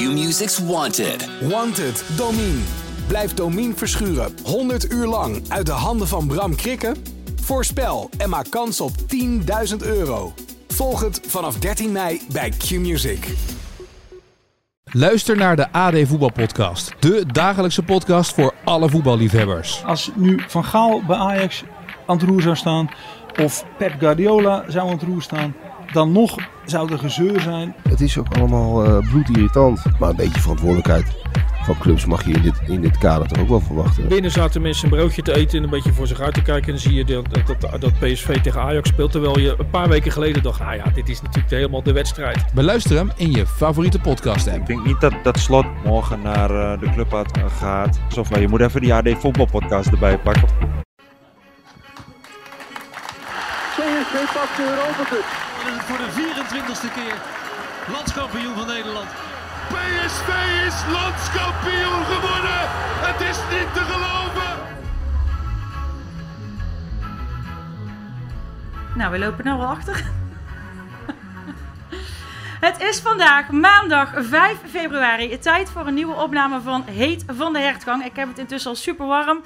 [0.00, 1.28] Q-Music's Wanted.
[1.40, 2.60] Wanted, Domine.
[3.06, 6.96] Blijf Domine verschuren 100 uur lang uit de handen van Bram Krikken?
[7.42, 8.90] Voorspel en maak kans op
[9.70, 10.32] 10.000 euro.
[10.68, 13.34] Volg het vanaf 13 mei bij Q-Music.
[14.84, 16.92] Luister naar de AD Voetbalpodcast.
[17.00, 19.84] De dagelijkse podcast voor alle voetballiefhebbers.
[19.84, 21.64] Als nu Van Gaal bij Ajax
[22.06, 22.90] aan het roer zou staan,
[23.40, 25.54] of Pep Guardiola zou aan het roer staan,
[25.92, 27.74] dan nog zou er gezeur zijn.
[27.88, 29.82] Het is ook allemaal eh, bloedirritant.
[29.98, 31.04] Maar een beetje verantwoordelijkheid
[31.62, 34.08] van clubs mag je in dit, in dit kader toch ook wel verwachten.
[34.08, 36.66] Binnen zaten mensen een broodje te eten en een beetje voor zich uit te kijken.
[36.66, 37.24] En dan zie je dat,
[37.60, 39.12] dat, dat PSV tegen Ajax speelt.
[39.12, 42.44] Terwijl je een paar weken geleden dacht, nou ja, dit is natuurlijk helemaal de wedstrijd.
[42.54, 44.58] Beluister hem in je favoriete podcast app.
[44.58, 47.24] Ik denk niet dat, dat Slot morgen naar uh, de club
[47.58, 48.00] gaat.
[48.18, 50.48] Of je moet even die AD voetbalpodcast erbij pakken.
[53.76, 55.39] PSV pakt de Europa Cup.
[55.60, 57.14] Voor de 24ste keer
[57.92, 59.08] landskampioen van Nederland.
[59.68, 60.28] PSV
[60.66, 62.60] is landskampioen geworden.
[63.06, 64.58] Het is niet te geloven.
[68.94, 70.04] Nou, we lopen nou wel achter.
[72.66, 75.38] Het is vandaag maandag 5 februari.
[75.38, 78.04] Tijd voor een nieuwe opname van Heet van de Hertgang.
[78.04, 79.42] Ik heb het intussen al super warm.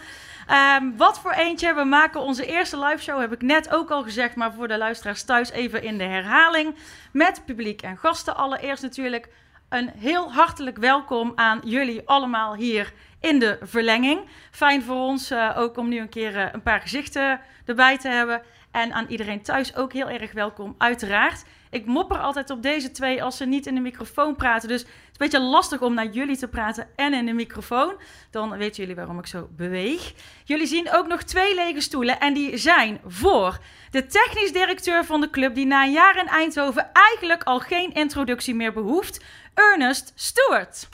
[0.51, 1.75] Um, wat voor eentje.
[1.75, 4.37] We maken onze eerste live show, heb ik net ook al gezegd.
[4.37, 6.75] Maar voor de luisteraars thuis even in de herhaling.
[7.13, 8.37] Met publiek en gasten.
[8.37, 9.29] Allereerst natuurlijk
[9.69, 14.21] een heel hartelijk welkom aan jullie allemaal hier in de verlenging.
[14.51, 18.09] Fijn voor ons uh, ook om nu een keer uh, een paar gezichten erbij te
[18.09, 18.43] hebben.
[18.71, 21.45] En aan iedereen thuis ook heel erg welkom, uiteraard.
[21.71, 24.69] Ik mopper altijd op deze twee als ze niet in de microfoon praten.
[24.69, 27.95] Dus is een beetje lastig om naar jullie te praten en in de microfoon.
[28.31, 30.13] Dan weten jullie waarom ik zo beweeg.
[30.45, 32.21] Jullie zien ook nog twee lege stoelen.
[32.21, 33.59] En die zijn voor
[33.91, 37.93] de technisch directeur van de club, die na een jaar in Eindhoven eigenlijk al geen
[37.93, 39.25] introductie meer behoeft.
[39.55, 40.89] Ernest Stewart.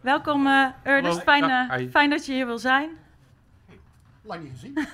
[0.00, 3.05] Welkom uh, Ernest, fijn, uh, fijn, dat je hier wil zijn.
[4.26, 4.78] Lang gezien.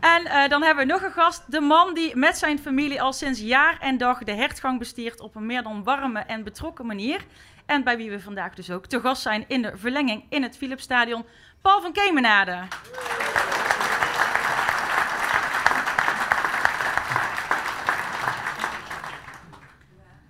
[0.00, 3.12] En uh, dan hebben we nog een gast, de man die met zijn familie al
[3.12, 7.24] sinds jaar en dag de hertgang bestiert op een meer dan warme en betrokken manier.
[7.66, 10.56] En bij wie we vandaag dus ook te gast zijn in de verlenging in het
[10.56, 11.24] Philipsstadion,
[11.62, 12.58] Paul van Kemenade.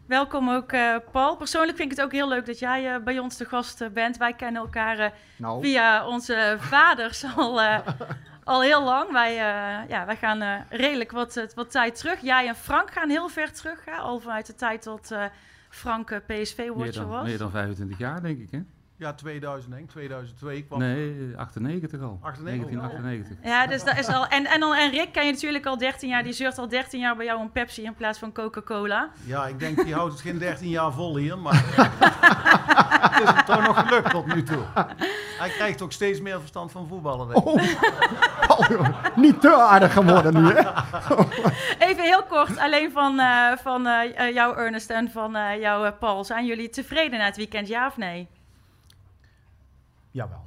[0.06, 1.36] Welkom ook, uh, Paul.
[1.36, 3.88] Persoonlijk vind ik het ook heel leuk dat jij uh, bij ons de gast uh,
[3.88, 4.16] bent.
[4.16, 5.62] Wij kennen elkaar nou.
[5.62, 7.60] via onze vaders al,
[8.44, 9.12] al heel lang.
[9.12, 9.34] Wij,
[9.88, 12.20] ja, wij gaan redelijk wat, wat tijd terug.
[12.20, 13.92] Jij en Frank gaan heel ver terug, hè?
[13.96, 15.14] al vanuit de tijd dat
[15.68, 17.24] Frank PSV-watcher was.
[17.24, 18.60] Meer dan 25 jaar, denk ik, hè?
[18.96, 22.18] Ja, 2001, 2002 kwam Nee, 98 al.
[22.22, 23.50] 98, 1998.
[23.50, 24.26] Ja, dus dat is al.
[24.26, 26.22] En, en, dan, en Rick ken je natuurlijk al 13 jaar.
[26.22, 29.10] Die zeurt al 13 jaar bij jou een Pepsi in plaats van Coca-Cola.
[29.26, 31.54] Ja, ik denk die houdt het geen 13 jaar vol hier, maar
[33.10, 34.62] het is hem toch nog gelukt tot nu toe.
[35.38, 37.28] Hij krijgt ook steeds meer verstand van voetballen.
[37.28, 37.70] Denk ik.
[38.50, 40.70] Oh, niet te aardig geworden nu, hè?
[41.88, 46.24] Even heel kort, alleen van, uh, van uh, jou Ernest en van uh, jou Paul.
[46.24, 48.28] Zijn jullie tevreden na het weekend, ja of nee?
[50.14, 50.46] Jawel.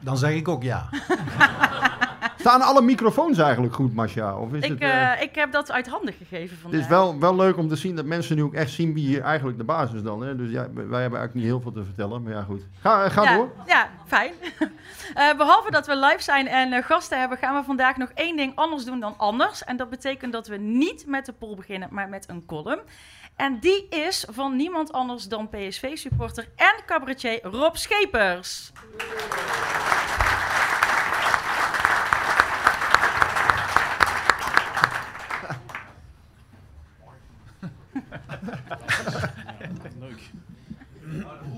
[0.00, 0.88] Dan zeg ik ook ja.
[2.38, 4.38] Staan alle microfoons eigenlijk goed, Masha?
[4.38, 6.80] Of is ik, het, uh, ik heb dat uit handen gegeven vandaag.
[6.80, 9.06] Het is wel, wel leuk om te zien dat mensen nu ook echt zien wie
[9.06, 10.22] hier eigenlijk de basis dan.
[10.22, 10.36] Hè?
[10.36, 12.66] Dus ja, wij hebben eigenlijk niet heel veel te vertellen, maar ja goed.
[12.80, 13.52] Ga, ga ja, door.
[13.66, 14.32] Ja, fijn.
[15.16, 18.36] Uh, behalve dat we live zijn en uh, gasten hebben, gaan we vandaag nog één
[18.36, 19.64] ding anders doen dan anders.
[19.64, 22.80] En dat betekent dat we niet met de poll beginnen, maar met een column.
[23.36, 28.72] En die is van niemand anders dan PSV-supporter en cabaretier Rob Schepers.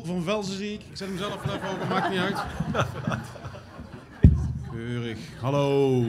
[0.04, 0.80] Van Velzen zie ik.
[0.80, 2.38] Ik zet hem zelf even over, maakt niet uit.
[4.70, 5.18] Keurig.
[5.40, 6.02] Hallo.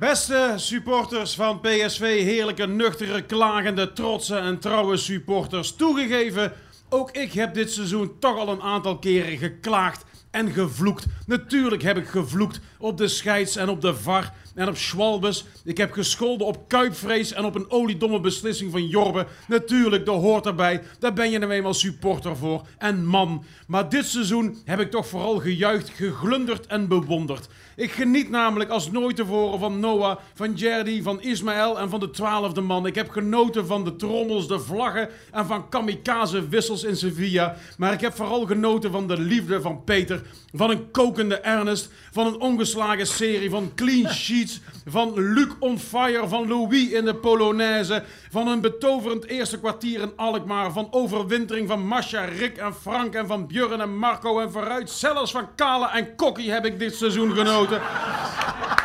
[0.00, 5.72] Beste supporters van PSV, heerlijke, nuchtere, klagende, trotse en trouwe supporters.
[5.72, 6.52] Toegegeven,
[6.88, 11.06] ook ik heb dit seizoen toch al een aantal keren geklaagd en gevloekt.
[11.26, 15.44] Natuurlijk heb ik gevloekt op de scheids en op de VAR en op Schwalbes.
[15.64, 19.26] Ik heb gescholden op kuipvrees en op een oliedomme beslissing van Jorbe.
[19.48, 20.82] Natuurlijk, dat hoort erbij.
[20.98, 22.66] Daar ben je nou eenmaal supporter voor.
[22.78, 23.44] En man.
[23.66, 27.48] Maar dit seizoen heb ik toch vooral gejuicht, geglunderd en bewonderd.
[27.80, 32.10] Ik geniet namelijk als nooit tevoren van Noah, van Jerdy, van Ismaël en van de
[32.10, 32.86] twaalfde man.
[32.86, 37.56] Ik heb genoten van de trommels, de vlaggen en van kamikaze wissels in Sevilla.
[37.78, 40.22] Maar ik heb vooral genoten van de liefde van Peter,
[40.54, 44.49] van een kokende Ernest, van een ongeslagen serie, van clean sheets,
[44.86, 50.12] van Luc on fire, van Louis in de Polonaise, van een betoverend eerste kwartier in
[50.16, 54.90] Alkmaar, van overwintering van Masha, Rick en Frank en van Björn en Marco en vooruit
[54.90, 57.80] zelfs van Kale en Kokkie heb ik dit seizoen genoten.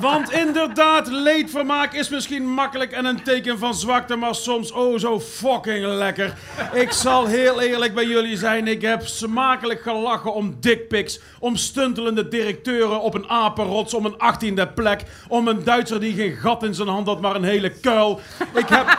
[0.00, 5.20] Want inderdaad, leedvermaak is misschien makkelijk en een teken van zwakte, maar soms oh zo
[5.20, 6.34] fucking lekker.
[6.72, 12.28] Ik zal heel eerlijk bij jullie zijn, ik heb smakelijk gelachen om dickpics, om stuntelende
[12.28, 16.74] directeuren op een apenrots, om een achttiende plek, om een Duitser die geen gat in
[16.74, 18.20] zijn hand had, maar een hele kuil.
[18.54, 18.98] Ik heb...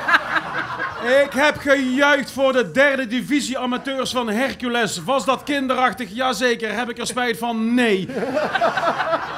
[1.26, 5.04] Ik heb gejuicht voor de derde divisie amateurs van Hercules.
[5.04, 6.10] Was dat kinderachtig?
[6.14, 6.74] Jazeker.
[6.74, 7.74] Heb ik er spijt van?
[7.74, 8.08] Nee.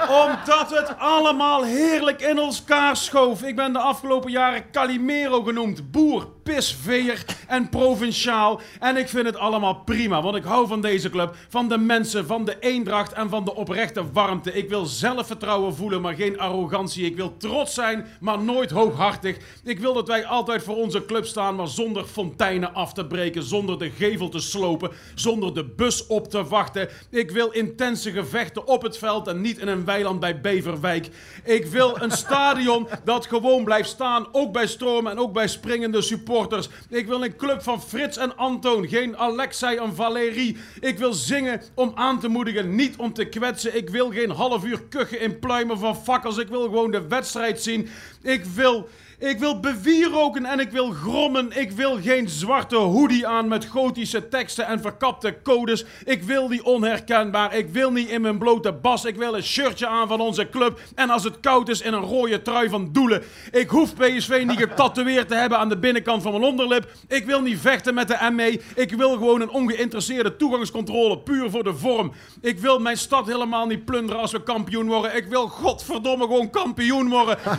[0.07, 3.43] Omdat het allemaal heerlijk in elkaar schoof.
[3.43, 5.91] Ik ben de afgelopen jaren Calimero genoemd.
[5.91, 8.61] Boer, pisveer en provinciaal.
[8.79, 11.35] En ik vind het allemaal prima, want ik hou van deze club.
[11.49, 14.53] Van de mensen, van de eendracht en van de oprechte warmte.
[14.53, 17.05] Ik wil zelfvertrouwen voelen, maar geen arrogantie.
[17.05, 19.37] Ik wil trots zijn, maar nooit hooghartig.
[19.63, 23.43] Ik wil dat wij altijd voor onze club staan, maar zonder fonteinen af te breken.
[23.43, 24.91] Zonder de gevel te slopen.
[25.15, 26.89] Zonder de bus op te wachten.
[27.09, 31.09] Ik wil intense gevechten op het veld en niet in een weiland bij Beverwijk.
[31.43, 34.27] Ik wil een stadion dat gewoon blijft staan.
[34.31, 36.31] Ook bij stromen en ook bij springende supporters.
[36.89, 38.87] Ik wil een club van Frits en Antoon.
[38.87, 40.57] Geen Alexei en Valerie.
[40.79, 43.75] Ik wil zingen om aan te moedigen, niet om te kwetsen.
[43.75, 46.37] Ik wil geen half uur kuchen in pluimen van fakkels.
[46.37, 47.89] Ik wil gewoon de wedstrijd zien.
[48.21, 48.89] Ik wil...
[49.19, 51.59] Ik wil bewieroken en ik wil grommen.
[51.59, 55.85] Ik wil geen zwarte hoodie aan met gotische teksten en verkapte codes.
[56.05, 57.55] Ik wil die onherkenbaar.
[57.55, 59.05] Ik wil niet in mijn blote bas.
[59.05, 60.79] Ik wil een shirtje aan van onze club.
[60.95, 63.23] En als het koud is in een rode trui van doelen.
[63.51, 66.91] Ik hoef PSV niet getatoeëerd te hebben aan de binnenkant van mijn onderlip.
[67.07, 68.61] Ik wil niet vechten met de ME.
[68.75, 71.19] Ik wil gewoon een ongeïnteresseerde toegangscontrole.
[71.19, 72.11] Puur voor de vorm.
[72.41, 75.15] Ik wil mijn stad helemaal niet plunderen als we kampioen worden.
[75.15, 77.37] Ik wil godverdomme gewoon kampioen worden.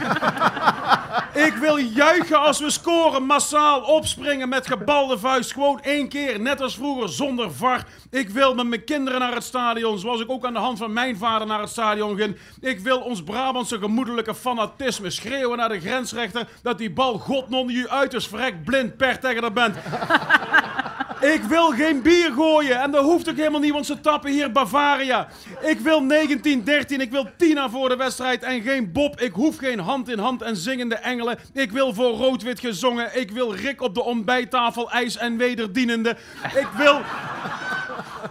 [1.34, 5.52] Ik wil juichen als we scoren, massaal opspringen met gebalde vuist.
[5.52, 7.84] Gewoon één keer, net als vroeger, zonder VAR.
[8.10, 10.92] Ik wil met mijn kinderen naar het stadion, zoals ik ook aan de hand van
[10.92, 12.36] mijn vader naar het stadion ging.
[12.60, 17.88] Ik wil ons Brabantse gemoedelijke fanatisme schreeuwen naar de grensrechter dat die bal godnon u
[17.88, 19.76] uit is, verrek blind per tegen de bent.
[21.32, 22.80] Ik wil geen bier gooien.
[22.80, 25.28] En dat hoeft ook helemaal niet, want ze tappen hier Bavaria.
[25.60, 27.00] Ik wil 1913.
[27.00, 29.20] Ik wil Tina voor de wedstrijd en geen Bob.
[29.20, 31.38] Ik hoef geen hand in hand en zingende engelen.
[31.52, 33.20] Ik wil voor rood-wit gezongen.
[33.20, 36.16] Ik wil Rick op de ontbijttafel, ijs en wederdienende.
[36.54, 37.00] Ik wil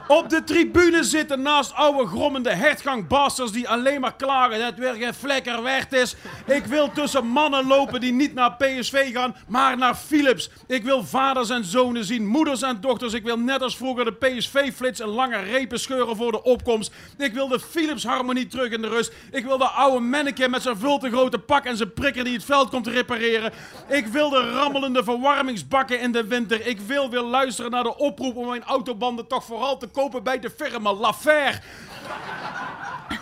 [0.07, 5.13] op de tribune zitten naast oude grommende hertgangbasters die alleen maar klagen dat weer geen
[5.13, 6.15] flekker werd is.
[6.45, 10.49] Ik wil tussen mannen lopen die niet naar PSV gaan, maar naar Philips.
[10.67, 13.13] Ik wil vaders en zonen zien, moeders en dochters.
[13.13, 16.91] Ik wil net als vroeger de PSV-flits en lange repen scheuren voor de opkomst.
[17.17, 19.13] Ik wil de Philips-harmonie terug in de rust.
[19.31, 22.33] Ik wil de oude manneke met zijn veel te grote pak en zijn prikker die
[22.33, 23.51] het veld komt repareren.
[23.87, 26.67] Ik wil de rammelende verwarmingsbakken in de winter.
[26.67, 30.39] Ik wil weer luisteren naar de oproep om mijn autobanden toch vooral te kopen bij
[30.39, 31.61] de firma Lafer.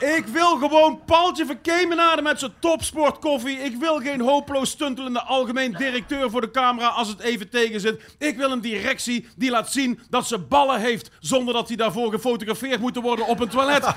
[0.02, 3.58] Ik wil gewoon Paaltje van Kemenade met zijn topsportkoffie.
[3.58, 8.02] Ik wil geen hopeloos stuntelende algemeen directeur voor de camera als het even tegen zit.
[8.18, 12.12] Ik wil een directie die laat zien dat ze ballen heeft zonder dat hij daarvoor
[12.12, 13.86] gefotografeerd moet worden op een toilet.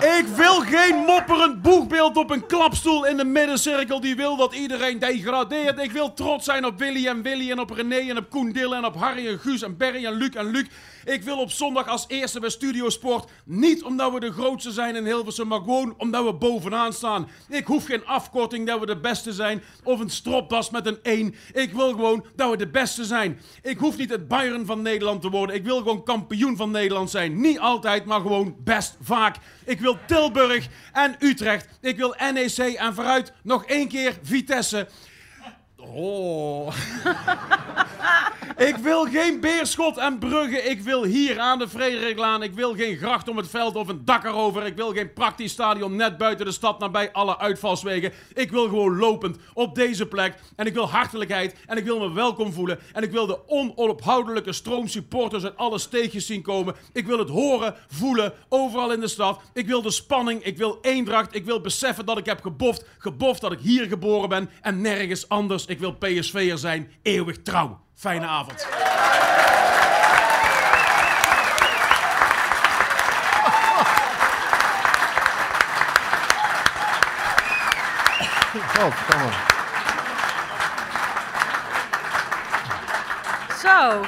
[0.00, 4.98] Ik wil geen mopperend boegbeeld op een klapstoel in de middencirkel die wil dat iedereen
[4.98, 5.78] degradeert.
[5.78, 8.76] Ik wil trots zijn op Willy en Willy en op René en op Koen Dille
[8.76, 10.66] en op Harry en Guus en Berry en Luc en Luc.
[11.04, 13.30] Ik wil op zondag als eerste bij Studio Sport.
[13.44, 17.28] Niet omdat we de grootste zijn in Hilversum, maar gewoon omdat we bovenaan staan.
[17.48, 21.34] Ik hoef geen afkorting dat we de beste zijn of een stropdas met een 1.
[21.52, 23.40] Ik wil gewoon dat we de beste zijn.
[23.62, 25.56] Ik hoef niet het Bayern van Nederland te worden.
[25.56, 27.40] Ik wil gewoon kampioen van Nederland zijn.
[27.40, 29.36] Niet altijd, maar gewoon best vaak.
[29.64, 31.68] Ik wil Tilburg en Utrecht.
[31.80, 34.88] Ik wil NEC en vooruit nog één keer Vitesse.
[35.86, 36.72] Oh.
[38.56, 40.62] Ik wil geen Beerschot en Brugge.
[40.62, 42.42] Ik wil hier aan de Frederiklaan.
[42.42, 44.66] Ik wil geen gracht om het veld of een dak erover.
[44.66, 48.12] Ik wil geen praktisch stadion net buiten de stad nabij alle uitvalswegen.
[48.34, 50.34] Ik wil gewoon lopend op deze plek.
[50.56, 51.56] En ik wil hartelijkheid.
[51.66, 52.78] En ik wil me welkom voelen.
[52.92, 56.74] En ik wil de onophoudelijke stroom supporters uit alle steegjes zien komen.
[56.92, 59.40] Ik wil het horen, voelen, overal in de stad.
[59.52, 60.44] Ik wil de spanning.
[60.44, 61.34] Ik wil eendracht.
[61.34, 62.84] Ik wil beseffen dat ik heb geboft.
[62.98, 65.66] Geboft dat ik hier geboren ben en nergens anders.
[65.72, 66.92] Ik wil PSV'er zijn.
[67.02, 67.80] Eeuwig trouw.
[67.94, 68.66] Fijne avond.
[78.78, 79.32] Godverdomme.
[83.58, 84.00] Zo.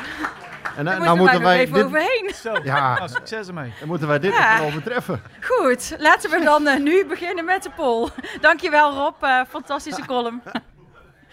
[0.76, 2.32] En Daar nou, moeten moeten wij even dit, overheen.
[2.42, 2.94] Zo, Ja.
[2.94, 3.72] nou, succes ermee.
[3.78, 4.56] dan moeten wij dit Ja.
[4.56, 5.22] nog overtreffen.
[5.40, 8.08] Goed, laten we dan eh, nu beginnen met de poll.
[8.40, 10.42] Dankjewel Rob, eh, fantastische column.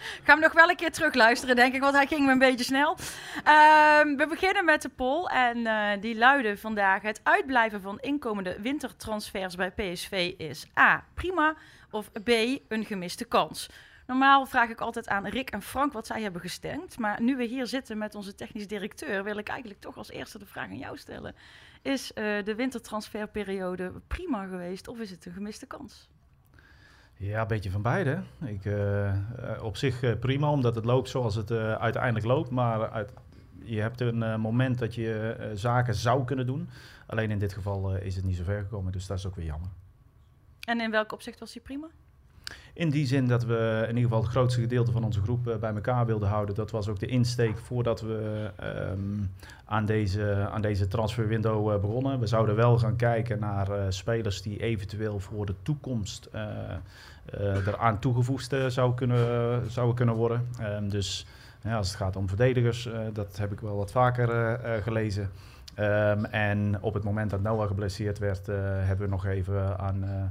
[0.02, 2.38] Ik ga hem nog wel een keer terugluisteren, denk ik, want hij ging me een
[2.38, 2.96] beetje snel.
[3.44, 7.02] Ehm, we beginnen met de poll en eh, die luidde vandaag...
[7.02, 11.54] het uitblijven van inkomende wintertransfers bij PSV is A, prima...
[11.90, 12.28] of B,
[12.68, 13.68] een gemiste kans.
[14.06, 16.98] Normaal vraag ik altijd aan Rick en Frank wat zij hebben gestemd.
[16.98, 19.24] Maar nu we hier zitten met onze technisch directeur...
[19.24, 21.34] wil ik eigenlijk toch als eerste de vraag aan jou stellen.
[21.82, 26.08] Is eh, de wintertransferperiode prima geweest of is het een gemiste kans?
[27.22, 28.22] Ja, een beetje van beide.
[28.44, 29.14] Ik, eh, eh,
[29.62, 32.50] op zich eh, prima, omdat het loopt zoals het uiteindelijk loopt.
[32.50, 33.12] Maar uit,
[33.64, 36.68] je hebt een moment dat je zaken zou kunnen doen.
[37.06, 39.44] Alleen in dit geval is het niet zo ver gekomen, dus dat is ook weer
[39.44, 39.68] jammer.
[40.60, 41.86] En in welk opzicht was die prima?
[42.74, 45.74] In die zin dat we in ieder geval het grootste gedeelte van onze groep bij
[45.74, 46.54] elkaar wilden houden.
[46.54, 49.22] Dat was ook de insteek voordat we ehm,
[49.64, 52.20] aan, deze, aan deze transferwindow begonnen.
[52.20, 56.28] We zouden wel gaan kijken naar spelers die eventueel voor de toekomst
[57.30, 60.48] eraan toegevoegd eh, zou kunnen, zouden kunnen worden.
[60.58, 61.26] Ehm, dus
[61.62, 64.82] ja, als het gaat om verdedigers, eh, dat heb ik wel wat vaker eh, eh,
[64.82, 65.30] gelezen.
[65.74, 70.04] Ehm, en op het moment dat Noah geblesseerd werd, eh, hebben we nog even aan,
[70.04, 70.24] eh,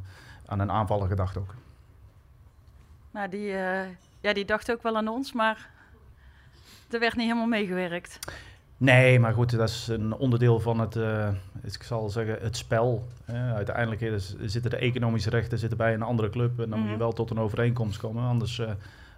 [0.46, 1.56] aan een aanvaller gedacht ook.
[3.12, 3.88] Nou, die, eh,
[4.20, 5.70] ja, die dacht ook wel aan ons, maar
[6.90, 8.20] er werd niet helemaal meegewerkt.
[8.82, 11.28] Nee, maar goed, dat is een onderdeel van het, eh,
[11.64, 13.08] ik zal zeggen, het spel.
[13.56, 16.94] Uiteindelijk is- zitten de economische rechten zitten bij een andere club en dan moet je
[16.94, 17.00] Mhm.
[17.04, 18.70] wel tot een overeenkomst komen, anders, eh,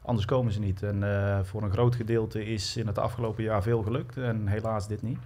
[0.02, 0.84] anders komen ze niet.
[0.84, 4.88] En eh, voor een groot gedeelte is in het afgelopen jaar veel gelukt en helaas
[4.88, 5.18] dit niet.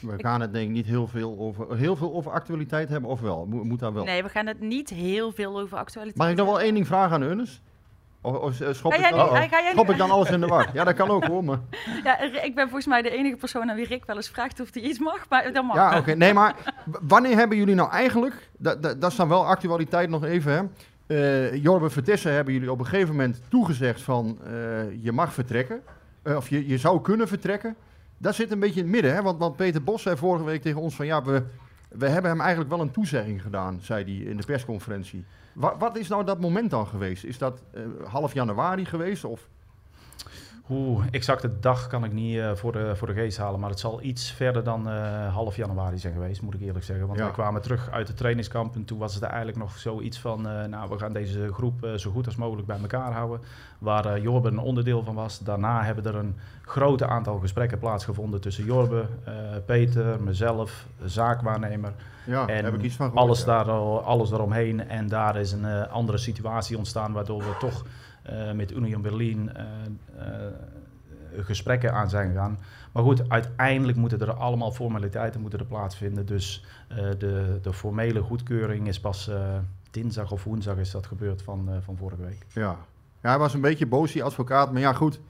[0.00, 3.20] We gaan het denk ik niet heel veel over, heel veel over actualiteit hebben, of
[3.20, 3.46] wel?
[3.46, 4.04] Moet, moet dat wel?
[4.04, 6.86] Nee, we gaan het niet heel veel over actualiteit Mag ik nog wel één ding
[6.86, 7.60] vragen aan Ernest?
[8.24, 10.68] Of, of eh, schop, Ga ik dan, jij schop ik dan alles in de war?
[10.72, 11.44] Ja, dat kan ook hoor.
[11.44, 11.58] Maar,
[12.04, 14.68] Ja, ik ben volgens mij de enige persoon aan wie Rick wel eens vraagt of
[14.72, 15.76] hij iets mag, maar dat mag.
[15.76, 16.14] ja, oké.
[16.14, 16.54] Nee, maar
[16.84, 20.62] wanneer hebben jullie nou eigenlijk, dat, dat, dat is dan wel actualiteit nog even, hè?
[21.06, 24.52] Eh, Jorbe Vertessen hebben jullie op een gegeven moment toegezegd van eh,
[25.02, 25.82] je mag vertrekken.
[26.24, 27.76] Of je, je zou kunnen vertrekken.
[28.18, 29.22] Dat zit een beetje in het midden, hè?
[29.22, 31.42] Want, want Peter Bos zei vorige week tegen ons van ja, we,
[31.98, 35.24] we hebben hem eigenlijk wel een toezegging gedaan, zei hij in de persconferentie.
[35.52, 37.24] Wa- wat is nou dat moment dan geweest?
[37.24, 39.24] Is dat eh, half januari geweest?
[39.24, 39.48] Of?
[40.70, 43.78] Oeh, exacte dag kan ik niet eh, voor, de, voor de geest halen, maar het
[43.80, 47.06] zal iets verder dan eh, half januari zijn geweest, moet ik eerlijk zeggen.
[47.06, 47.24] Want Ja.
[47.24, 50.64] wij kwamen terug uit de trainingskamp en toen was het eigenlijk nog zoiets van, eh,
[50.64, 53.40] nou we gaan deze groep zo goed als mogelijk bij elkaar houden,
[53.78, 55.38] waar Jorbe een onderdeel van was.
[55.38, 59.32] Daarna hebben er een groot aantal gesprekken plaatsgevonden tussen Jorbe, eh,
[59.66, 61.92] Peter, mezelf, de zaakwaarnemer.
[62.26, 63.46] Ja, en heb ik iets van gehoord, alles, ja.
[63.46, 64.88] daar, al- alles daaromheen.
[64.88, 67.84] En daar is een andere situatie ontstaan, waardoor we toch
[68.54, 69.64] met Union Berlin eh,
[70.16, 70.52] eh,
[71.38, 72.58] gesprekken aan zijn gegaan.
[72.92, 76.26] Maar goed, uiteindelijk moeten er allemaal formaliteiten moeten er plaatsvinden.
[76.26, 79.56] Dus eh, de, de formele goedkeuring is pas eh,
[79.90, 82.46] dinsdag of woensdag is dat gebeurd van, eh, van vorige week.
[82.52, 82.76] Ja.
[83.22, 84.72] ja, hij was een beetje boos, die advocaat.
[84.72, 85.20] Maar ja, goed.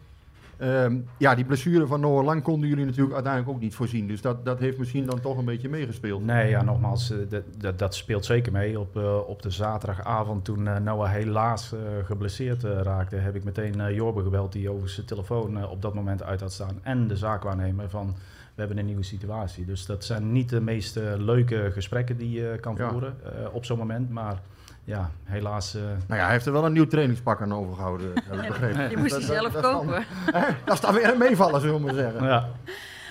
[0.56, 4.06] Ehm, ja, die blessure van Noah Lang konden jullie natuurlijk uiteindelijk ook niet voorzien.
[4.06, 6.24] Dus dat, dat heeft misschien dan toch een beetje meegespeeld.
[6.24, 8.80] Nee, ja, nogmaals, eh, dat, dat, dat speelt zeker mee.
[8.80, 14.22] Op, eh, op de zaterdagavond, toen eh, Noah helaas geblesseerd raakte, heb ik meteen Jorbe
[14.22, 16.78] gebeld, die over zijn telefoon op dat moment uit had staan.
[16.82, 18.14] En de zaakwaarnemer van,
[18.54, 19.64] we hebben een nieuwe situatie.
[19.64, 23.16] Dus dat zijn niet de meest leuke gesprekken die je kan voeren
[23.52, 24.10] op zo'n moment.
[24.10, 24.40] Maar
[24.84, 25.74] ja, helaas...
[25.74, 28.88] eh, Nou ja, hij heeft er wel een nieuw trainingspak aan overgehouden, heb ik begrepen.
[28.88, 30.04] Die moest hij Dat- zelf dat dan- kopen.
[30.40, 30.46] Hè?
[30.64, 32.24] dat is dan weer een meevallen, zullen we maar zeggen.
[32.24, 32.48] Ja.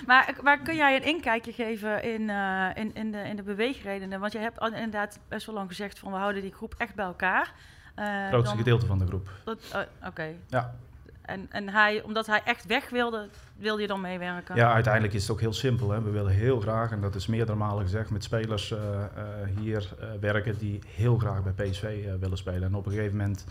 [0.06, 4.20] Maar, maar kun jij een inkijkje geven in, eh, in, in, de, in de beweegredenen?
[4.20, 6.94] Want je hebt al inderdaad best wel lang gezegd van we houden die groep echt
[6.94, 7.52] bij elkaar.
[7.94, 9.28] Eh, Het grootste dan- gedeelte van de groep.
[9.44, 10.26] Dat- eh, Oké.
[10.48, 10.74] Ja.
[11.24, 14.56] En, en hij, omdat hij echt weg wilde, wilde je dan meewerken?
[14.56, 15.90] Ja, uiteindelijk is het ook heel simpel.
[15.90, 16.02] Hè.
[16.02, 19.08] We willen heel graag, en dat is meerdere malen gezegd, met spelers eh, eh,
[19.60, 22.62] hier eh, werken die heel graag bij PSV willen spelen.
[22.62, 23.44] En op een gegeven moment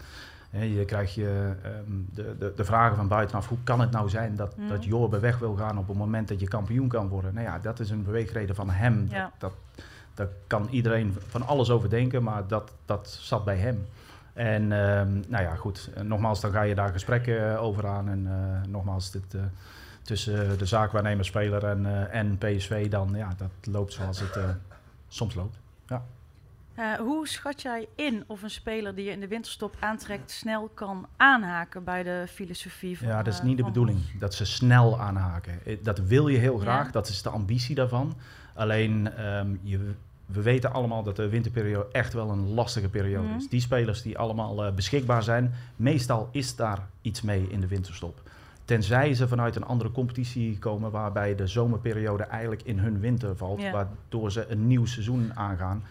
[0.50, 1.74] Hè, je krijgt je, ehm,
[2.14, 4.68] de, de, de vragen van buitenaf, hoe kan het nou zijn dat, Mhm.
[4.68, 7.34] dat Jorbe weg wil gaan op het moment dat je kampioen kan worden?
[7.34, 9.08] Nou ja, dat is een beweegreden van hem.
[9.10, 9.32] Ja.
[9.38, 13.86] Dat, dat, daar kan iedereen van alles over denken, maar dat, dat zat bij hem.
[14.34, 18.10] En ehm, nou ja, goed, Eh, nogmaals, dan ga je daar gesprekken eh, over aan.
[18.10, 19.36] En eh, nogmaals, dit,
[20.02, 24.38] tussen de zaakwaarnemer, speler en, en PSV, dan ja, dat loopt zoals het
[25.08, 25.58] soms loopt.
[25.88, 26.04] Ja.
[26.98, 31.08] Hoe schat jij in of een speler die je in de winterstop aantrekt snel kan
[31.18, 34.00] aanhaken bij de filosofie van Ja, dat is niet de bedoeling.
[34.20, 35.60] Dat ze snel aanhaken.
[35.84, 36.86] Dat wil je heel graag.
[36.86, 36.92] Ja.
[36.92, 38.16] Dat is de ambitie daarvan.
[38.54, 39.94] Alleen, ehm, je,
[40.26, 43.38] we weten allemaal dat de winterperiode echt wel een lastige periode Mhm.
[43.38, 43.50] is.
[43.50, 48.22] Die spelers die allemaal eh, beschikbaar zijn, meestal is daar iets mee in de winterstop.
[48.66, 53.70] Tenzij ze vanuit een andere competitie komen waarbij de zomerperiode eigenlijk in hun winter valt,
[53.72, 55.84] waardoor ze een nieuw seizoen aangaan.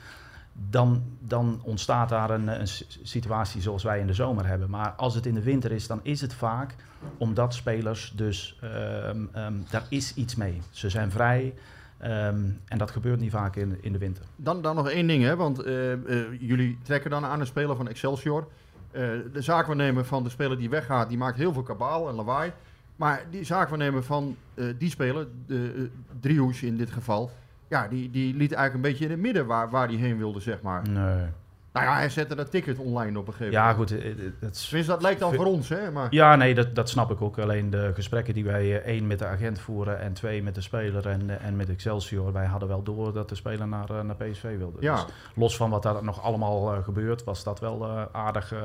[0.71, 2.69] Dan, dan ontstaat daar een, een
[3.03, 4.71] situatie zoals wij in de zomer hebben.
[4.71, 6.75] Maar als het in de winter is, dan is het vaak
[7.17, 10.63] omdat spelers dus, ehm, ehm, daar is iets mee.
[10.71, 11.55] Ze zijn vrij
[12.03, 14.25] ehm, en dat gebeurt niet vaak in, in de winter.
[14.37, 16.01] Dan, dan nog één ding, hè, want eh, eh,
[16.41, 18.49] jullie trekken dan aan een speler van Excelsior.
[18.91, 22.53] Eh, de zaakwaarnemer van de speler die weggaat, die maakt heel veel kabaal en lawaai.
[22.97, 24.37] Maar die zaakwaarnemer van
[24.79, 25.89] die speler, de uh,
[26.21, 27.31] Driehoes in dit geval,
[27.69, 30.41] ja, die, die liet eigenlijk een beetje in het midden waar, waar hij heen wilde,
[30.41, 30.89] zeg maar.
[30.89, 31.27] Nee.
[31.73, 33.91] Nou ja, hij zette dat ticket online op een gegeven Ja, moment.
[33.91, 34.01] goed.
[34.01, 35.91] eh, eh, Dat, is- Tenminste, dat lijkt dan voor ons, hè?
[35.91, 36.07] Maar...
[36.11, 37.39] Ja, nee, dat, dat snap ik ook.
[37.39, 40.61] Alleen de gesprekken die wij eh, één met de agent voeren en twee met de
[40.61, 44.01] speler en, eh, en met Excelsior, wij hadden wel door dat de speler naar, eh,
[44.01, 44.77] naar PSV wilde.
[44.81, 44.95] Ja.
[44.95, 48.53] Dus los van wat daar nog allemaal eh, gebeurt, was dat wel eh, aardig.
[48.53, 48.59] eh,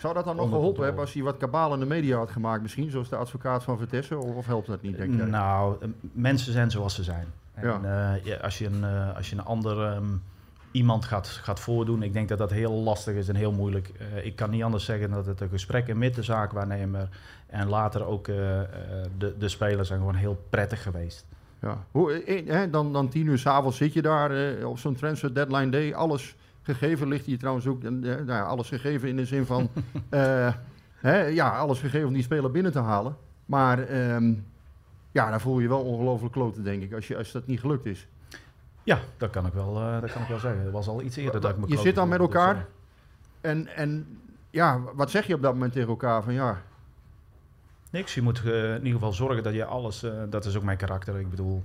[0.00, 2.62] Zou dat dan nog geholpen hebben als hij wat kabaal in de media had gemaakt
[2.62, 4.18] misschien, zoals de advocaat van Vitesse?
[4.18, 5.26] Of, of helpt dat niet, denk jij?
[5.26, 7.26] Nou, eh, mensen zijn zoals ze zijn.
[7.54, 7.80] En, Ja.
[8.14, 10.04] eh, ja, als, je een, eh, als je een ander ehm,
[10.76, 13.88] iemand gaat, gaat voordoen, ik denk dat dat heel lastig is en heel moeilijk.
[13.98, 17.08] Eh, ik kan niet anders zeggen dat het de gesprekken met de zaakwaarnemer
[17.46, 18.66] en later ook eh, eh,
[19.18, 21.26] de, de spelers zijn gewoon heel prettig geweest.
[21.60, 21.84] Ja.
[21.90, 25.70] Hoe, eh, dan, dan tien uur s'avonds zit je daar eh, op zo'n transfer deadline
[25.70, 25.94] day.
[25.94, 27.82] Alles gegeven ligt hier trouwens ook.
[27.84, 29.68] eh, nou ja, alles gegeven in de zin van.
[30.08, 33.16] eh, ja, alles gegeven om die speler binnen te halen.
[33.46, 34.34] Maar ehm,
[35.12, 36.92] ja, dan voel je wel ongelooflijk kloten, denk ik.
[36.92, 38.06] Als, je, als dat niet gelukt is.
[38.86, 40.62] Ja, dat kan ik wel, eh, dat kan ik wel zeggen.
[40.62, 42.66] Het was al iets eerder dat ik me Je zit dan met dus, elkaar.
[43.40, 44.18] En, en
[44.50, 46.22] ja, wat zeg je op dat moment tegen elkaar?
[46.22, 46.62] Van ja,
[47.90, 48.14] Niks.
[48.14, 50.76] Je moet eh, in ieder geval zorgen dat je alles, eh, dat is ook mijn
[50.76, 51.18] karakter.
[51.20, 51.62] Ik bedoel,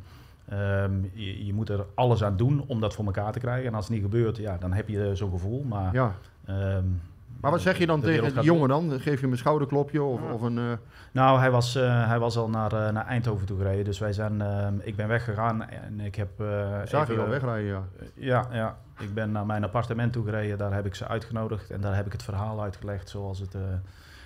[0.49, 3.67] ehm, je, je moet er alles aan doen om dat voor elkaar te krijgen.
[3.67, 5.63] En als het niet gebeurt, ja, dan heb je zo'n gevoel.
[5.63, 6.15] Maar, Ja.
[6.45, 6.85] ehm,
[7.41, 8.91] maar wat zeg je dan tegen die jongen dan?
[8.91, 10.57] Geef je hem een schouderklopje of, of een...
[10.57, 10.63] eh,
[11.11, 13.85] Nou, hij was, eh, hij was al naar, eh, naar Eindhoven toe gereden.
[13.85, 14.41] Dus wij zijn,
[14.83, 16.29] ik ben weggegaan en ik heb...
[16.85, 17.83] Zag je al wegrijden, ja.
[18.13, 18.77] Ja, ja.
[18.99, 20.57] Ik ben naar mijn appartement toe gereden.
[20.57, 21.69] Daar heb ik ze uitgenodigd.
[21.69, 23.55] En daar heb ik het verhaal uitgelegd zoals het,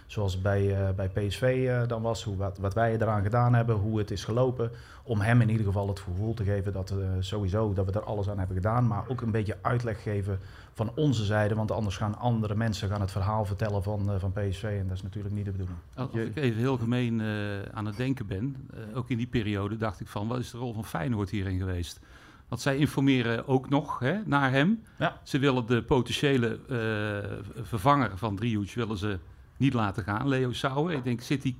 [0.05, 2.23] zoals bij, bij PSV dan was.
[2.23, 3.75] Hoe, wat, wat wij eraan gedaan hebben.
[3.75, 4.71] Hoe het is gelopen.
[5.03, 8.29] Om hem in ieder geval het gevoel te geven dat sowieso dat we er alles
[8.29, 8.87] aan hebben gedaan.
[8.87, 10.39] Maar ook een beetje uitleg geven
[10.75, 11.55] van onze zijde.
[11.55, 14.63] Want anders gaan andere mensen gaan het verhaal vertellen van, eh, van PSV.
[14.63, 15.77] En dat is natuurlijk niet de bedoeling.
[15.95, 17.27] Als ik even heel gemeen eh,
[17.73, 20.57] aan het denken ben, eh, ook in die periode dacht ik van, wat is de
[20.57, 21.99] rol van Feyenoord hierin geweest?
[22.47, 24.83] Want zij informeren ook nog hè, naar hem.
[24.97, 25.19] Ja.
[25.23, 29.19] Ze willen de potentiële eh, vervanger van Driehoek willen ze
[29.57, 30.91] niet laten gaan, Leo Sauer.
[30.91, 31.57] Ik denk, zit die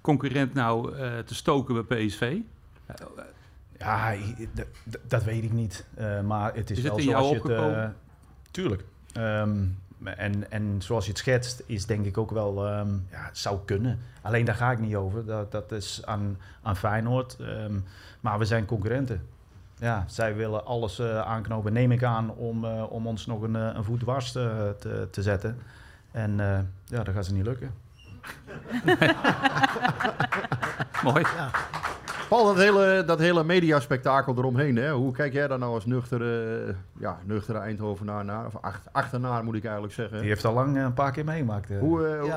[0.00, 2.36] concurrent nou eh, te stoken bij PSV?
[3.78, 4.14] Ja,
[5.06, 5.86] dat weet ik niet.
[5.94, 7.94] Eh, maar het is, Is het wel in jou zoals je het...
[8.52, 8.84] tuurlijk.
[9.12, 9.64] Ehm,
[10.04, 12.66] en, en zoals je het schetst, is denk ik ook wel...
[12.66, 13.98] ehm, ja, het zou kunnen.
[14.22, 15.24] Alleen daar ga ik niet over.
[15.24, 17.36] Dat, dat is aan, aan Feyenoord.
[17.40, 17.78] Ehm,
[18.20, 19.26] maar we zijn concurrenten.
[19.78, 23.56] Ja, zij willen alles eh, aanknopen, neem ik aan, om, eh, om ons nog een,
[23.56, 25.58] eh, een voet dwars te, te, te zetten.
[26.10, 27.74] En eh, ja, dat gaat ze niet lukken.
[31.02, 31.24] Mooi.
[32.32, 34.90] Paul, dat hele, dat hele mediaspectakel eromheen, hè?
[34.92, 38.46] hoe kijk jij daar nou als nuchtere, ja, nuchtere Eindhovenaar naar?
[38.46, 40.18] Of ach- achternaar moet ik eigenlijk zeggen.
[40.18, 41.70] Die heeft al lang eh, een paar keer meegemaakt.
[41.70, 41.78] eh.
[41.78, 42.28] Hoe, eh, hoe-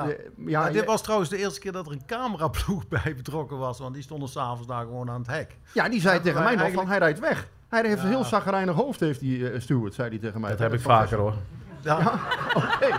[0.45, 0.65] Ja.
[0.65, 3.79] dit je- was trouwens de eerste keer dat er een cameraploeg bij betrokken was.
[3.79, 5.58] Want die stonden s'avonds daar gewoon aan het hek.
[5.73, 7.47] ja, die zei tegen mij nog van hij rijdt weg.
[7.69, 10.49] Hij heeft een heel zagrijnig hoofd, heeft die uh, steward, zei hij tegen mij.
[10.49, 11.34] Dat heb ik vaker hoor.
[11.81, 11.97] Ja,
[12.55, 12.95] oké.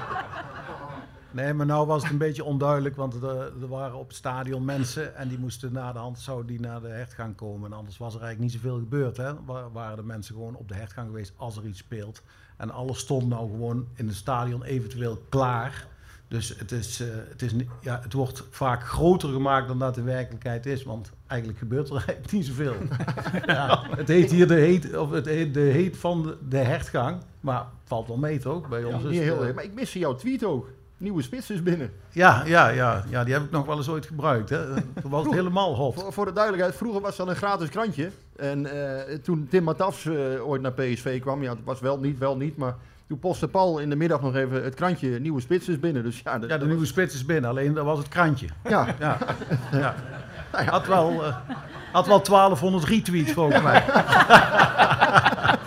[1.37, 4.64] Nee, maar nou was het een beetje onduidelijk, want er, er waren op het stadion
[4.64, 7.70] mensen en die moesten na de hand zouden die naar de hertgang komen.
[7.70, 9.16] En anders was er eigenlijk niet zoveel gebeurd.
[9.16, 9.33] Hè?
[9.44, 12.22] Wa- Waren de mensen gewoon op de hertgang geweest als er iets speelt.
[12.57, 15.87] En alles stond nou gewoon in het stadion eventueel klaar.
[16.29, 20.03] Dus het, is, eh, het, is, ja, het wordt vaak groter gemaakt dan dat de
[20.03, 20.83] werkelijkheid is.
[20.83, 22.75] Want eigenlijk gebeurt er eigenlijk niet zoveel.
[23.46, 27.20] ja, het heet hier de heet, of het heet de heet van de, hertgang.
[27.40, 28.68] Maar het valt wel mee toch?
[28.68, 30.68] Bij ons Ja, is heel, eh, maar ik miste jouw tweet ook.
[30.97, 31.91] Nieuwe spits is binnen.
[32.11, 34.51] Ja, ja, ja, ja, die heb ik nog wel eens ooit gebruikt.
[34.51, 34.75] Hè.
[35.01, 35.95] Toen was het helemaal hot.
[35.95, 38.11] Voor, voor de duidelijkheid, vroeger was dat een gratis krantje.
[38.37, 42.19] En eh, toen Tim Matafs eh, ooit naar PSV kwam, ja, het was wel niet,
[42.19, 42.77] wel niet, maar
[43.09, 46.03] toen postte Paul in de middag nog even het krantje nieuwe spits is binnen.
[46.03, 48.47] Dus ja, de nieuwe spits is binnen, alleen dat was het krantje.
[48.69, 48.87] Ja.
[48.99, 49.19] ja.
[49.73, 49.95] ja.
[50.51, 51.37] Had, wel, eh,
[51.93, 53.85] had wel 1200 retweets volgens mij.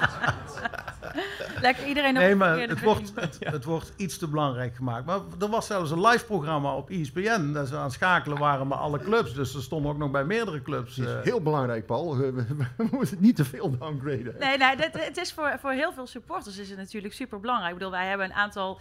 [1.62, 5.06] Lekker iedereen op Nee, een maar het wordt, het, het wordt iets te belangrijk gemaakt.
[5.06, 7.52] Maar er was zelfs een live programma op ESPN.
[7.54, 9.34] Dat ze aan het schakelen waren met alle clubs.
[9.34, 10.96] Dus er stonden ook nog bij meerdere clubs.
[10.96, 12.18] Het is eh, heel belangrijk, Paul.
[12.18, 12.46] We, we-
[12.78, 14.36] we moeten het niet te veel downgraden.
[14.40, 17.72] Nee, nee dit, het is voor, voor heel veel supporters is het natuurlijk super belangrijk.
[17.72, 18.80] Ik bedoel, wij hebben een aantal,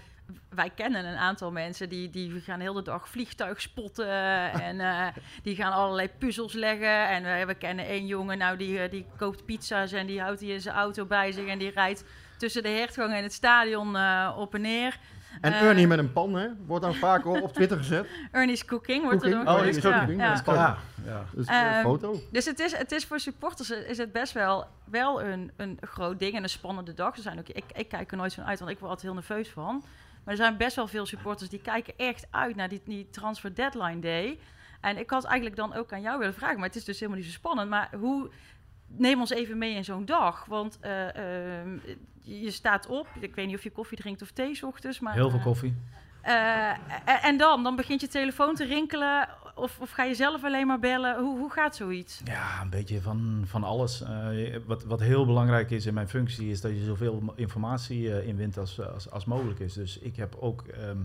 [0.48, 4.08] wij kennen een aantal mensen die, die gaan heel de dag vliegtuig spotten
[4.68, 5.06] en eh,
[5.42, 7.08] die gaan allerlei puzzels leggen.
[7.08, 10.40] En we, we kennen één jongen, nou die, eh, die koopt pizza's en die houdt
[10.40, 12.04] die in zijn auto bij zich en die rijdt
[12.38, 14.98] tussen de hertgang en het stadion eh, op en neer.
[15.40, 16.48] En Eh, Ernie met een pan, hè?
[16.66, 18.06] Wordt dan vaak op op Twitter gezet.
[18.32, 19.48] Ernie's Cooking wordt er Cooking?
[19.48, 20.28] ook Oh, Ernie's ja, Cooking, ja.
[20.28, 20.54] dat is pan.
[20.54, 21.24] Ja, ja.
[21.34, 22.20] Dus een Ehm, foto.
[22.30, 26.18] Dus het is, het is voor supporters is het best wel, wel een, een groot
[26.18, 27.16] ding en een spannende dag.
[27.16, 29.16] Er zijn ook, ik, ik kijk er nooit van uit, want ik word altijd heel
[29.20, 29.82] nerveus van.
[30.24, 33.54] Maar er zijn best wel veel supporters die kijken echt uit naar die, die transfer
[33.54, 34.38] deadline day.
[34.80, 37.20] En ik had eigenlijk dan ook aan jou willen vragen, maar het is dus helemaal
[37.20, 37.68] niet zo spannend.
[37.68, 38.28] Maar hoe,
[38.96, 40.44] neem ons even mee in zo'n dag.
[40.44, 41.78] Want eh, ehm,
[42.20, 45.00] je staat op, ik weet niet of je koffie drinkt of thee 's ochtends.
[45.00, 45.74] Maar, Heel veel eh, koffie.
[46.22, 47.62] eh, en- dan?
[47.62, 51.18] Dan begint je telefoon te rinkelen of, of ga je zelf alleen maar bellen?
[51.20, 52.20] Hoe, hoe gaat zoiets?
[52.24, 54.02] Ja, een beetje van, van alles.
[54.66, 58.58] Wat, wat heel belangrijk is in mijn functie, is dat je zoveel informatie eh, inwint
[58.58, 59.72] als, als, als mogelijk is.
[59.72, 60.98] Dus ik heb ook ehm,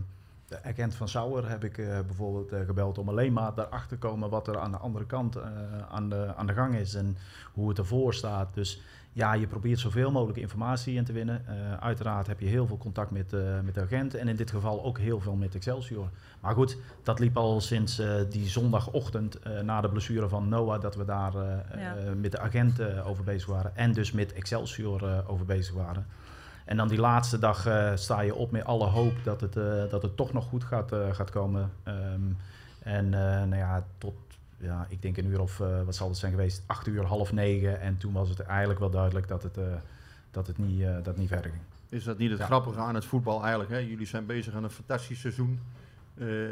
[0.47, 4.07] de agent van Sauer heb ik eh, bijvoorbeeld eh, gebeld om alleen maar daarachter te
[4.07, 5.43] komen wat er aan de andere kant eh,
[5.89, 7.17] aan, de, aan de gang is en
[7.53, 8.53] hoe het ervoor staat.
[8.53, 8.81] Dus
[9.13, 11.45] ja, je probeert zoveel mogelijk informatie in te winnen.
[11.79, 14.97] Uiteraard heb je heel veel contact met, met de agent en in dit geval ook
[14.99, 16.09] heel veel met Excelsior.
[16.39, 21.05] Maar goed, dat liep al sinds die zondagochtend na de blessure van Noah, dat we
[21.05, 21.95] daar Ja.
[22.17, 26.05] met de agent over bezig waren en dus met Excelsior over bezig waren.
[26.65, 29.89] En dan die laatste dag eh, sta je op met alle hoop dat het, eh,
[29.89, 31.71] dat het toch nog goed gaat, eh, gaat komen.
[31.83, 32.21] Ehm,
[32.79, 34.13] en nou ja, tot,
[34.57, 37.79] ja, ik denk een uur of, wat zal het zijn geweest, acht uur, half negen.
[37.79, 39.57] En toen was het eigenlijk wel duidelijk dat het,
[40.31, 41.63] dat het niet, dat het niet verder ging.
[41.89, 42.45] Is dat niet het Ja.
[42.45, 43.69] grappige aan het voetbal eigenlijk?
[43.69, 43.77] Hè?
[43.77, 45.59] Jullie zijn bezig aan een fantastisch seizoen.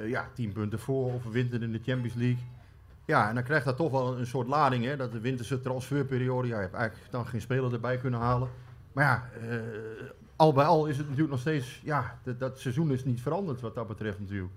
[0.06, 2.44] Ja, tien punten voor, overwinteren in de Champions League.
[3.06, 4.86] Ja, en dan krijgt dat toch wel een, een soort lading.
[4.86, 4.96] Hè?
[4.96, 8.50] Dat de winterse transferperiode, ja, je hebt eigenlijk dan geen speler erbij kunnen halen.
[8.92, 9.58] Maar ja, eh,
[10.36, 13.62] al bij al is het natuurlijk nog steeds, ja, dat, dat seizoen is niet veranderd
[13.62, 14.52] wat dat betreft natuurlijk.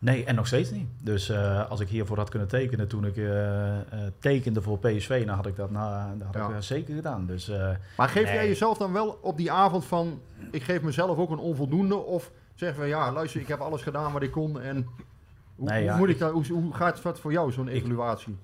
[0.00, 0.88] Nee, en nog steeds niet.
[1.02, 3.76] Dus eh, als ik hiervoor had kunnen tekenen toen ik eh,
[4.18, 6.56] tekende voor PSV, dan had ik dat, na, dat had Ja.
[6.56, 7.26] ik, zeker gedaan.
[7.26, 7.50] Dus,
[7.96, 11.38] Maar geef jij jezelf dan wel op die avond van, ik geef mezelf ook een
[11.38, 11.96] onvoldoende?
[11.96, 14.86] Of zeggen we, ja, luister, ik heb alles gedaan wat ik kon en
[15.56, 17.68] hoe, Nee, hoe ja, moet ik ik- dat, hoe, hoe gaat het voor jou, zo'n
[17.68, 18.36] evaluatie?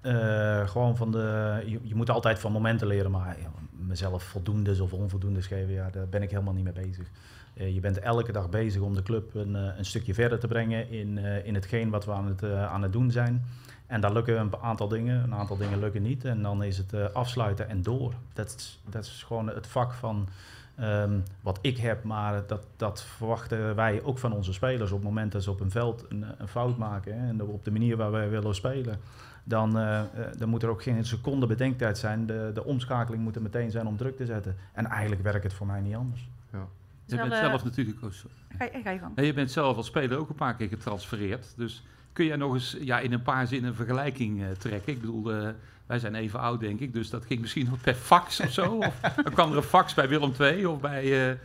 [0.00, 1.62] Eh, gewoon van de.
[1.82, 3.36] Je, moet altijd van momenten leren, maar
[3.70, 7.06] mezelf voldoendes of onvoldoendes geven, ja, daar ben ik helemaal niet mee bezig.
[7.54, 10.46] Eh, je bent elke dag bezig om de club een, eh, een stukje verder te
[10.46, 13.44] brengen in, in hetgeen wat we aan het, aan het doen zijn.
[13.86, 16.24] En daar lukken een aantal dingen, een aantal dingen lukken niet.
[16.24, 18.14] En dan is het afsluiten en door.
[18.32, 20.28] Dat is, gewoon het vak van
[20.76, 24.90] ehm, wat ik heb, maar dat, dat verwachten wij ook van onze spelers.
[24.90, 27.64] Op het moment dat ze op een veld een, een fout maken hè, en op
[27.64, 29.00] de manier waar wij willen spelen,
[29.44, 30.06] dan, eh, eh,
[30.38, 32.26] dan moet er ook geen seconde bedenktijd zijn.
[32.26, 34.56] De, de omschakeling moet er meteen zijn om druk te zetten.
[34.72, 36.28] En eigenlijk werkt het voor mij niet anders.
[36.52, 36.66] Ja.
[37.10, 38.28] Je bent eh, zelf natuurlijk ook zo.
[38.58, 39.16] Ga je, ga je gang.
[39.16, 41.52] En je bent zelf als speler ook een paar keer getransfereerd.
[41.56, 44.92] Dus kun jij nog eens ja, in een paar zinnen een vergelijking eh, trekken?
[44.92, 45.48] Ik bedoel, eh,
[45.86, 46.92] wij zijn even oud, denk ik.
[46.92, 48.76] Dus dat ging misschien nog per fax of zo.
[48.76, 51.38] of dan kwam er een fax bij Willem II of bij...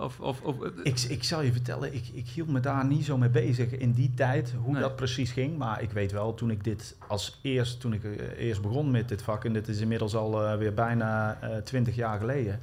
[0.00, 3.04] eh, of, of, of, Ik, ik zal je vertellen, ik, ik hield me daar niet
[3.04, 4.82] zo mee bezig in die tijd, hoe Nee.
[4.82, 5.58] dat precies ging.
[5.58, 9.08] Maar ik weet wel, toen ik dit als eerst, toen ik eh, eerst begon met
[9.08, 12.60] dit vak, en dit is inmiddels al eh, weer bijna twintig jaar geleden.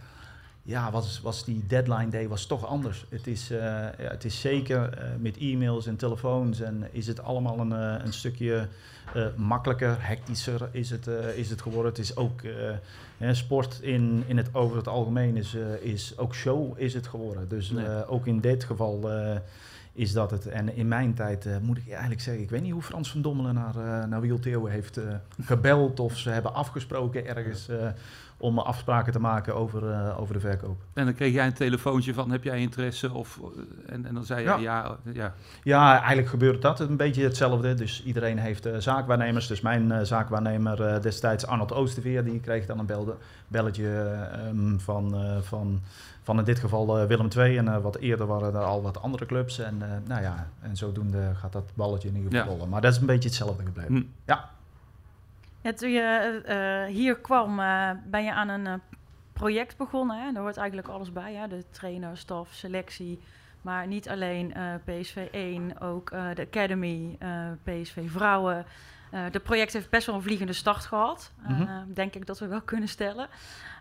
[0.64, 3.06] Ja, was, was die deadline day was toch anders.
[3.10, 7.22] Het is, eh, ja, het is zeker eh, met e-mails en telefoons en is het
[7.22, 8.62] allemaal een, eh, een stukje eh,
[9.36, 11.92] makkelijker, hectischer is het, eh, is het geworden.
[11.92, 12.52] Het is ook eh,
[13.18, 17.08] hè, sport in, in het, over het algemeen is, eh, is ook show is het
[17.08, 17.48] geworden.
[17.50, 17.86] Dus Nee.
[17.86, 19.36] eh, ook in dit geval eh,
[19.94, 20.48] is dat het.
[20.48, 23.22] En in mijn tijd eh, moet ik eigenlijk zeggen, ik weet niet hoe Frans van
[23.22, 25.04] Dommelen naar, uh, naar Wiel Theo heeft uh,
[25.42, 27.70] gebeld of ze hebben afgesproken ergens
[28.38, 30.82] om afspraken te maken over, over de verkoop.
[30.94, 33.14] En dan kreeg jij een telefoontje van, heb jij interesse?
[33.14, 33.40] Of,
[33.86, 34.58] en, en dan zei je ja.
[34.58, 34.98] ja.
[35.14, 35.98] Ja, ja.
[35.98, 37.74] eigenlijk gebeurt dat een beetje hetzelfde.
[37.74, 39.48] Dus iedereen heeft zaakwaarnemers.
[39.48, 43.16] Dus mijn zaakwaarnemer destijds Arnold Oosterveer, die kreeg dan een belde,
[43.48, 44.16] belletje
[44.50, 45.16] um, van...
[45.42, 45.82] van
[46.28, 49.60] van in dit geval Willem II en wat eerder waren er al wat andere clubs.
[49.60, 52.70] En nou ja, en zodoende gaat dat balletje in ieder geval rollen.
[52.70, 53.96] Maar dat is een beetje hetzelfde gebleven.
[53.96, 54.04] Hm.
[54.26, 54.50] Ja.
[55.68, 55.74] Ja.
[55.74, 57.56] Toen je hier kwam,
[58.06, 58.82] ben je aan een
[59.34, 60.18] project begonnen.
[60.18, 60.32] Hè?
[60.32, 61.34] Daar hoort eigenlijk alles bij.
[61.34, 61.48] Hè?
[61.48, 63.20] De trainer, staf, selectie.
[63.62, 64.54] Maar niet alleen
[64.86, 67.18] PSV 1, ook de Academy,
[67.64, 68.66] PSV Vrouwen.
[69.32, 71.32] De project heeft best wel een vliegende start gehad.
[71.48, 71.94] Mm -hmm.
[71.94, 73.28] Denk ik dat we wel kunnen stellen.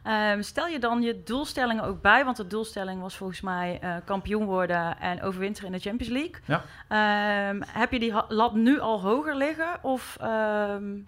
[0.06, 4.44] Uh, stel je dan je doelstellingen ook bij, want de doelstelling was volgens mij kampioen
[4.44, 6.40] worden en overwinteren in de Champions League.
[6.44, 6.62] Ja.
[6.88, 9.78] Ehm, heb je die lat nu al hoger liggen?
[9.82, 11.06] Of, um...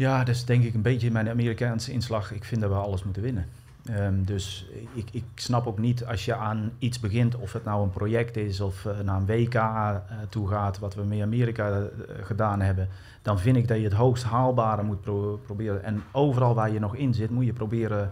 [0.00, 2.32] Ja, dat is denk ik een beetje mijn Amerikaanse inslag.
[2.32, 3.46] Ik vind dat we alles moeten winnen.
[3.90, 7.82] Um, dus ik, ik, snap ook niet als je aan iets begint, of het nou
[7.82, 9.96] een project is of uh, naar een WK uh,
[10.28, 11.84] toe gaat, wat we met Amerika uh,
[12.22, 12.88] gedaan hebben,
[13.22, 15.84] dan vind ik dat je het hoogst haalbare moet pro proberen.
[15.84, 18.10] En overal waar je nog in zit, moet je proberen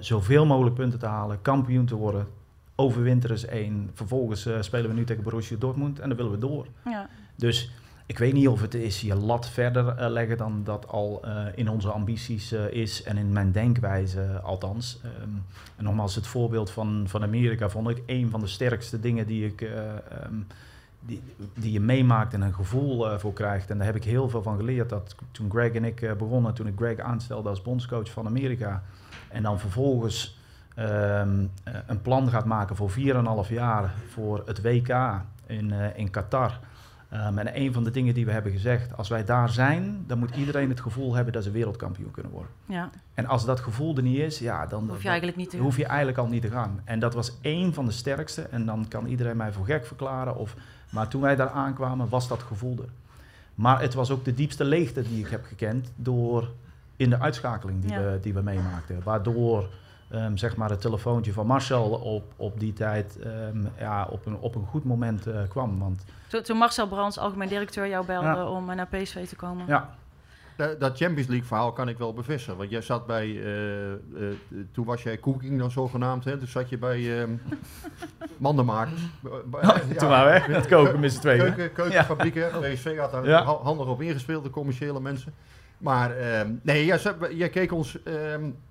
[0.00, 2.26] zoveel mogelijk punten te halen, kampioen te worden.
[2.74, 3.90] Overwinter is één.
[3.94, 6.66] Vervolgens spelen we nu tegen Borussia Dortmund en dan willen we door.
[6.84, 7.08] Ja.
[7.36, 7.72] Dus
[8.08, 11.46] ik weet niet of het is je lat verder uh, leggen dan dat al uh,
[11.54, 15.00] in onze ambities uh, is en in mijn denkwijze althans.
[15.22, 15.44] Um,
[15.76, 19.46] en nogmaals, het voorbeeld van, van Amerika vond ik een van de sterkste dingen die,
[19.46, 20.46] ik, um,
[21.00, 21.22] die,
[21.54, 23.70] die je meemaakt en een gevoel voor krijgt.
[23.70, 24.88] En daar heb ik heel veel van geleerd.
[24.88, 28.82] Dat toen Greg en ik begonnen, toen ik Greg aanstelde als bondscoach van Amerika.
[29.28, 30.38] En dan vervolgens
[30.78, 31.50] um,
[31.86, 36.58] een plan gaat maken voor 4,5 jaar voor het WK in, in Qatar.
[37.12, 40.18] Um, en een van de dingen die we hebben gezegd, als wij daar zijn, dan
[40.18, 42.50] moet iedereen het gevoel hebben dat ze wereldkampioen kunnen worden.
[42.66, 42.90] Ja.
[43.14, 45.76] En als dat gevoel er niet is, ja, dan hoef je, eigenlijk, niet te hoef
[45.76, 46.80] je eigenlijk al niet te gaan.
[46.84, 48.42] En dat was één van de sterkste.
[48.42, 50.36] En dan kan iedereen mij voor gek verklaren.
[50.36, 50.56] Of,
[50.90, 52.88] maar toen wij daar aankwamen, was dat gevoel er.
[53.54, 56.50] Maar het was ook de diepste leegte die ik heb gekend door
[56.96, 58.02] in de uitschakeling die, ja.
[58.02, 59.02] we, die we meemaakten.
[59.02, 59.68] Waardoor
[60.12, 64.36] um, zeg maar het telefoontje van Marcel op, op die tijd um, ja, op, een,
[64.38, 65.78] op een goed moment uh, kwam.
[65.78, 68.48] Want toen, toen Marcel Brands, algemeen directeur, jou belde ja.
[68.48, 69.66] om naar PSV te komen.
[69.66, 69.96] Ja.
[70.78, 72.56] Dat Champions League verhaal kan ik wel bevestigen.
[72.56, 73.96] Want jij zat bij, uh, uh,
[74.72, 76.38] toen was jij cooking dan zogenaamd, hè?
[76.38, 77.24] Toen zat je bij uh,
[78.36, 79.00] Mandenmakers.
[79.24, 81.38] Oh, ja, toen waren we het koken met z'n tweeën.
[81.38, 82.42] Keuken, keukenfabrieken.
[82.42, 82.74] Ja.
[82.74, 83.44] PSV had daar ja.
[83.44, 85.34] handig op ingespeeld, de commerciële mensen.
[85.78, 86.84] Maar uh, nee,
[87.30, 87.98] jij, keek ons.
[88.04, 88.14] Uh,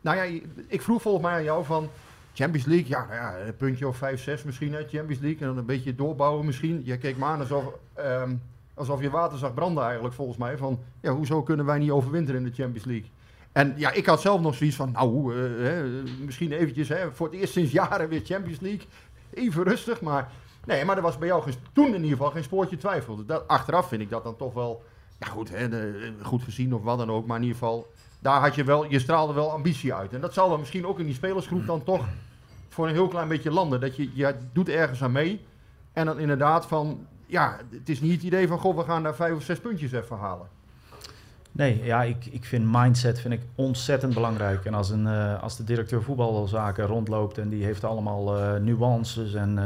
[0.01, 1.89] nou ja, ik vroeg volgens mij aan jou van.
[2.37, 5.39] Champions League, ja, nou een puntje of 5, 6 misschien uit Champions League.
[5.39, 6.81] En dan een beetje doorbouwen misschien.
[6.85, 7.63] Jij keek me aan alsof,
[7.99, 8.41] um,
[8.73, 10.57] alsof je water zag branden eigenlijk volgens mij.
[10.57, 13.09] Van, ja, hoezo kunnen wij niet overwinteren in de Champions League?
[13.51, 15.83] En ja, ik had zelf nog zoiets van, nou, hè,
[16.25, 18.87] misschien eventjes, hè, voor het eerst sinds jaren weer Champions League.
[19.33, 20.31] Even rustig, maar...
[20.65, 23.25] Nee, maar er was bij jou toen in ieder geval geen spoortje twijfel.
[23.25, 24.83] Dat, achteraf vind ik dat dan toch wel
[25.19, 27.25] ja goed, hè, de, goed gezien of wat dan ook.
[27.25, 30.13] Maar in ieder geval, daar had je wel, je straalde wel ambitie uit.
[30.13, 32.06] En dat zal dan misschien ook in die spelersgroep dan toch
[32.69, 33.80] voor een heel klein beetje landen.
[33.80, 35.45] Dat je, je doet ergens aan mee.
[35.93, 39.15] En dan inderdaad van, ja, het is niet het idee van, goh, we gaan daar
[39.15, 40.47] vijf of zes puntjes even halen.
[41.51, 44.65] Nee, ja, ik, ik vind mindset vind ik ontzettend belangrijk.
[44.65, 49.34] En als, een, uh, als de directeur voetbalzaken rondloopt en die heeft allemaal uh, nuances
[49.34, 49.58] en,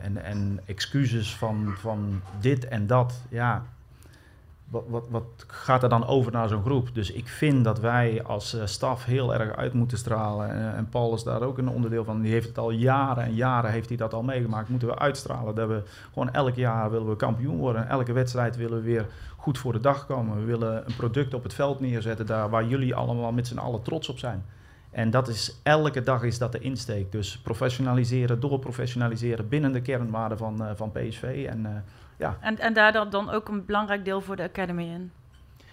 [0.00, 3.64] en, en excuses van, van dit en dat, ja,
[4.70, 6.94] wat, wat, wat, gaat er dan over naar zo'n groep?
[6.94, 10.50] Dus ik vind dat wij als uh, staf heel erg uit moeten stralen.
[10.50, 12.20] En, en, Paul is daar ook een onderdeel van.
[12.20, 14.68] Die heeft het al jaren en jaren heeft hij dat al meegemaakt.
[14.68, 17.82] Moeten we uitstralen dat we gewoon elk jaar willen we kampioen worden.
[17.82, 20.38] En elke wedstrijd willen we weer goed voor de dag komen.
[20.38, 23.82] We willen een product op het veld neerzetten daar waar jullie allemaal met z'n allen
[23.82, 24.44] trots op zijn.
[24.90, 27.12] En dat is, elke dag is dat de insteek.
[27.12, 31.46] Dus professionaliseren, doorprofessionaliseren binnen de kernwaarden van, uh, van PSV.
[31.48, 31.84] En,
[32.18, 32.36] ja.
[32.40, 35.10] en, en daar dan ook een belangrijk deel voor de Academy in?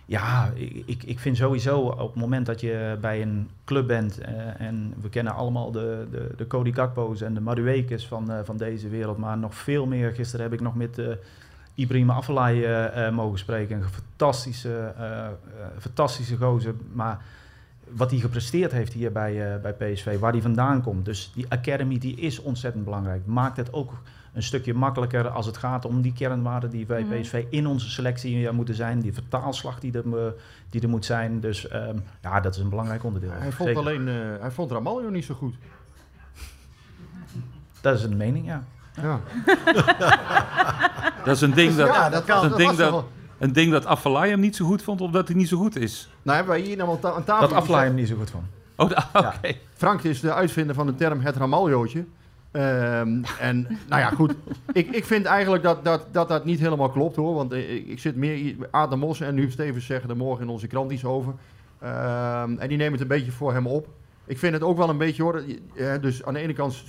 [0.05, 0.51] Ja,
[0.85, 4.19] ik, ik vind sowieso op het moment dat je bij een club bent...
[4.19, 8.57] Uh, en we kennen allemaal de, de, de Cody Gakpo's en de Maduekes van, van
[8.57, 9.17] deze wereld...
[9.17, 10.11] maar nog veel meer.
[10.11, 11.01] Gisteren heb ik nog met...
[11.75, 13.75] Ibrahim Afellay mogen spreken.
[13.75, 14.93] Een fantastische,
[15.79, 16.73] fantastische gozer.
[16.93, 17.21] Maar
[17.89, 21.05] wat hij gepresteerd heeft hier bij, uh, bij PSV, waar hij vandaan komt.
[21.05, 23.25] Dus die academy die is ontzettend belangrijk.
[23.25, 23.93] Maakt het ook
[24.35, 27.21] een stukje makkelijker als het gaat om die kernwaarden die bij mm.
[27.21, 28.99] PSV in onze selectie moeten zijn.
[28.99, 30.33] Die vertaalslag die er,
[30.69, 31.39] die er moet zijn.
[31.39, 33.31] Dus um, ja, dat is een belangrijk onderdeel.
[33.31, 35.55] Hij vond alleen, uh, hij vond Ramaljo niet zo goed.
[37.81, 38.63] Dat is een mening, ja.
[39.01, 39.19] Ja.
[41.25, 43.71] Dat is een ding dat, Ja, dat kan, een dat ding dat, wel- een ding
[43.71, 43.85] dat
[44.29, 46.09] hem niet zo goed vond, omdat hij niet zo goed is.
[46.21, 47.47] Nou hebben wij hier nou aan ta- aan tafel...
[47.47, 48.43] Dat gezegd- hem niet zo goed van.
[48.75, 49.55] Oh, oké.
[49.73, 52.05] Frank is de uitvinder van de term het ramaljootje.
[52.55, 54.33] Ehm, en nou ja, goed.
[54.73, 57.33] Ik, ik vind eigenlijk dat dat, dat dat niet helemaal klopt hoor.
[57.33, 58.55] Want ik, ik zit meer...
[58.97, 61.33] Mos en Huub Stevens zeggen er morgen in onze krant iets over.
[61.79, 63.87] Ehm, en die nemen het een beetje voor hem op.
[64.25, 65.43] Ik vind het ook wel een beetje hoor.
[65.75, 66.83] eh, dus aan de ene kant,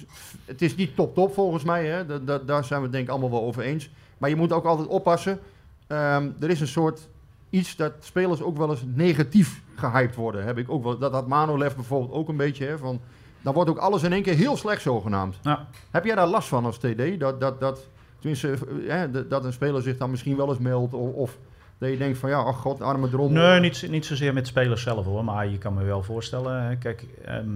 [0.45, 1.87] het is niet top-top volgens mij.
[1.87, 2.07] Hè.
[2.07, 3.91] Da- da- daar zijn we het denk ik allemaal wel over eens.
[4.19, 5.39] Maar je moet ook altijd oppassen.
[5.87, 7.09] Ehm, er is een soort
[7.51, 10.45] iets dat spelers ook wel eens negatief gehyped worden.
[10.45, 12.67] Heb ik ook wel, dat had Manolev bijvoorbeeld ook een beetje.
[12.67, 13.01] Hè, van,
[13.47, 15.39] dan wordt ook alles in één keer heel slecht zogenaamd.
[15.43, 15.67] Ja.
[15.91, 17.21] Heb jij daar last van als TD?
[17.21, 20.95] Dat, dat, dat, tenminste, eh, hè, dat- een speler zich dan misschien wel eens meldt?
[20.95, 21.39] Of, of
[21.79, 23.33] dat je denkt van ja, ach god, arme drom.
[23.33, 26.79] Nee, niet, niet zozeer met spelers zelf hoor, maar je kan me wel voorstellen.
[26.79, 27.49] Kijk, ehm,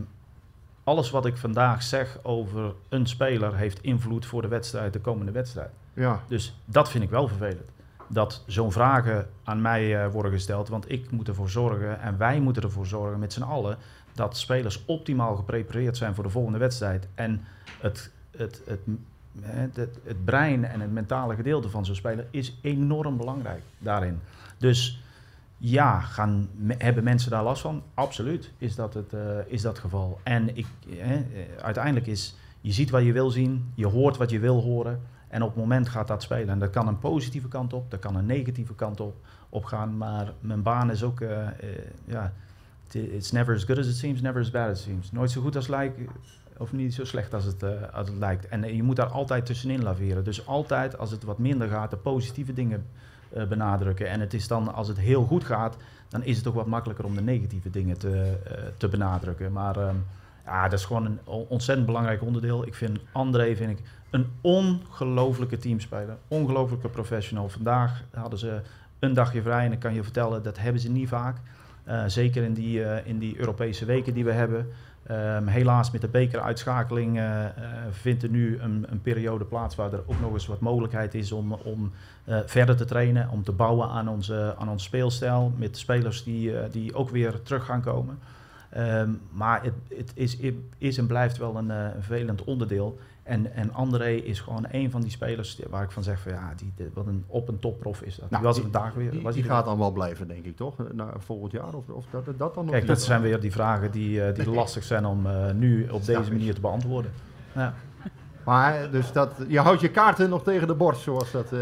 [0.84, 5.32] alles wat ik vandaag zeg over een speler heeft invloed voor de wedstrijd, de komende
[5.32, 5.70] wedstrijd.
[5.94, 6.20] Ja.
[6.28, 7.70] Dus dat vind ik wel vervelend.
[8.08, 12.40] Dat zo'n vragen aan mij eh, worden gesteld, want ik moet ervoor zorgen en wij
[12.40, 13.76] moeten ervoor zorgen met z'n allen
[14.14, 17.08] dat spelers optimaal geprepareerd zijn voor de volgende wedstrijd.
[17.14, 17.44] En
[17.80, 18.80] het, het, het,
[19.40, 24.20] het, het brein en het mentale gedeelte van zo'n speler is enorm belangrijk daarin.
[24.58, 25.02] Dus
[25.62, 27.82] ja, gaan, hebben mensen daar last van?
[27.94, 30.20] Absoluut is dat het, eh, is dat geval.
[30.22, 30.66] En ik,
[31.00, 31.10] eh,
[31.62, 35.00] uiteindelijk is, je ziet wat je wil zien, je hoort wat je wil horen.
[35.28, 36.48] En op het moment gaat dat spelen.
[36.48, 39.16] En dat kan een positieve kant op, dat kan een negatieve kant op,
[39.48, 39.96] op gaan.
[39.96, 41.46] Maar mijn baan is ook, eh,
[42.04, 42.32] ja,
[42.94, 45.12] it's never as good as it seems, never as bad as it seems.
[45.12, 45.98] Nooit zo goed als lijkt,
[46.60, 48.48] of niet zo slecht als het, eh, als het lijkt.
[48.48, 50.24] En eh, je moet daar altijd tussenin laveren.
[50.24, 52.86] Dus altijd als het wat minder gaat, de positieve dingen
[53.32, 54.08] eh, benadrukken.
[54.08, 55.76] En het is dan, als het heel goed gaat,
[56.08, 58.36] dan is het ook wat makkelijker om de negatieve dingen te,
[58.76, 59.52] te benadrukken.
[59.52, 59.96] Maar ehm,
[60.44, 62.66] ja, dat is gewoon een ontzettend belangrijk onderdeel.
[62.66, 66.16] Ik vind André vind ik een ongelofelijke teamspeler.
[66.28, 67.48] Ongelofelijke professional.
[67.48, 68.60] Vandaag hadden ze
[68.98, 71.36] een dagje vrij en ik kan je vertellen, dat hebben ze niet vaak.
[71.90, 74.66] Eh, zeker in die, eh, in die Europese weken die we hebben.
[75.02, 77.52] Ehm, helaas met de bekeruitschakeling eh, eh,
[77.90, 81.32] vindt er nu een, een periode plaats waar er ook nog eens wat mogelijkheid is
[81.32, 81.92] om, om
[82.46, 86.94] verder te trainen, om te bouwen aan onze, aan ons speelstijl met spelers die, die
[86.94, 88.18] ook weer terug gaan komen.
[88.70, 90.38] Ehm, maar het, het is,
[90.78, 92.98] is en blijft wel een, een vervelend onderdeel.
[93.30, 96.52] En, en André is gewoon een van die spelers waar ik van zeg van ja,
[96.56, 98.30] die, die- wat een op- en topprof is dat.
[98.30, 99.10] Nou, die was vandaag weer.
[99.10, 100.74] Die, was die hij gaat dan wel blijven, denk ik, toch?
[100.92, 101.74] Na volgend jaar?
[101.74, 104.50] Of, of dat, dat dan nog Kijk, dat zijn weer die vragen die, eh, die
[104.50, 106.38] lastig zijn om eh, nu op Snap deze ik.
[106.38, 107.10] manier te beantwoorden.
[107.54, 107.74] Ja.
[108.44, 111.52] Maar dus dat, je houdt je kaarten nog tegen de borst, zoals dat...
[111.52, 111.58] eh,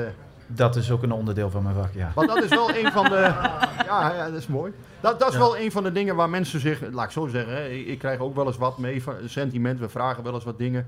[0.47, 2.13] Dat is ook een onderdeel van mijn vak, ja.
[2.15, 3.21] Want dat is wel een van de.
[3.87, 4.73] Ja, ja dat is mooi.
[5.01, 5.41] Dat, dat is Ja.
[5.41, 6.81] wel een van de dingen waar mensen zich.
[6.93, 9.79] Laat ik zo zeggen, hè, ik krijg ook wel eens wat mee van sentiment.
[9.81, 10.87] We vragen wel eens wat dingen.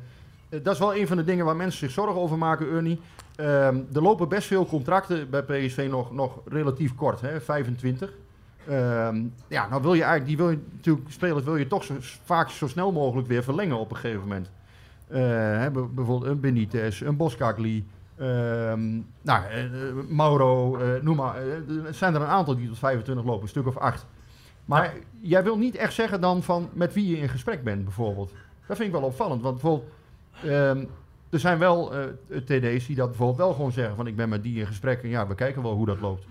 [0.50, 3.00] Eh, Dat is wel een van de dingen waar mensen zich zorgen over maken, Ernie.
[3.36, 8.12] Ehm, er lopen best veel contracten bij PSV nog, nog relatief kort, hè, 25.
[8.68, 11.94] Ehm, ja, nou wil je eigenlijk, die wil je natuurlijk, spelers wil je toch zo,
[12.24, 14.50] vaak zo snel mogelijk weer verlengen op een gegeven moment.
[15.08, 17.86] Hè, b- bijvoorbeeld een Benitez, een Boskakli,
[18.16, 18.90] ehm,
[19.22, 19.64] nou, eh,
[20.08, 21.36] Mauro, noem maar.
[21.86, 24.06] er zijn er een aantal die tot 25 lopen, een stuk of acht.
[24.64, 28.32] Maar jij wil niet echt zeggen dan van met wie je in gesprek bent, bijvoorbeeld.
[28.66, 29.90] Dat vind ik wel opvallend, want bijvoorbeeld,
[30.44, 30.84] ehm,
[31.30, 32.04] er zijn wel eh,
[32.44, 35.08] TD's die dat bijvoorbeeld wel gewoon zeggen van ik ben met die in gesprek en
[35.08, 36.24] ja, we kijken wel hoe dat loopt.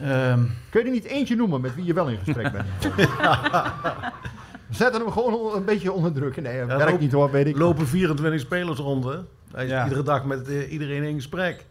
[0.00, 2.66] Ehm, Kun je er niet eentje noemen met wie je wel in gesprek bent?
[4.70, 6.36] Zetten hem gewoon een beetje onder druk.
[6.40, 7.56] Nee, dat Ja, werkt loop- niet hoor, weet ik.
[7.56, 9.16] lopen 24 spelers rond, hè?
[9.52, 9.82] Hij is Ja.
[9.84, 11.66] iedere dag met eh, iedereen in gesprek.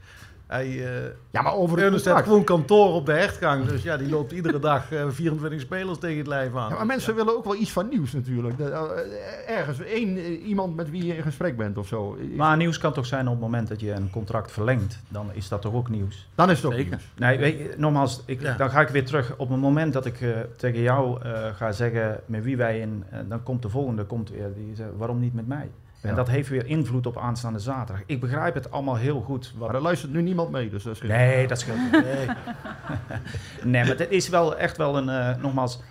[0.47, 2.25] Hij, eh Ja, maar over het Ernest contract.
[2.25, 3.65] heeft gewoon kantoor op de hertgang.
[3.65, 6.69] Dus ja, die loopt iedere dag eh, 24 spelers tegen het lijf aan.
[6.69, 8.57] Ja, maar mensen willen ook wel iets van nieuws natuurlijk.
[8.57, 12.17] Dat, eh, ergens één iemand met wie je in gesprek bent of zo.
[12.35, 15.47] Maar nieuws kan toch zijn op het moment dat je een contract verlengt, dan is
[15.47, 16.29] dat toch ook nieuws?
[16.35, 17.11] Dan is het ook nieuws.
[17.15, 19.33] Nee, weet je, nogmaals, ik, dan ga ik weer terug.
[19.37, 23.03] Op het moment dat ik eh, tegen jou eh, ga zeggen met wie wij in,
[23.27, 25.69] dan komt de volgende, komt weer, die zegt, waarom niet met mij?
[26.07, 26.13] Ja.
[26.13, 28.03] En dat heeft weer invloed op aanstaande zaterdag.
[28.05, 29.53] Ik begrijp het allemaal heel goed.
[29.57, 29.67] Wat...
[29.67, 31.11] Maar er luistert nu niemand mee, dus dat scheelt.
[31.11, 31.91] Nee, dat scheelt niet.
[32.07, 32.27] Nee.
[33.71, 35.81] nee, maar het is wel echt wel een, eh, nogmaals,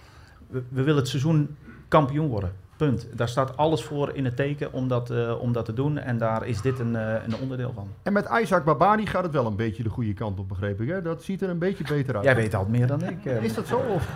[0.46, 1.57] we, we willen het seizoen
[1.88, 2.52] kampioen worden.
[2.76, 3.09] Punt.
[3.14, 5.98] Daar staat alles voor in het teken om dat, eh, om dat te doen.
[5.98, 7.88] En daar is dit een, eh, een onderdeel van.
[8.02, 10.88] En met Isaac Babani gaat het wel een beetje de goede kant op, begreep ik.
[10.88, 11.02] Hè?
[11.02, 12.24] Dat ziet er een beetje beter uit.
[12.24, 13.24] Jij weet al meer dan ik.
[13.24, 13.76] Is dat zo?
[13.76, 14.14] Of?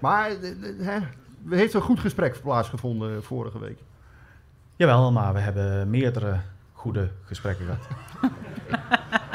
[0.00, 0.94] Maar eh, eh, hè,
[1.50, 3.78] er heeft een goed gesprek plaatsgevonden vorige week.
[4.76, 6.40] Jawel, maar we hebben meerdere
[6.72, 7.86] goede gesprekken gehad.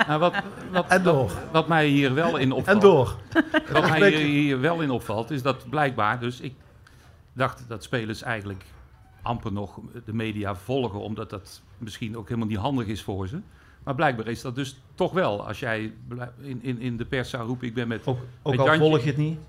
[0.07, 0.33] Nou, wat,
[0.71, 1.15] wat, En door.
[1.25, 2.75] Wat, wat mij hier wel in opvalt.
[2.75, 3.15] En door.
[3.71, 6.53] Wat mij hier, hier wel in opvalt, is dat blijkbaar, dus ik
[7.33, 8.63] dacht dat spelers eigenlijk
[9.21, 13.39] amper nog de media volgen, omdat dat misschien ook helemaal niet handig is voor ze.
[13.83, 15.47] Maar blijkbaar is dat dus toch wel.
[15.47, 15.93] Als jij
[16.41, 18.89] in, in, in de pers zou roepen, ik ben met, Ook, ook met al Jantje,
[18.89, 19.39] volg je het niet,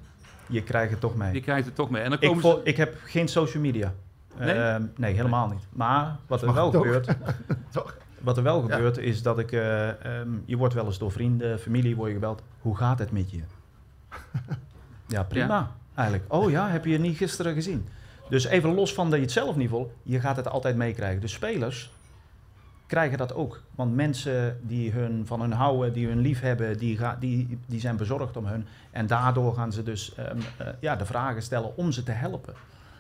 [0.47, 1.33] je krijgt het toch mee.
[1.35, 2.03] je krijgt het toch mee.
[2.03, 2.61] En dan Ik, komen vol- ze...
[2.65, 3.95] ik heb geen social media.
[4.39, 4.55] Nee?
[4.55, 5.63] Ehm, nee, helemaal niet.
[5.73, 7.09] Maar wat er wel gebeurt,
[8.21, 11.59] wat er wel gebeurt, is dat ik, eh, ehm, je wordt wel eens door vrienden,
[11.59, 12.43] familie, word je gebeld.
[12.61, 13.41] Hoe gaat het met je?
[15.07, 15.55] ja, prima.
[15.57, 15.73] Ja.
[15.95, 16.33] Eigenlijk.
[16.33, 17.89] Oh ja, heb je het niet gisteren gezien?
[18.29, 21.21] Dus even los van dat je het zelf niet volgt, je gaat het altijd meekrijgen.
[21.21, 21.93] Dus spelers
[22.87, 23.63] krijgen dat ook.
[23.75, 27.81] Want mensen die hun, van hun houden, die hun lief hebben, die, ga, die, die
[27.81, 28.67] zijn bezorgd om hun.
[28.91, 32.55] En daardoor gaan ze dus ehm, eh, ja, de vragen stellen om ze te helpen.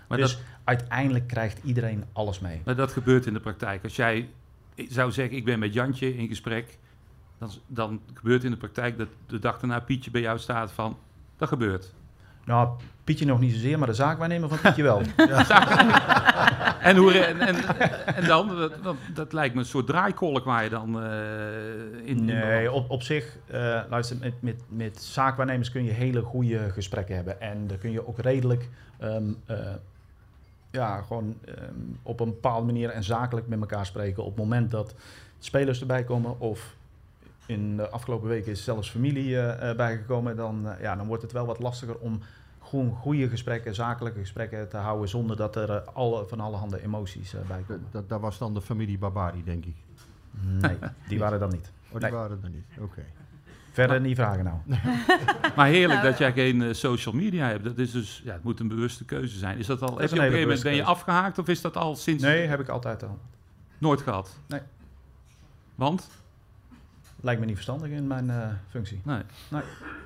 [0.08, 2.60] Maar dus dat- uiteindelijk krijgt iedereen alles mee.
[2.64, 3.84] Maar dat gebeurt in de praktijk.
[3.84, 4.28] Als jij
[4.76, 6.78] zou zeggen, ik ben met Jantje in gesprek,
[7.38, 10.96] dan, dan gebeurt in de praktijk dat de dag daarna Pietje bij jou staat van,
[11.36, 11.94] dat gebeurt.
[12.44, 12.68] Nou,
[13.04, 15.02] Pietje nog niet zozeer, maar de zaakwaarnemer van Pietje wel.
[16.82, 17.56] En, hoe, en, en,
[18.06, 21.10] en dan, dat, dat, dat lijkt me een soort draaikolk waar je dan eh,
[22.04, 22.24] in...
[22.24, 27.14] Nee, op, op zich, eh, luister, met, met, met zaakwaarnemers kun je hele goede gesprekken
[27.14, 27.40] hebben.
[27.40, 29.56] En daar kun je ook redelijk, ehm, eh,
[30.78, 34.22] ja, gewoon ehm, op een bepaalde manier en zakelijk met elkaar spreken.
[34.24, 34.94] Op het moment dat
[35.38, 36.76] spelers erbij komen of
[37.46, 41.32] in de afgelopen weken is zelfs familie eh, bijgekomen, dan, eh, ja, dan wordt het
[41.32, 42.20] wel wat lastiger om
[42.62, 47.34] gewoon goede gesprekken, zakelijke gesprekken te houden zonder dat er alle, van alle handen emoties
[47.48, 47.86] bij komen.
[47.90, 49.76] Dat, dat was dan de familie Barbari, denk ik.
[50.60, 50.76] Nee,
[51.08, 51.72] die waren dan niet.
[51.86, 52.10] Oh, die Nee.
[52.10, 52.66] waren er niet.
[52.80, 53.04] Oké.
[53.78, 54.56] Verder niet vragen nou.
[55.56, 57.64] Maar heerlijk Nou, dat jij geen eh, social media hebt.
[57.64, 59.58] Dat is dus, ja, het moet een bewuste keuze zijn.
[59.58, 61.48] Is dat al, Dat heb je een op een gegeven moment, ben je afgehaakt of
[61.48, 62.22] is dat al sinds...
[62.22, 63.18] Nee, heb ik altijd al.
[63.78, 64.38] Nooit gehad?
[64.46, 64.60] Nee.
[65.74, 66.08] Want?
[67.20, 69.00] Lijkt me niet verstandig in mijn eh, functie.
[69.04, 69.22] Nee.
[69.48, 69.62] nee.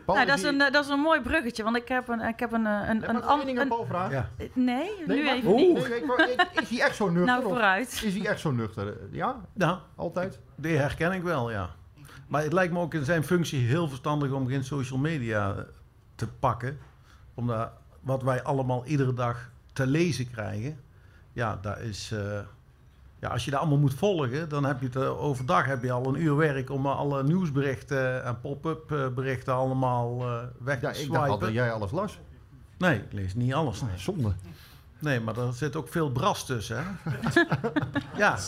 [0.07, 2.41] Nou, dat, is een, eh, dat is een mooi bruggetje, want ik heb een, ik
[2.41, 4.29] heb een, een, een, een, Paul vragen?
[4.39, 4.49] Ja.
[4.53, 5.61] Nee, nu maar- even Oeh.
[5.61, 5.89] niet.
[5.89, 7.25] Nee, ik is hij echt zo nuchter?
[7.25, 8.03] Nou, of vooruit.
[8.05, 8.97] Is hij echt zo nuchter?
[9.11, 9.41] Ja?
[9.53, 10.41] Nou, Altijd?
[10.57, 11.71] die herken ik wel, ja.
[12.33, 15.63] Maar het lijkt me ook in zijn functie heel verstandig om geen social media eh,
[16.15, 16.79] te pakken.
[17.35, 17.71] Omdat
[18.01, 20.81] wat wij allemaal iedere dag te lezen krijgen,
[21.33, 22.11] ja, dat is...
[22.13, 22.39] eh,
[23.19, 25.93] ja, als je dat allemaal moet volgen, dan heb je het eh, overdag heb je
[25.93, 30.19] al een uur werk om alle nieuwsberichten en pop-up berichten allemaal
[30.59, 31.53] weg Ja, te ik dacht al dat swipen.
[31.65, 32.19] jij alles las.
[32.79, 33.81] Nee, ik lees niet alles.
[33.81, 33.99] Nee.
[33.99, 34.33] Zonde.
[34.99, 37.11] Nee, maar er zit ook veel bras tussen, hè?
[38.17, 38.39] ja.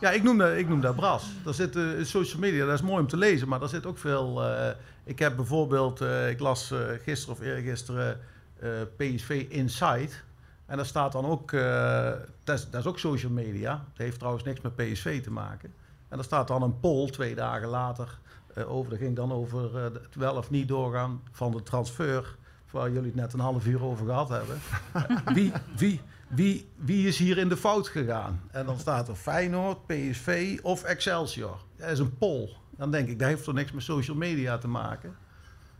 [0.00, 1.24] Ja, ik noem dat, ik noem dat bras.
[1.44, 3.98] Daar zit eh, social media, dat is mooi om te lezen, maar daar zit ook
[3.98, 4.44] veel...
[4.44, 4.70] eh,
[5.04, 8.20] ik heb bijvoorbeeld, eh, ik las eh, gisteren of eergisteren
[8.60, 10.24] eh PSV Insight.
[10.66, 12.10] En daar staat dan ook, eh,
[12.44, 13.70] dat, is, dat is ook social media.
[13.70, 15.72] Dat heeft trouwens niks met PSV te maken.
[16.08, 18.18] En daar staat dan een poll twee dagen later
[18.54, 18.90] eh, over.
[18.90, 22.36] Dat ging dan over eh, het wel of niet doorgaan van de transfer.
[22.70, 24.58] Waar jullie het net een half uur over gehad hebben.
[25.34, 28.42] wie, wie, wie, wie is hier in de fout gegaan?
[28.50, 31.58] En dan staat er Feyenoord, PSV of Excelsior.
[31.76, 32.56] Dat is een poll.
[32.76, 35.16] Dan denk ik, dat heeft toch niks met social media te maken?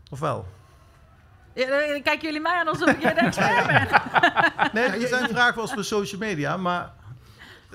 [0.09, 0.47] Of wel?
[1.53, 4.01] Ja, dan kijken jullie mij aan alsof ik jij de expert ben.
[4.99, 6.93] Nee, zijn vraag was voor social media, maar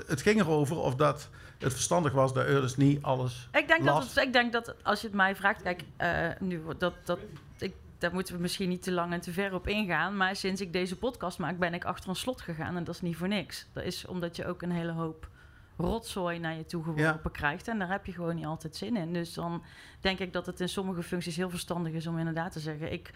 [0.07, 4.03] het ging erover of dat het verstandig was dat Eulers niet alles Ik denk, dat
[4.03, 7.19] het, ik denk dat als je het mij vraagt, kijk, eh, nu wordt dat, dat,
[7.59, 10.17] ik, daar moeten we misschien niet te lang en te ver op ingaan.
[10.17, 12.77] Maar sinds ik deze podcast maak, ben ik achter een slot gegaan.
[12.77, 13.67] En dat is niet voor niks.
[13.73, 15.29] Dat is omdat je ook een hele hoop
[15.77, 17.69] rotzooi naar je toe geworpen krijgt.
[17.69, 19.13] En daar heb je gewoon niet altijd zin in.
[19.13, 19.63] Dus dan
[20.01, 23.11] denk ik dat het in sommige functies heel verstandig is om inderdaad te zeggen: ik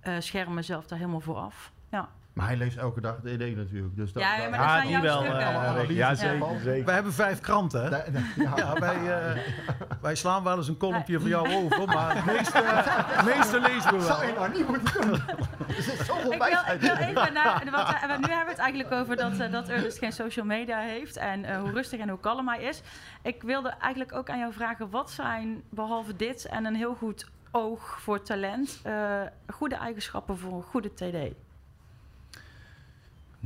[0.00, 1.72] eh, scherm mezelf daar helemaal voor af.
[1.90, 2.08] Ja.
[2.36, 3.96] Maar hij leest elke dag het ED natuurlijk.
[3.96, 6.08] Dus dat, Ja, ja, maar dat zijn wel, eh, analyses ja,
[6.38, 6.84] van zeker, zeker.
[6.84, 7.88] Wij hebben vijf kranten, hè?
[8.56, 9.42] Ja, wij, eh,
[10.00, 13.92] wij slaan wel eens een kolompje voor jou over, maar het meeste, het meeste lezen
[13.98, 14.42] we Zou je wel.
[14.42, 15.12] nou niet moeten doen?
[15.76, 17.08] Er zit zoveel Ik wil, wijsheid ik wil in.
[17.16, 20.12] even naar, want we- nu hebben we het eigenlijk over dat, eh, dat Ernest geen
[20.12, 22.82] social media heeft en eh, hoe rustig en hoe kalm hij is.
[23.22, 27.26] Ik wilde eigenlijk ook aan jou vragen, wat zijn behalve dit en een heel goed
[27.50, 28.92] oog voor talent, eh,
[29.52, 31.34] goede eigenschappen voor een goede TD?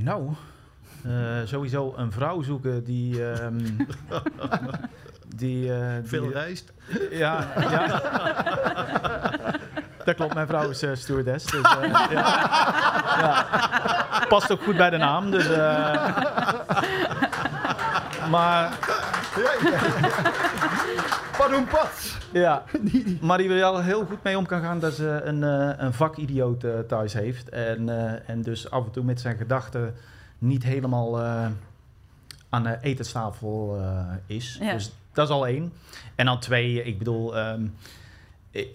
[0.03, 0.30] Nou,
[1.05, 1.12] eh,
[1.44, 3.30] sowieso een vrouw zoeken die...
[3.32, 3.59] ehm,
[5.36, 6.72] die, eh, die Veel reist.
[7.11, 8.03] Ja, ja.
[10.05, 11.44] Dat klopt, mijn vrouw is eh, stewardess.
[11.46, 11.61] Dus,
[12.11, 12.48] ja.
[13.20, 13.46] Ja.
[14.28, 15.30] Past ook goed bij de naam.
[15.30, 16.16] Dus, eh,
[18.30, 18.78] maar
[21.41, 22.18] Pardon, pas.
[22.32, 22.64] ja,
[23.26, 25.93] maar die er wel heel goed mee om kan gaan dat ze een, eh, een
[25.93, 27.49] vakidioot eh, thuis heeft.
[27.49, 29.95] En, eh, en dus af en toe met zijn gedachten
[30.38, 31.47] niet helemaal eh,
[32.49, 34.59] aan de etenstafel eh, is.
[34.61, 34.72] Ja.
[34.72, 35.72] Dus dat is al één.
[36.14, 37.66] En dan twee, ik bedoel, ehm,
[38.51, 38.68] ik,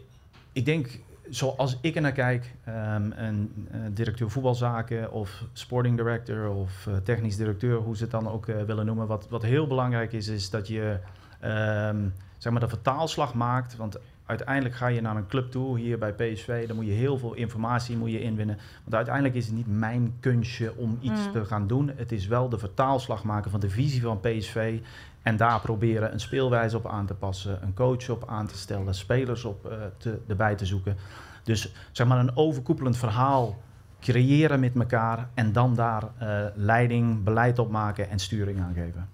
[0.52, 1.00] ik denk
[1.30, 6.96] zoals ik er naar kijk, ehm, een eh, directeur voetbalzaken of sporting director of eh,
[6.96, 9.08] technisch directeur, hoe ze het dan ook eh, willen noemen.
[9.08, 10.98] Wat, wat heel belangrijk is, is dat je
[11.40, 12.08] ehm,
[12.38, 13.76] zeg maar de vertaalslag maakt.
[13.76, 17.18] Want uiteindelijk ga je naar een club toe, hier bij PSV, dan moet je heel
[17.18, 18.58] veel informatie moet je inwinnen.
[18.84, 21.32] Want uiteindelijk is het niet mijn kunstje om iets Mm.
[21.32, 21.92] te gaan doen.
[21.96, 24.80] Het is wel de vertaalslag maken van de visie van PSV.
[25.22, 28.96] En daar proberen een speelwijze op aan te passen, een coach op aan te stellen,
[28.96, 30.98] spelers op eh, te, erbij te zoeken.
[31.44, 33.58] Dus zeg maar een overkoepelend verhaal
[34.00, 39.10] creëren met elkaar en dan daar eh, leiding, beleid op maken en sturing aan geven.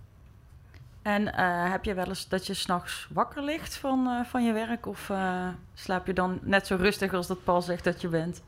[1.02, 4.54] En eh, heb je wel eens dat je s'nachts wakker ligt van, eh, van je
[4.54, 4.86] werk?
[4.86, 8.42] Of eh, slaap je dan net zo rustig als dat Paul zegt dat je bent?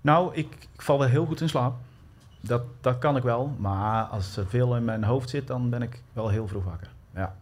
[0.00, 1.74] Nou, ik, ik val wel heel goed in slaap.
[2.40, 3.54] Dat, dat kan ik wel.
[3.58, 6.88] Maar als er veel in mijn hoofd zit, dan ben ik wel heel vroeg wakker.
[7.14, 7.34] Ja,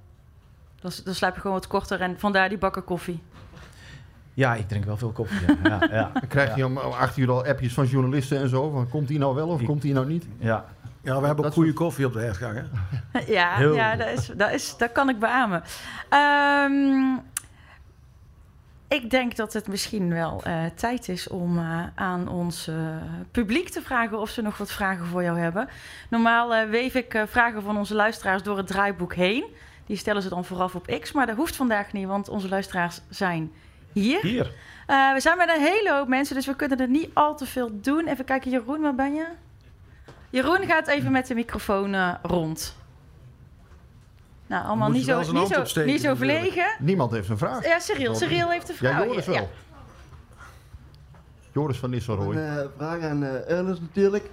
[0.80, 3.22] Dan, dan slaap je gewoon wat korter en vandaar die bakken koffie.
[4.34, 5.38] Ja ik drink wel veel koffie.
[5.46, 6.10] Ja, ja, ja.
[6.12, 8.70] Dan krijg je om om acht uur al appjes van journalisten en zo.
[8.70, 10.26] Van, komt die nou wel of komt die nou niet?
[10.38, 10.64] Ja.
[11.02, 13.20] Ja, we hebben ook goede koffie op de hertgang, hè?
[13.32, 15.62] ja, Heel ja dat, is, dat, is, dat kan ik beamen.
[16.08, 17.16] Ehm,
[18.88, 22.76] ik denk dat het misschien wel eh, tijd is om eh, aan ons eh,
[23.30, 25.68] publiek te vragen of ze nog wat vragen voor jou hebben.
[26.10, 29.44] Normaal eh, weef ik vragen van onze luisteraars door het draaiboek heen.
[29.86, 33.00] Die stellen ze dan vooraf op X, maar dat hoeft vandaag niet, want onze luisteraars
[33.08, 33.52] zijn
[33.92, 34.20] hier.
[34.22, 34.52] Hier.
[34.86, 37.46] Eh, we zijn met een hele hoop mensen, dus we kunnen er niet al te
[37.46, 38.06] veel doen.
[38.08, 39.26] Even kijken, Jeroen, waar ben je?
[40.30, 42.76] Jeroen gaat even met de microfoon eh, rond.
[44.46, 46.40] Nou, allemaal niet zo, niet zo, opsteken niet zo natuurlijk.
[46.42, 46.76] verlegen.
[46.78, 47.64] Niemand heeft een vraag.
[47.66, 48.14] Ja, Cyril.
[48.14, 48.98] Cyril heeft een vraag.
[48.98, 49.32] Ja, Joris Ja.
[49.32, 49.50] wel.
[51.52, 52.36] Joris van Nistelrooy.
[52.36, 54.30] Een eh, vraag aan eh, Ernest natuurlijk.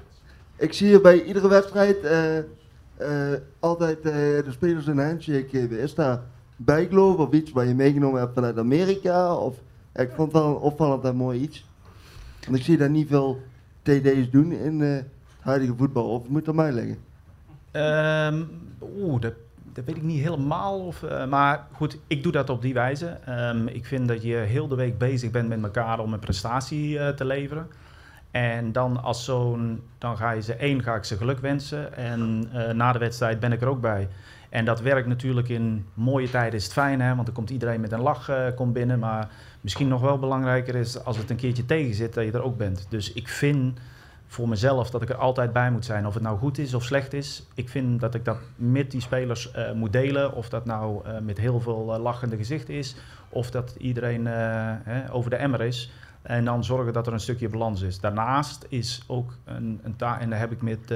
[0.55, 5.80] Ik zie je bij iedere wedstrijd eh, eh, altijd eh, de spelers een handshake geven.
[5.80, 6.20] Is daar
[6.66, 9.36] bijgeloof of iets wat je meegenomen hebt vanuit Amerika?
[9.36, 9.55] Of,
[9.95, 11.66] ik vond wel een opvallend en mooi iets.
[12.45, 13.41] Want ik zie daar niet veel
[13.82, 15.05] TD's doen in eh, het
[15.39, 16.10] huidige voetbal.
[16.10, 16.97] Of moet er mij liggen?
[17.72, 18.43] Ehm,
[18.97, 19.34] Oeh, dat,
[19.74, 20.80] dat weet ik niet helemaal.
[20.80, 23.07] Of, eh, maar goed, ik doe dat op die wijze.
[23.07, 26.99] Ehm, ik vind dat je heel de week bezig bent met elkaar om een prestatie
[26.99, 27.68] eh, te leveren.
[28.32, 31.95] En dan als zo'n, dan ga je ze één, ga ik ze geluk wensen.
[31.95, 34.07] En na de wedstrijd ben ik er ook bij.
[34.50, 37.82] En dat werkt natuurlijk in mooie tijden is het fijn, hè, want dan komt iedereen
[37.82, 39.00] met een lach eh, komt binnen.
[39.00, 39.30] Maar
[39.62, 42.58] misschien nog wel belangrijker is als het een keertje tegen zit, dat je er ook
[42.58, 42.86] bent.
[42.89, 43.80] Dus ik vind
[44.28, 46.08] voor mezelf dat ik er altijd bij moet zijn.
[46.08, 47.47] Of het nou goed is of slecht is.
[47.54, 50.34] Ik vind dat ik dat met die spelers eh, moet delen.
[50.34, 52.95] Of dat nou eh, met heel veel lachende gezichten is.
[53.30, 55.91] Of dat iedereen hè, over de emmer is.
[56.22, 58.00] En dan zorgen dat er een stukje balans is.
[58.00, 60.93] Daarnaast is ook een, een taak, en daar heb ik met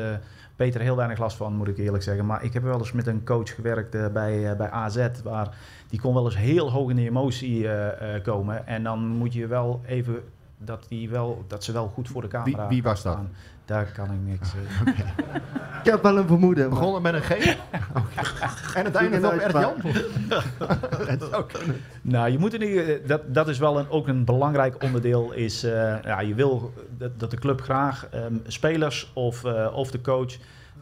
[0.55, 2.25] Peter heel weinig last van, moet ik eerlijk zeggen.
[2.25, 5.55] Maar ik heb wel eens met een coach gewerkt eh, bij, eh, bij AZ, waar
[5.89, 8.67] die kon wel eens heel hoog in de emotie eh, komen.
[8.67, 10.23] En dan moet je wel even
[10.57, 13.13] dat, die wel, dat ze wel goed voor de camera Wie- wie was dat?
[13.13, 13.29] staan.
[13.65, 14.49] Daar kan ik niks.
[14.53, 14.87] eh,
[15.83, 16.69] Ik heb wel een vermoeden.
[16.69, 17.29] maar- Begonnen met een G.
[18.75, 19.59] En het einde op R.
[19.59, 19.73] Jan.
[22.01, 25.31] Nou, je moet in ieder, dat, dat is wel een, ook een belangrijk onderdeel.
[25.31, 29.91] Is, eh, ja, je wil dat, dat de club graag ehm, spelers of, eh, of
[29.91, 30.33] de coach.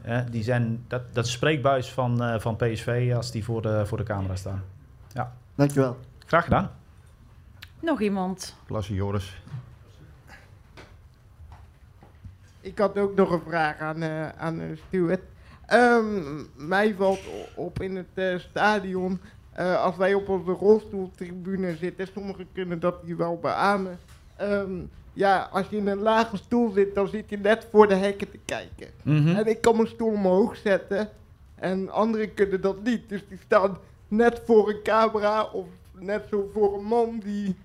[0.02, 3.82] eh, die zijn, dat, dat is spreekbuis van, eh, van PSV als die voor de,
[3.86, 4.64] voor de camera staan.
[5.14, 5.34] Ja.
[5.56, 5.98] Dankjewel.
[6.26, 6.72] Graag gedaan.
[7.80, 8.56] Nog iemand?
[8.68, 9.42] Klasse Joris.
[12.62, 15.22] Ik had ook nog een vraag aan, eh aan eh, Stuart.
[15.66, 17.20] Ehm, mij valt
[17.56, 19.20] op in het eh, stadion,
[19.78, 24.00] als wij op onze rolstoeltribune zitten, sommigen kunnen dat hier wel beamen.
[24.36, 24.72] Ehm,
[25.14, 28.32] ja, als je in een lage stoel zit, dan zit je net voor de hekken
[28.32, 28.88] te kijken.
[29.04, 29.36] Mhm.
[29.36, 31.10] En ik kan mijn stoel omhoog zetten
[31.56, 33.10] en anderen kunnen dat niet.
[33.10, 35.66] Dus die staan net voor een camera of
[36.00, 37.56] net zo voor een man die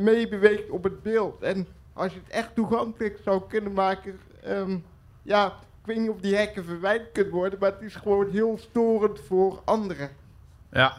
[0.00, 1.42] meebeweegt op het beeld.
[1.42, 1.66] En
[1.96, 4.78] als je het echt toegankelijk zou kunnen maken, ehm,
[5.22, 8.58] ja, ik weet niet of die hekken verwijderd kunnen worden, maar het is gewoon heel
[8.58, 10.08] storend voor anderen.
[10.72, 10.92] Ja,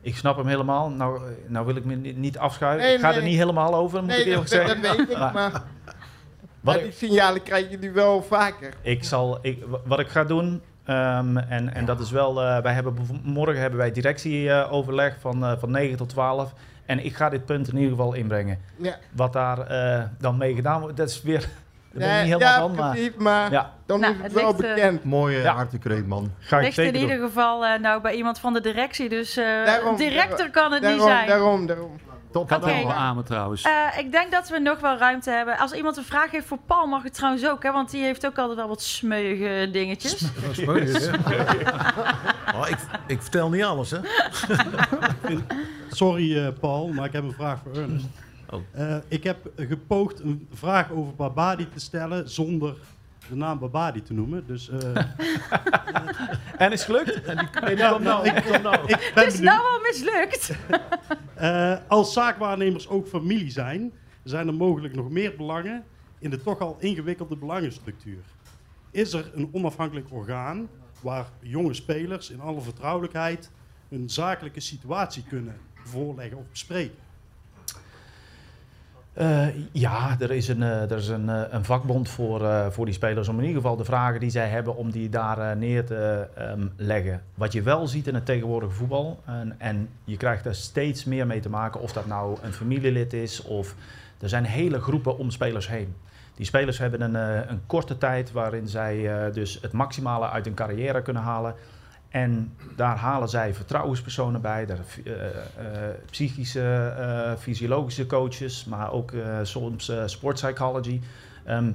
[0.00, 0.90] ik snap hem helemaal.
[0.90, 2.84] Nou, nou wil ik me niet- afschuiven.
[2.86, 4.82] Nee, ik ga er niet helemaal over, moet nee, ik eerlijk dat, zeggen.
[4.82, 5.52] dat weet ik, maar,
[6.60, 8.74] Wat maar die signalen krijg je nu wel vaker.
[8.82, 12.62] Ik zal, ik, wa- wat ik ga doen, ehm, en, en dat is wel, eh,
[12.62, 16.52] wij hebben morgen hebben wij directieoverleg van, eh, van 9 tot 12.
[16.92, 18.58] En ik ga dit punt in ieder geval inbrengen.
[18.76, 18.96] Ja.
[19.12, 21.42] Wat daar eh, dan mee gedaan wordt, dat is weer,
[21.92, 22.74] ik Nee, niet helemaal ja, van.
[22.74, 23.72] Maar, maar ja.
[23.86, 25.04] dan Nou, is het, het wel ligt, eh, bekend.
[25.04, 25.54] Mooie Ja.
[25.54, 26.32] hartekreet, man.
[26.38, 27.02] ga ik Ligt in doen.
[27.02, 30.72] ieder geval eh, nou bij iemand van de directie, dus eh, Daarom, directer daarom, kan
[30.72, 31.26] het niet daarom, zijn.
[31.28, 31.90] Daarom, daarom.
[32.32, 32.52] Top.
[32.52, 32.54] Oké.
[32.54, 33.62] ook wel amen trouwens.
[33.62, 35.58] Eh, ik denk dat we nog wel ruimte hebben.
[35.58, 37.72] Als iemand een vraag heeft voor Paul, mag het trouwens ook, hè?
[37.72, 40.18] Want die heeft ook altijd wel wat smeuïge dingetjes.
[40.18, 41.10] Dat hè?
[42.54, 42.76] Oh, ik,
[43.06, 43.98] ik vertel niet alles, hè?
[45.90, 48.06] Sorry eh, Paul, maar ik heb een vraag voor Ernest.
[48.72, 52.76] Eh, ik heb gepoogd een vraag over Babadi te stellen zonder
[53.28, 54.46] de naam Babadi te noemen.
[54.46, 54.96] Dus, eh,
[56.58, 57.22] En is gelukt?
[57.22, 58.26] En die, nee, nou, nou.
[58.28, 58.74] ik- nou.
[58.76, 59.54] ik ben Het is benieuwd.
[59.54, 60.50] nou al mislukt.
[61.34, 63.92] Eh, als zaakwaarnemers ook familie zijn,
[64.24, 65.84] zijn er mogelijk nog meer belangen
[66.18, 68.18] in de toch al ingewikkelde belangenstructuur.
[68.90, 70.68] Is er een onafhankelijk orgaan
[71.02, 73.50] waar jonge spelers in alle vertrouwelijkheid
[73.88, 76.96] hun zakelijke situatie kunnen voorleggen of bespreken?
[79.12, 82.94] Eh, ja, er is, een, eh, er is een, eh, een vakbond voor, voor die
[82.94, 86.28] spelers om in ieder geval de vragen die zij hebben, om die daar neer te
[86.34, 87.22] ehm, leggen.
[87.34, 91.26] Wat je wel ziet in het tegenwoordige voetbal, en, en je krijgt er steeds meer
[91.26, 93.74] mee te maken, of dat nou een familielid is of
[94.20, 95.94] er zijn hele groepen om spelers heen.
[96.34, 100.44] Die spelers hebben een, eh, een korte tijd waarin zij eh, dus het maximale uit
[100.44, 101.54] hun carrière kunnen halen.
[102.08, 105.14] En daar halen zij vertrouwenspersonen bij, daar, eh,
[106.10, 109.12] psychische, fysiologische coaches, maar ook
[109.42, 111.00] soms sportpsychology.
[111.44, 111.72] Ehm,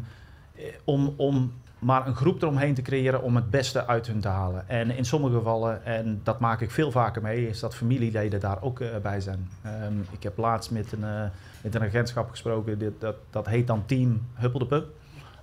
[0.57, 4.27] eh, om, om maar een groep eromheen te creëren om het beste uit hun te
[4.27, 4.69] halen.
[4.69, 8.61] En in sommige gevallen, en dat maak ik veel vaker mee, is dat familieleden daar
[8.61, 9.49] ook bij zijn.
[9.61, 11.31] Ehm, ik heb laatst met een,
[11.73, 14.87] met een agentschap gesproken, dit, dat, dat heet dan Team Huppel de Pup.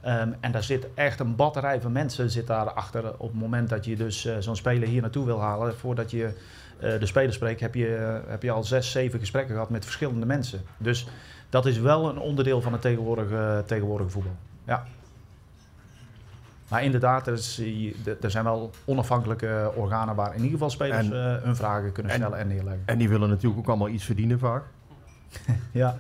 [0.01, 3.13] Ehm, en daar zit echt een batterij van mensen zit daar achter.
[3.19, 6.25] Op het moment dat je dus eh, zo'n speler hier naartoe wil halen, voordat je
[6.81, 9.85] eh, de speler spreekt, heb je, eh, heb je al zes, zeven gesprekken gehad met
[9.85, 10.61] verschillende mensen.
[10.77, 11.07] Dus
[11.49, 14.37] dat is wel een onderdeel van het tegenwoordige, tegenwoordige voetbal.
[14.65, 14.87] Ja.
[16.69, 17.63] Maar inderdaad, er, is,
[18.21, 22.19] er zijn wel onafhankelijke organen waar in ieder geval spelers En- hun vragen kunnen en-
[22.19, 22.83] stellen en neerleggen.
[22.87, 24.63] En die willen natuurlijk ook allemaal iets verdienen vaak.
[25.73, 25.97] Ja.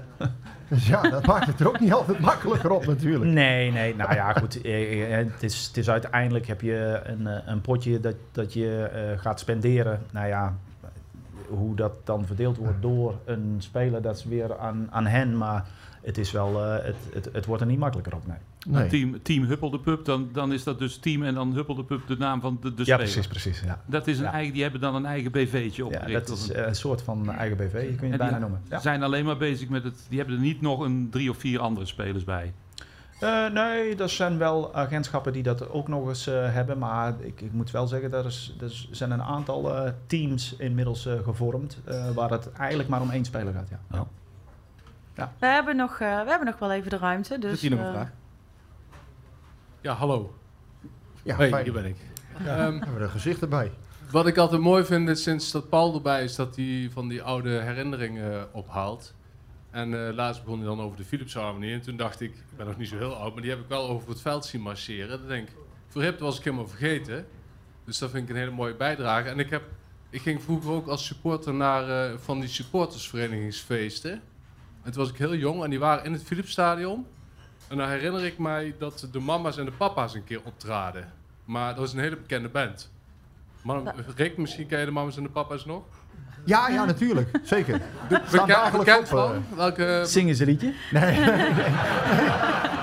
[0.69, 3.31] Dus ja, dat maakt het er ook niet altijd makkelijker op natuurlijk.
[3.31, 3.97] Nee, nee.
[3.97, 4.61] Nou ja, goed.
[4.63, 8.53] eh, eh, Het is, het is uiteindelijk heb je een, eh, een potje dat, dat
[8.53, 10.01] je eh, gaat spenderen.
[10.11, 10.55] Nou ja,
[11.49, 15.37] hoe dat dan verdeeld wordt door een speler, dat is weer aan, aan hen.
[15.37, 15.65] Maar
[16.05, 18.89] het is wel, eh, het, het, het wordt er niet makkelijker op, nee.
[18.89, 21.85] Team, team Huppel de Pup, dan, dan is dat dus team en dan Huppel de
[21.85, 22.99] Pup de naam van de, de Ja, speler.
[22.99, 23.61] precies, precies.
[23.61, 23.81] Ja.
[23.87, 24.33] Dat is een Ja.
[24.33, 26.27] eigen, die hebben dan een eigen BV'tje Ja, opgericht.
[26.27, 28.19] dat of is een- eh, een soort van eigen BV, kun je En het die
[28.19, 28.61] bijna noemen.
[28.69, 28.79] Ja.
[28.81, 30.07] zijn alleen maar bezig met het...
[30.09, 32.53] Die hebben er niet nog een drie of vier andere spelers bij.
[33.21, 36.79] Eh, nee, er zijn wel agentschappen die dat ook nog eens eh, hebben.
[36.79, 39.73] Maar ik, ik moet wel zeggen, er, is, er zijn een aantal
[40.07, 41.79] teams inmiddels gevormd.
[41.85, 43.69] eh, waar het eigenlijk maar om één speler gaat.
[43.91, 44.07] Ja.
[45.15, 45.33] Ja.
[45.39, 47.39] We hebben nog, eh, we hebben nog wel even de ruimte.
[47.39, 48.11] Dus, Zit hier nog een eh, vraag?
[49.81, 50.35] Ja, hallo.
[51.23, 51.65] Ja, hey, fijn.
[51.65, 51.97] hier ben ik.
[52.45, 53.73] Ja, Ehm, hebben we er gezicht erbij.
[54.11, 57.23] Wat ik altijd mooi vind is sinds dat Paul erbij is, dat hij van die
[57.23, 59.15] oude herinneringen eh, ophaalt.
[59.71, 61.73] En eh, laatst begon hij dan over de Philips-harmonie.
[61.73, 63.69] En toen dacht ik, ik ben nog niet zo heel oud, maar die heb ik
[63.69, 65.19] wel over het veld zien marcheren.
[65.19, 65.55] Dan denk ik,
[65.89, 67.27] voor Hip was ik helemaal vergeten.
[67.85, 69.29] Dus dat vind ik een hele mooie bijdrage.
[69.29, 69.63] En ik, heb,
[70.11, 74.23] ik ging vroeger ook als supporter naar eh, van die supportersverenigingsfeesten.
[74.85, 77.07] En toen was ik heel jong en die waren in het Philipsstadion.
[77.69, 81.13] En dan herinner ik mij dat de mama's en de papa's een keer optraden.
[81.45, 82.93] Maar dat was een hele bekende band.
[84.17, 85.85] Rick, misschien ken je de mama's en de papa's nog?
[86.45, 87.29] Ja, ja, natuurlijk.
[87.43, 87.81] Zeker.
[88.09, 89.09] Staan Bekend, dagelijks op, eh.
[89.11, 89.45] van?
[89.57, 90.03] Welke...
[90.07, 90.73] Zingen ze een liedje?
[90.91, 91.19] Nee.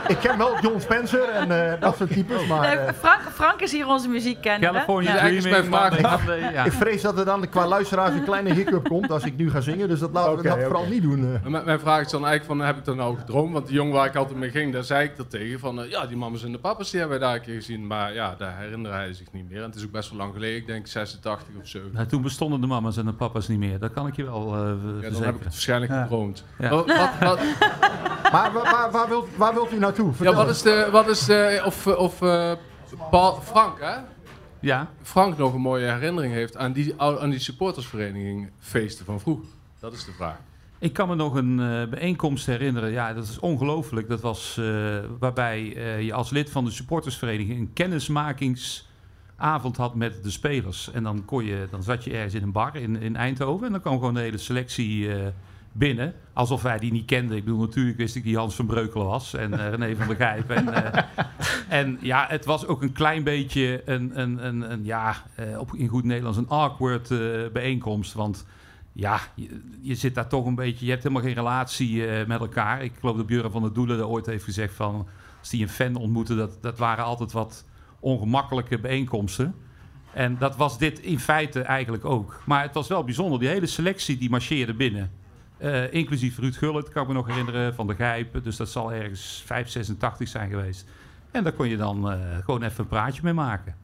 [0.08, 2.64] Ik ken wel John Spencer en eh, dat soort types, maar...
[2.78, 4.72] eh, Frank, Frank is hier onze muziekkenner.
[4.72, 5.18] California Ja.
[5.20, 6.20] Dreaming, Eigenlijk is mijn vraag.
[6.26, 6.64] Monday, Ik- ja.
[6.70, 9.62] Ik vrees dat er dan qua luisteraars een kleine hiccup komt als ik nu ga
[9.62, 9.88] zingen.
[9.88, 11.40] Dus dat laten we dat vooral niet doen.
[11.44, 11.64] eh.
[11.66, 13.54] Mijn, vraag is dan eigenlijk van, heb ik dat nou gedroomd?
[13.54, 15.60] Want die jongen waar ik altijd mee ging, daar zei ik dat tegen.
[15.60, 17.88] Van, ja, die mama's en de papa's, die hebben wij daar een keer gezien.
[17.88, 19.58] Maar ja, daar herinnerde hij zich niet meer.
[19.58, 20.56] En het is ook best wel lang geleden.
[20.58, 21.80] Ik denk 86 of zo.
[21.92, 23.80] Nou, toen bestonden de mama's en de papa's niet meer.
[23.80, 26.46] Dat kan ik je wel eh Ja, dan heb ik het waarschijnlijk gedroomd.
[26.60, 26.70] Ja.
[26.70, 27.40] Wat, wat, wat-
[28.32, 30.12] Maar waar, waar, wilt, waar wilt u naartoe?
[30.20, 30.88] ja, wat is de...
[30.92, 32.52] Wat is de of of eh,
[33.10, 33.96] Paul, Frank, hè?
[34.60, 34.90] Ja.
[35.02, 39.40] Frank nog een mooie herinnering heeft aan die, aan die supportersvereniging feesten van vroeg.
[39.80, 40.38] Dat is de vraag.
[40.80, 42.92] Ik kan me nog een eh, bijeenkomst herinneren.
[42.92, 44.10] Ja, dat is ongelooflijk.
[44.10, 44.66] Dat was eh,
[45.20, 47.74] waarbij eh, je als lid van de supportersvereniging een
[49.42, 50.92] kennismakingsavond had met de spelers.
[50.92, 53.72] En dan, kon je, dan zat je ergens in een bar in, in Eindhoven en
[53.72, 55.28] dan kwam gewoon de hele selectie eh,
[55.72, 56.14] binnen.
[56.34, 57.38] Alsof wij die niet kenden.
[57.38, 60.16] Ik bedoel, natuurlijk wist ik die Hans van Breukelen was en eh, René van der
[60.16, 60.50] Gijp.
[60.50, 61.04] En, eh,
[61.80, 65.24] en ja, het was ook een klein beetje een, een, een, een ja,
[65.58, 67.10] op, in goed Nederlands een awkward
[67.54, 68.14] bijeenkomst.
[68.14, 68.46] Want
[68.94, 69.20] ja,
[69.82, 72.84] je, zit daar toch een beetje, je hebt helemaal geen relatie met elkaar.
[72.84, 75.08] Ik geloof dat Björn van der Doelen er ooit heeft gezegd van,
[75.40, 77.66] als die een fan ontmoette, dat, dat waren altijd wat
[78.02, 79.56] ongemakkelijke bijeenkomsten.
[80.14, 82.42] En dat was dit in feite eigenlijk ook.
[82.46, 85.12] Maar het was wel bijzonder, die hele selectie die marcheerde binnen.
[85.58, 88.44] Eh, inclusief Ruud Gullit, kan ik me nog herinneren, van de Gijpen.
[88.44, 90.86] Dus dat zal ergens 5, 86 zijn geweest.
[91.32, 93.76] En daar kon je dan eh, gewoon even een praatje mee maken.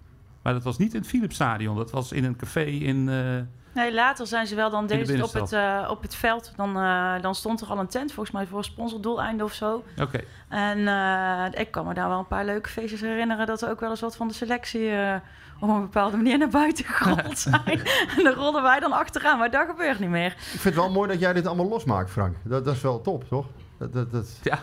[0.41, 1.75] Maar dat was niet in het Philipsstadion.
[1.75, 3.09] Dat was in een café in...
[3.09, 3.41] eh,
[3.77, 6.15] Nee, later zijn ze wel, dan de deden ze het op het, eh, op het
[6.15, 6.53] veld.
[6.55, 9.83] Dan, eh, dan stond er al een tent, volgens mij voor sponsordoeleinden of zo.
[10.01, 10.19] Oké.
[10.49, 13.45] En eh, ik kan me daar wel een paar leuke feestjes herinneren...
[13.45, 15.15] dat er ook wel eens wat van de selectie eh,
[15.59, 17.81] op een bepaalde manier naar buiten gerold zijn.
[18.17, 20.31] en dan rollen wij dan achteraan, maar dat gebeurt niet meer.
[20.31, 22.35] Ik vind het wel mooi dat jij dit allemaal losmaakt, Frank.
[22.43, 23.45] Dat, dat is wel top, toch?
[23.77, 24.39] Dat, dat, dat...
[24.43, 24.59] Ja.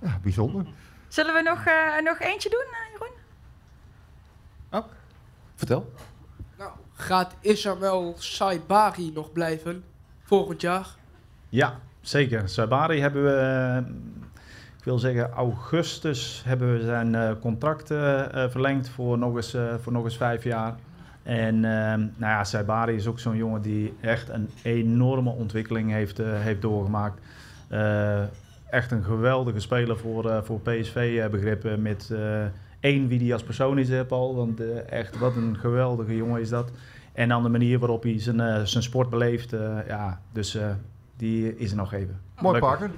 [0.00, 0.18] ja.
[0.22, 0.66] Bijzonder.
[1.08, 3.18] Zullen we nog, eh, nog eentje doen, Jeroen?
[5.54, 5.92] Vertel.
[7.00, 9.84] Gaat Isabel Saibari nog blijven
[10.22, 10.86] volgend jaar?
[11.48, 12.48] Ja, zeker.
[12.48, 13.82] Sabari hebben we,
[14.78, 19.56] ik wil zeggen augustus, hebben we zijn eh, contract eh, eh, verlengd voor nog, eens,
[19.80, 20.74] voor nog eens vijf jaar.
[21.22, 26.18] En eh, nou ja, Sabari is ook zo'n jongen die echt een enorme ontwikkeling heeft,
[26.22, 27.20] heeft doorgemaakt.
[28.70, 31.82] Echt een geweldige speler voor, voor PSV-begrippen.
[31.82, 32.10] met
[32.80, 34.34] één wie die als persoon is, eh, Paul.
[34.34, 36.70] Want echt, wat een geweldige jongen is dat.
[37.12, 39.52] En dan de manier waarop hij zijn, eh, zijn sport beleeft.
[39.52, 40.64] eh, ja, dus eh,
[41.16, 42.20] die is er nog even.
[42.38, 42.58] Mooi.
[42.60, 42.90] Parker.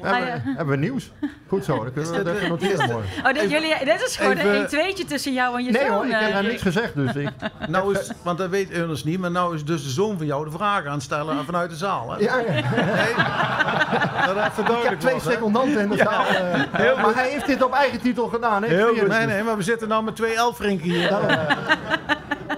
[0.00, 0.40] Hebben, we, ja.
[0.56, 1.12] hebben we nieuws?
[1.48, 3.04] Goed zo, dan kunnen we dat even noteren mooi.
[3.24, 5.92] Oh, dit, jullie, dit is gewoon Even- een tweetje tussen jou en je Nee zoon.
[5.92, 7.28] hoor, ik heb daar niks gezegd, dus ik...
[7.68, 10.44] Nou is, want dat weet Ernest niet, maar nou is dus de zoon van jou
[10.44, 12.10] de vragen aan het stellen vanuit de zaal.
[12.10, 12.18] Hè?
[12.18, 12.44] Ja, ja.
[12.52, 16.04] Nee, dat even Ik heb twee was, secondanten in de Ja.
[16.04, 16.24] zaal.
[16.26, 17.14] eh, Heel maar goed.
[17.14, 18.68] hij heeft dit op eigen titel gedaan, hè?
[18.68, 18.98] Heel Serieus.
[19.00, 19.08] goed.
[19.08, 21.08] Nee, nee, maar we zitten nou met twee elfrinken hier.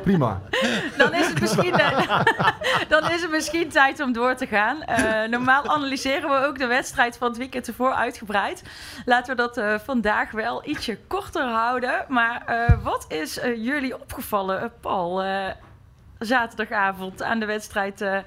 [0.04, 0.40] Prima.
[0.98, 2.20] Dan is, het misschien, eh,
[2.88, 4.82] dan is het misschien tijd om door te gaan.
[4.82, 8.62] Eh, normaal analyseren we ook de wedstrijd van het weekend ervoor uitgebreid.
[9.04, 12.04] Laten we dat eh, vandaag wel ietsje korter houden.
[12.08, 15.50] Maar eh, wat is jullie opgevallen, Paul, eh,
[16.18, 18.18] zaterdagavond aan de wedstrijd eh,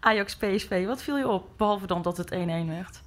[0.00, 0.86] Ajax-PSV?
[0.86, 2.36] Wat viel je op, behalve dan dat het 1-1
[2.68, 3.00] werd?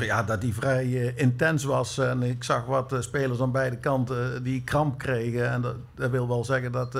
[0.00, 1.98] Ja, dat die vrij eh, intens was.
[1.98, 5.50] En ik zag wat eh, spelers aan beide kanten die kramp kregen.
[5.50, 6.98] En dat, dat wil wel zeggen dat...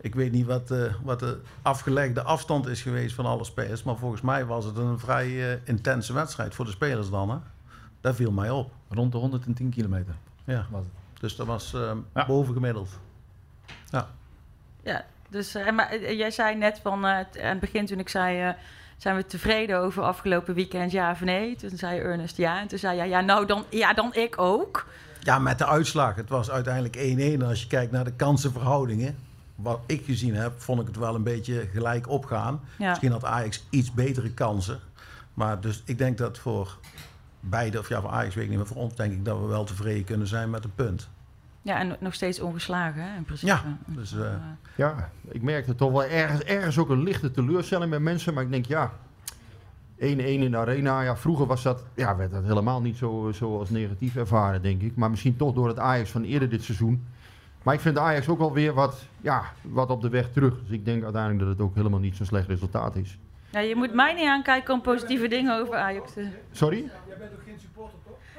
[0.00, 3.82] ik weet niet wat, eh, wat de afgelegde afstand is geweest van alle spelers.
[3.82, 7.30] Maar volgens mij was het een vrij eh, intense wedstrijd voor de spelers dan.
[7.30, 7.36] Hè?
[8.00, 8.70] Dat viel mij op.
[8.88, 10.14] Rond de 110 kilometer.
[10.44, 11.20] Ja, was het.
[11.20, 12.88] dus dat was eh bovengemiddeld.
[13.90, 14.08] Ja.
[14.82, 18.40] Ja, dus eh, maar, jij zei net van eh, aan het begin toen ik zei.
[18.48, 18.54] eh,
[18.96, 21.56] zijn we tevreden over afgelopen weekend, ja of nee?
[21.56, 22.60] Toen zei Ernest ja.
[22.60, 24.86] En toen zei jij, ja, nou dan, ja, dan ik ook.
[25.20, 26.14] Ja, met de uitslag.
[26.14, 27.00] Het was uiteindelijk 1-1.
[27.00, 29.18] En als je kijkt naar de kansenverhoudingen,
[29.62, 32.60] wat ik gezien heb, vond ik het wel een beetje gelijk opgaan.
[32.78, 32.88] Ja.
[32.88, 34.78] Misschien had Ajax iets betere kansen.
[35.34, 36.78] Maar dus ik denk dat voor
[37.40, 39.46] beide, of ja, voor Ajax weet ik niet, maar voor ons denk ik dat we
[39.46, 41.08] wel tevreden kunnen zijn met een punt.
[41.62, 43.52] Ja, en nog steeds ongeslagen, hè, in principe.
[43.52, 44.16] Ja, dus...
[44.16, 44.34] eh,
[44.76, 48.34] Ja, ik merkte toch wel ergens, ergens ook een lichte teleurstelling bij mensen.
[48.34, 48.92] Maar ik denk, ja,
[49.96, 51.00] 1-1 in de arena.
[51.02, 54.82] Ja, vroeger was dat, ja, werd dat helemaal niet zo, zo als negatief ervaren, denk
[54.82, 54.96] ik.
[54.96, 57.06] Maar misschien toch door het Ajax van eerder dit seizoen.
[57.62, 60.54] Maar ik vind Ajax ook wel weer wat, ja, wat op de weg terug.
[60.62, 63.18] Dus ik denk uiteindelijk dat het ook helemaal niet zo'n slecht resultaat is.
[63.50, 66.28] Ja, je moet mij niet aankijken om positieve dingen over Ajax te...
[66.52, 66.90] Sorry?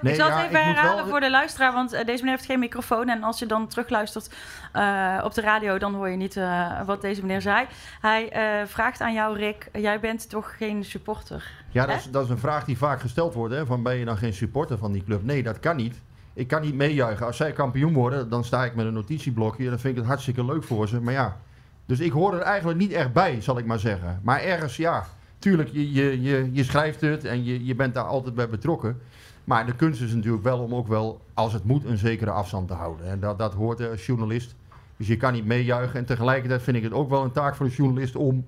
[0.02, 2.20] ik zal het ja, even ik moet herhalen wel- voor de luisteraar, want eh, deze
[2.20, 3.10] meneer heeft geen microfoon.
[3.10, 4.36] En als je dan terugluistert
[4.72, 7.66] eh, op de radio, dan hoor je niet eh, wat deze meneer zei.
[8.02, 11.52] Hij eh, vraagt aan jou, Rick, jij bent toch geen supporter?
[11.70, 13.54] Ja, dat is, dat is een vraag die vaak gesteld wordt.
[13.54, 15.24] Hè, van ben je dan geen supporter van die club?
[15.24, 16.02] Nee, dat kan niet.
[16.34, 17.26] Ik kan niet meejuichen.
[17.26, 19.70] Als zij kampioen worden, dan sta ik met een notitieblokje.
[19.70, 21.02] Dan vind ik het hartstikke leuk voor ze.
[21.02, 21.38] Maar ja,
[21.86, 24.20] dus ik hoor er eigenlijk niet echt bij, zal ik maar zeggen.
[24.24, 25.08] Maar ergens, ja,
[25.40, 29.00] tuurlijk, je, je, je, je schrijft het en je, je bent daar altijd bij betrokken.
[29.44, 32.68] Maar de kunst is natuurlijk wel om ook wel, als het moet, een zekere afstand
[32.68, 33.06] te houden.
[33.06, 34.56] En dat, dat hoort als journalist.
[34.98, 36.00] Dus je kan niet meejuichen.
[36.00, 38.46] En tegelijkertijd vind ik het ook wel een taak voor een journalist om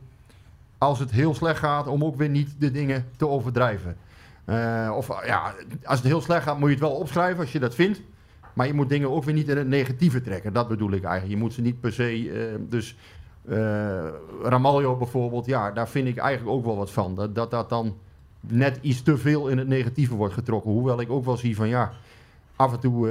[0.77, 3.97] als het heel slecht gaat, om ook weer niet de dingen te overdrijven.
[4.45, 7.59] Eh, of ja, als het heel slecht gaat, moet je het wel opschrijven als je
[7.59, 8.01] dat vindt.
[8.53, 10.53] Maar je moet dingen ook weer niet in het negatieve trekken.
[10.53, 11.33] Dat bedoel ik eigenlijk.
[11.33, 12.31] Je moet ze niet per se.
[12.31, 12.97] eh, dus
[14.43, 17.15] Ramaljo bijvoorbeeld, ja, daar vind ik eigenlijk ook wel wat van.
[17.15, 17.97] Dat, dat dat dan
[18.39, 20.71] net iets te veel in het negatieve wordt getrokken.
[20.71, 21.91] Hoewel ik ook wel zie van ja,
[22.55, 23.09] af en toe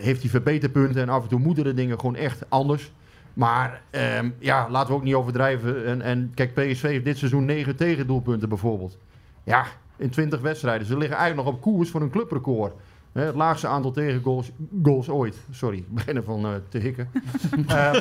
[0.00, 2.92] heeft hij verbeterpunten en af en toe moeten de dingen gewoon echt anders.
[3.34, 5.86] Maar ehm, ja, laten we ook niet overdrijven.
[5.86, 8.98] En, en kijk, PSV heeft dit seizoen 9 tegendoelpunten bijvoorbeeld.
[9.44, 9.66] Ja,
[9.96, 10.86] in 20 wedstrijden.
[10.86, 12.72] Ze liggen eigenlijk nog op koers voor een clubrecord.
[13.12, 14.50] Hè, het laagste aantal tegengoals
[14.82, 15.36] goals ooit.
[15.50, 17.10] Sorry, ik begin ervan eh, te hikken.
[17.68, 17.92] Eh,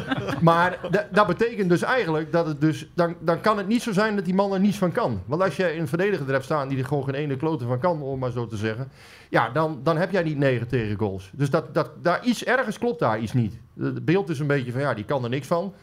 [0.42, 2.90] maar da- dat betekent dus eigenlijk dat het dus...
[2.94, 5.22] Dan, dan kan het niet zo zijn dat die man er niets van kan.
[5.26, 7.80] Want als je een verdediger er hebt staan die er gewoon geen ene klote van
[7.80, 8.88] kan, om maar zo te zeggen.
[9.30, 11.30] Ja, dan, dan heb jij niet negen tegengoals.
[11.34, 13.54] Dus dat, dat, daar iets ergens klopt daar iets niet.
[13.80, 15.74] Het beeld is een beetje van ja, die kan er niks van.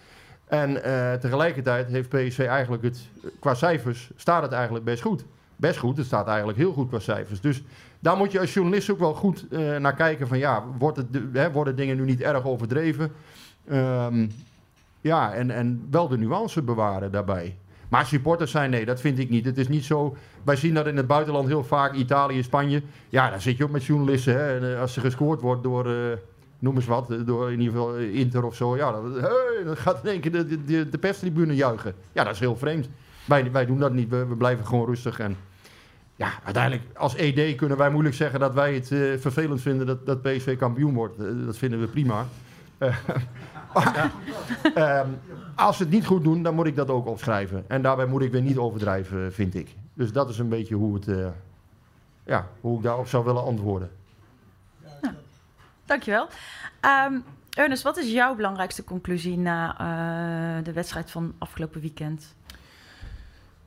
[0.46, 3.08] En eh, tegelijkertijd heeft PSV eigenlijk het,
[3.38, 5.24] qua cijfers, staat het eigenlijk best goed.
[5.60, 7.40] Best goed, het staat eigenlijk heel goed qua cijfers.
[7.40, 7.62] Dus
[7.98, 11.06] daar moet je als journalist ook wel goed eh, naar kijken van ja, wordt het,
[11.32, 13.12] hè, worden dingen nu niet erg overdreven?
[13.68, 14.26] Ehm,
[15.00, 17.56] Ja, en, en wel de nuance bewaren daarbij.
[17.88, 19.44] Maar supporters zijn, nee, dat vind ik niet.
[19.44, 20.16] Het is niet zo.
[20.42, 22.82] Wij zien dat in het buitenland heel vaak, Italië, Spanje.
[23.08, 24.34] Ja, dan zit je ook met journalisten.
[24.34, 26.16] Hè, en, eh, als er gescoord wordt door, eh,
[26.58, 28.76] noem eens wat, door in ieder geval Inter of zo.
[28.76, 31.94] Ja, dan, hey, gaat in één keer de, de, de, de perstribune juichen.
[32.12, 32.88] Ja, dat is heel vreemd.
[33.24, 34.08] Wij, wij doen dat niet.
[34.08, 35.18] We, we blijven gewoon rustig.
[35.18, 35.36] En
[36.20, 40.06] ja, uiteindelijk, als ED kunnen wij moeilijk zeggen dat wij het eh, vervelend vinden dat,
[40.06, 41.18] dat PSV kampioen wordt.
[41.18, 42.26] Eh, dat vinden we prima.
[43.72, 44.04] Eh,
[44.74, 45.08] Ehm,
[45.54, 47.64] als ze het niet goed doen, dan moet ik dat ook opschrijven.
[47.68, 49.74] En daarbij moet ik weer niet overdrijven, vind ik.
[49.94, 51.28] Dus dat is een beetje hoe, het, eh,
[52.24, 53.90] ja, hoe ik daarop zou willen antwoorden.
[55.84, 56.28] Dankjewel.
[56.80, 57.18] Ehm
[57.50, 62.34] Ernest, wat is jouw belangrijkste conclusie na eh, de wedstrijd van afgelopen weekend?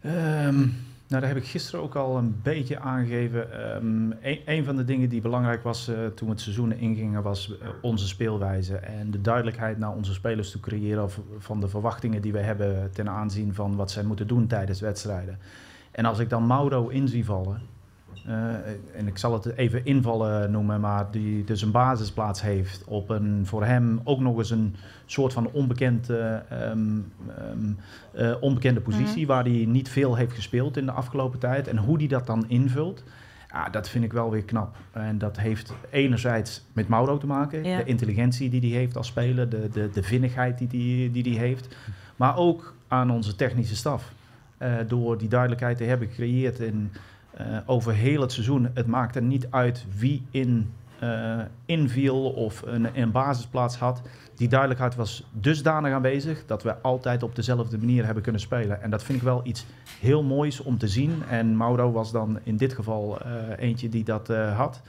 [0.02, 0.68] Ehm,
[1.14, 3.52] nou, daar heb ik gisteren ook al een beetje aangegeven.
[3.52, 4.12] Ehm,
[4.46, 7.68] een, van de dingen die belangrijk was eh, toen we het seizoen ingingen, was eh,
[7.82, 8.76] onze speelwijze.
[8.76, 13.10] En de duidelijkheid naar onze spelers te creëren van de verwachtingen die we hebben ten
[13.10, 15.40] aanzien van wat zij moeten doen tijdens wedstrijden.
[15.92, 17.62] En als ik dan Mauro in zie vallen,
[18.96, 23.42] en ik zal het even invallen noemen, maar die dus een basisplaats heeft op een
[23.46, 27.00] voor hem ook nog eens een soort van onbekend, eh, ehm,
[27.38, 27.72] ehm,
[28.12, 31.68] eh, onbekende positie waar hij niet veel heeft gespeeld in de afgelopen tijd.
[31.68, 33.04] En hoe hij dat dan invult,
[33.52, 34.76] ja, dat vind ik wel weer knap.
[34.92, 37.78] En dat heeft enerzijds met Mauro te maken, Ja.
[37.78, 41.38] de intelligentie die hij heeft als speler, de, de, de vinnigheid die hij die, die
[41.40, 41.76] heeft,
[42.16, 44.12] maar ook aan onze technische staf.
[44.58, 46.92] Eh, door die duidelijkheid te hebben gecreëerd in,
[47.34, 48.70] eh, over heel het seizoen.
[48.74, 54.02] Het maakt er niet uit wie in, eh, inviel of een, een basisplaats had.
[54.36, 58.82] Die duidelijkheid was dusdanig aanwezig dat we altijd op dezelfde manier hebben kunnen spelen.
[58.82, 59.66] En dat vind ik wel iets
[60.00, 61.24] heel moois om te zien.
[61.30, 64.82] En Mauro was dan in dit geval eh, eentje die dat had.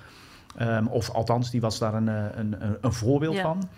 [0.56, 2.06] Ehm, of althans, die was daar een,
[2.38, 3.42] een, een, voorbeeld Ja.
[3.42, 3.68] van.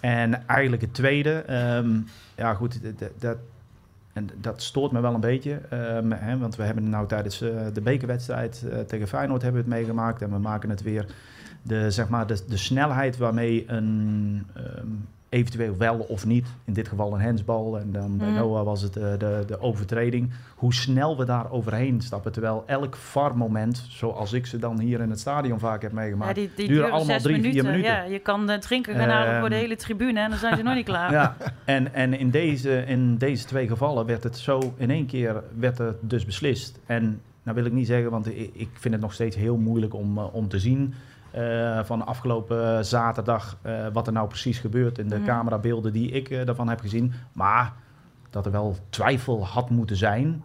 [0.00, 2.00] En eigenlijk het tweede, ehm,
[2.36, 2.80] ja goed,
[3.18, 3.36] dat,
[4.16, 5.60] en dat stoort me wel een beetje.
[5.70, 9.68] ehm, hè, want we hebben nou tijdens eh, de bekerwedstrijd eh, tegen Feyenoord hebben we
[9.68, 10.22] het meegemaakt.
[10.22, 11.06] En we maken het weer
[11.62, 14.86] de, zeg maar, de, de snelheid waarmee een ehm,
[15.36, 17.78] eventueel wel of niet, in dit geval een hensbal.
[17.78, 18.36] En dan bij Mhm.
[18.36, 20.30] Noah was het eh, de, de overtreding.
[20.54, 22.32] Hoe snel we daar overheen stappen.
[22.32, 26.42] Terwijl elk VAR-moment, zoals ik ze dan hier in het stadion vaak heb meegemaakt, Ja,
[26.42, 27.52] die, die duren duren allemaal drie, minuten.
[27.60, 27.92] vier minuten.
[27.92, 30.56] Ja, je kan uh, drinken gaan halen voor de Ehm, hele tribune en dan zijn
[30.56, 31.10] ze nog niet klaar.
[31.20, 35.42] Ja, en, en in, deze, in deze twee gevallen werd het zo in één keer
[35.58, 36.78] werd er dus beslist.
[36.86, 39.94] En nou wil ik niet zeggen, want ik, ik vind het nog steeds heel moeilijk
[39.94, 40.94] om, eh, om te zien
[41.36, 45.24] eh, van afgelopen zaterdag eh, wat er nou precies gebeurt in de Mhm.
[45.26, 47.12] camerabeelden die ik eh, daarvan heb gezien.
[47.32, 47.72] Maar
[48.30, 50.42] dat er wel twijfel had moeten zijn,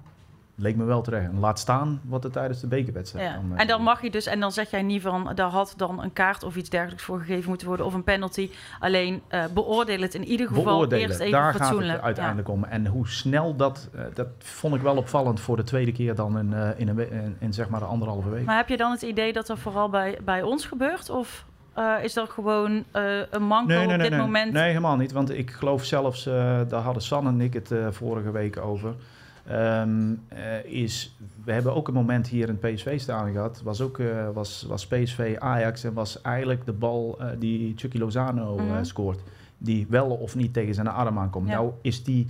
[0.62, 1.30] leek me wel terecht.
[1.30, 3.34] En laat staan wat er tijdens de bekerwedstrijd Ja.
[3.36, 5.74] dan, eh, En dan mag je dus, en dan zeg jij niet van, daar had
[5.78, 8.50] dan een kaart of iets dergelijks voor gegeven moeten worden, of een penalty.
[8.80, 11.08] Alleen eh beoordeel het in ieder geval beoordelen.
[11.08, 11.94] eerst even Daar gaat fatsoenlijk.
[11.94, 12.64] het uiteindelijk om.
[12.64, 16.38] En hoe snel dat, eh, dat vond ik wel opvallend voor de tweede keer dan
[16.38, 18.46] in, eh, in, een, in, in zeg maar anderhalve week.
[18.46, 21.10] Maar heb je dan het idee dat dat vooral bij, bij ons gebeurt?
[21.10, 21.46] Of
[22.02, 24.52] is dat gewoon een manco op dit moment?
[24.54, 25.12] Nee, helemaal niet.
[25.12, 26.24] Want ik geloof zelfs,
[26.68, 28.94] daar hadden San en ik het vorige week over.
[29.48, 33.62] Ehm, eh, is, we hebben ook een moment hier in het PSV-stadion gehad.
[33.64, 37.98] Was, ook, eh, was, was PSV Ajax en was eigenlijk de bal eh, die Chucky
[37.98, 38.84] Lozano eh, Mhm.
[38.84, 39.20] scoort.
[39.58, 41.48] Die wel of niet tegen zijn arm aankomt.
[41.48, 41.54] Ja.
[41.56, 42.28] Nou is die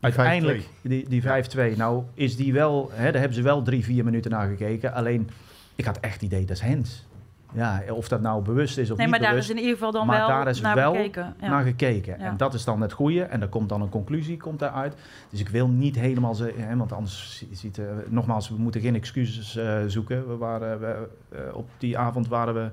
[0.00, 4.04] uiteindelijk, die, die 5-2, nou is die wel, hè, daar hebben ze wel drie, vier
[4.04, 4.92] minuten naar gekeken.
[4.94, 5.28] Alleen,
[5.74, 7.06] ik had echt het idee, dat is Hens.
[7.52, 9.92] Ja, of dat nou bewust is of Nee, niet maar daar is in ieder geval
[9.92, 11.48] dan maar wel daar is naar wel bekeken, ja.
[11.48, 12.18] naar gekeken.
[12.18, 12.24] Ja.
[12.24, 13.22] En dat is dan het goede.
[13.22, 14.94] En er komt dan een conclusie komt daaruit.
[15.30, 16.34] Dus ik wil niet helemaal...
[16.34, 17.78] Ze, hè, want anders ziet...
[17.78, 20.28] eh, nogmaals, we moeten geen excuses eh, zoeken.
[20.28, 22.70] We waren, we, eh, op die avond waren we...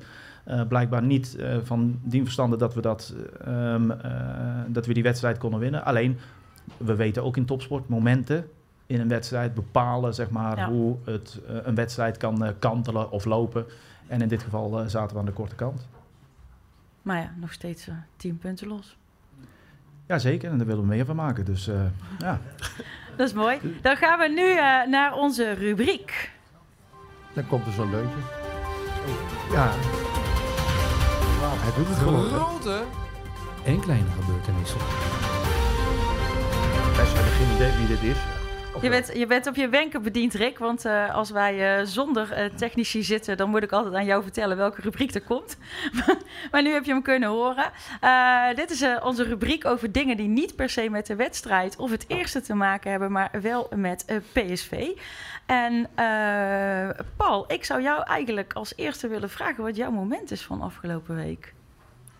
[0.67, 3.13] blijkbaar niet van dien verstande dat we, dat,
[3.45, 4.09] ehm, eh,
[4.67, 5.85] dat we die wedstrijd konden winnen.
[5.85, 6.17] Alleen,
[6.77, 8.47] we weten ook in topsport momenten
[8.85, 10.69] in een wedstrijd bepalen zeg maar, Ja.
[10.69, 13.65] hoe het, een wedstrijd kan kantelen of lopen.
[14.07, 15.87] En in dit geval eh, zaten we aan de korte kant.
[17.01, 18.97] Maar ja, nog steeds eh, tien punten los.
[20.07, 21.45] Jazeker, en daar willen we meer van maken.
[21.45, 21.81] Dus eh,
[22.19, 22.39] ja.
[23.17, 23.59] Dat is mooi.
[23.81, 26.31] Dan gaan we nu eh, naar onze rubriek.
[27.33, 28.17] Dan komt er zo'n deuntje.
[29.51, 29.71] Ja.
[31.57, 32.23] Hij doet het gewoon.
[32.23, 32.83] Grote
[33.65, 34.79] en kleine gebeurtenissen.
[36.95, 38.34] Wij hebben geen idee wie dit is.
[38.81, 40.57] Je bent, je bent op je wenken bediend, Rick.
[40.57, 44.23] Want eh, als wij eh, zonder eh, technici zitten, dan moet ik altijd aan jou
[44.23, 45.57] vertellen welke rubriek er komt.
[46.51, 47.71] maar nu heb je hem kunnen horen.
[48.55, 52.05] Dit is onze rubriek over dingen die niet per se met de wedstrijd of het
[52.07, 54.87] eerste te maken hebben, maar wel met PSV.
[55.45, 55.89] En
[57.17, 61.15] Paul, ik zou jou eigenlijk als eerste willen vragen wat jouw moment is van afgelopen
[61.15, 61.53] week.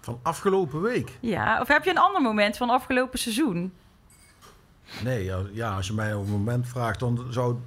[0.02, 1.18] Van afgelopen week?
[1.20, 3.74] Ja, of heb je een ander moment van afgelopen seizoen?
[5.04, 7.64] Nee, ja, als je mij op een moment vraagt, dan zou het...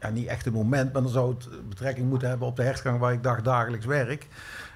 [0.00, 2.98] Ja, niet echt een moment, maar dan zou het betrekking moeten hebben op de hertgang
[2.98, 4.28] waar ik dag dagelijks werk.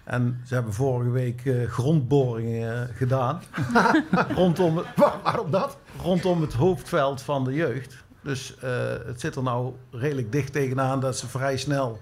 [0.09, 3.41] En ze hebben vorige week eh, grondboringen eh, gedaan.
[4.35, 5.79] rondom, het, waarom dat?
[6.03, 8.05] Rondom het hoofdveld van de jeugd.
[8.23, 8.71] Dus eh,
[9.07, 12.01] het zit er nou redelijk dicht tegenaan dat ze vrij snel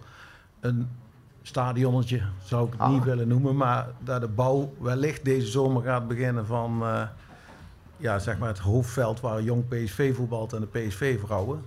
[0.61, 0.89] een
[1.43, 6.09] stadionnetje, zou ik het niet willen noemen, maar dat de bouw wellicht deze zomer gaat
[6.09, 6.83] beginnen van
[7.97, 11.65] ja, zeg maar het hoofdveld waar jong PSV voetbalt en de PSV vrouwen.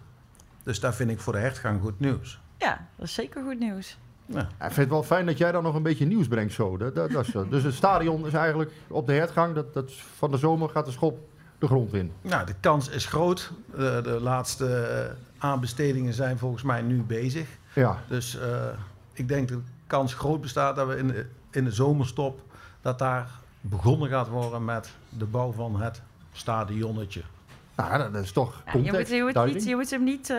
[0.63, 2.39] Dus daar vind ik voor de hertgang goed nieuws.
[2.57, 3.97] Ja, dat is zeker goed nieuws.
[4.25, 4.41] Ja.
[4.41, 6.77] Ik vind het wel fijn dat jij dan nog een beetje nieuws brengt zo.
[6.77, 7.47] Dat, dat, dat is zo.
[7.47, 9.55] Dus het stadion is eigenlijk op de hertgang.
[9.55, 11.19] Dat, dat van de zomer gaat de schop
[11.57, 12.11] de grond in.
[12.21, 13.51] Nou, de kans is groot.
[13.75, 17.47] De, de laatste eh, aanbestedingen zijn volgens mij nu bezig.
[17.73, 17.97] Ja.
[18.07, 18.67] Dus eh,
[19.13, 22.41] ik denk dat de kans groot bestaat dat we in de, in de zomerstop...
[22.81, 23.29] dat daar
[23.61, 26.01] begonnen gaat worden met de bouw van het
[26.39, 27.21] stadionnetje.
[27.75, 30.29] Nou, dat is toch Ja, je, moet, je, moet niet, je moet hem niet...
[30.29, 30.37] eh,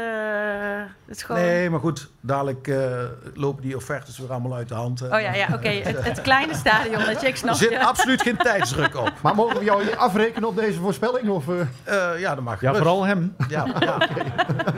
[1.07, 1.43] het is gewoon...
[1.43, 3.03] Nee, maar goed, dadelijk eh,
[3.35, 5.03] lopen die offertes weer allemaal uit de hand.
[5.03, 5.69] Oh ja, ja oké.
[5.69, 7.85] Het, het kleine stadion, dat je, ik snap Er zit je.
[7.85, 9.13] absoluut geen tijdsdruk op.
[9.23, 11.29] Maar mogen we jou afrekenen op deze voorspelling?
[11.29, 12.21] Of, eh?
[12.21, 13.35] ja, dat mag Ja, vooral hem.
[13.49, 13.99] Ja, ja.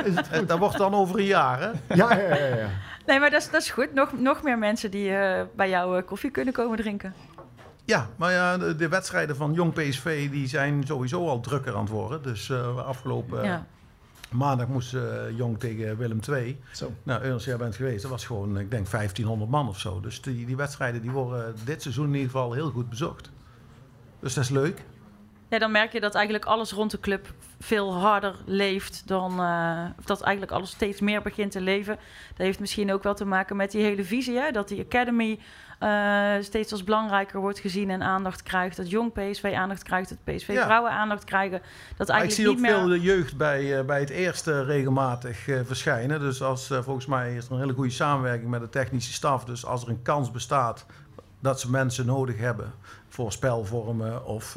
[0.30, 1.66] Eh, dat wordt dan over een jaar, hè?
[1.94, 2.46] Ja, ja, ja.
[2.46, 2.68] ja.
[3.06, 3.94] Nee, maar dat is, dat is goed.
[3.94, 7.14] Nog, nog meer mensen die eh, bij jou eh, koffie kunnen komen drinken.
[7.84, 11.80] Ja, maar ja, de, de wedstrijden van Jong PSV die zijn sowieso al drukker aan
[11.80, 12.22] het worden.
[12.22, 13.66] Dus eh, afgelopen Ja.
[14.30, 15.02] maandag moest eh,
[15.36, 16.60] Jong tegen Willem II.
[16.72, 16.92] Zo.
[17.02, 18.02] Nou, Ernst, jij bent geweest.
[18.02, 20.00] Dat was gewoon, ik denk, 1500 man of zo.
[20.00, 23.30] Dus die, die wedstrijden die worden dit seizoen in ieder geval heel goed bezocht.
[24.20, 24.82] Dus dat is leuk.
[25.52, 29.30] Ja, dan merk je dat eigenlijk alles rond de club veel harder leeft dan...
[29.40, 31.96] eh, of dat eigenlijk alles steeds meer begint te leven.
[32.28, 34.38] Dat heeft misschien ook wel te maken met die hele visie.
[34.38, 34.50] Hè?
[34.50, 35.38] Dat die academy
[35.78, 38.76] eh, steeds als belangrijker wordt gezien en aandacht krijgt.
[38.76, 40.08] Dat jong PSV aandacht krijgt.
[40.08, 40.64] Dat PSV Ja.
[40.64, 41.60] vrouwen aandacht krijgen.
[41.96, 42.80] Dat Maar ik eigenlijk zie ook meer...
[42.80, 46.20] veel de jeugd bij, eh, bij het eerste regelmatig verschijnen.
[46.20, 49.44] Dus als, volgens mij is er een hele goede samenwerking met de technische staf.
[49.44, 50.86] Dus als er een kans bestaat
[51.40, 52.72] dat ze mensen nodig hebben
[53.08, 54.56] voor spelvormen of...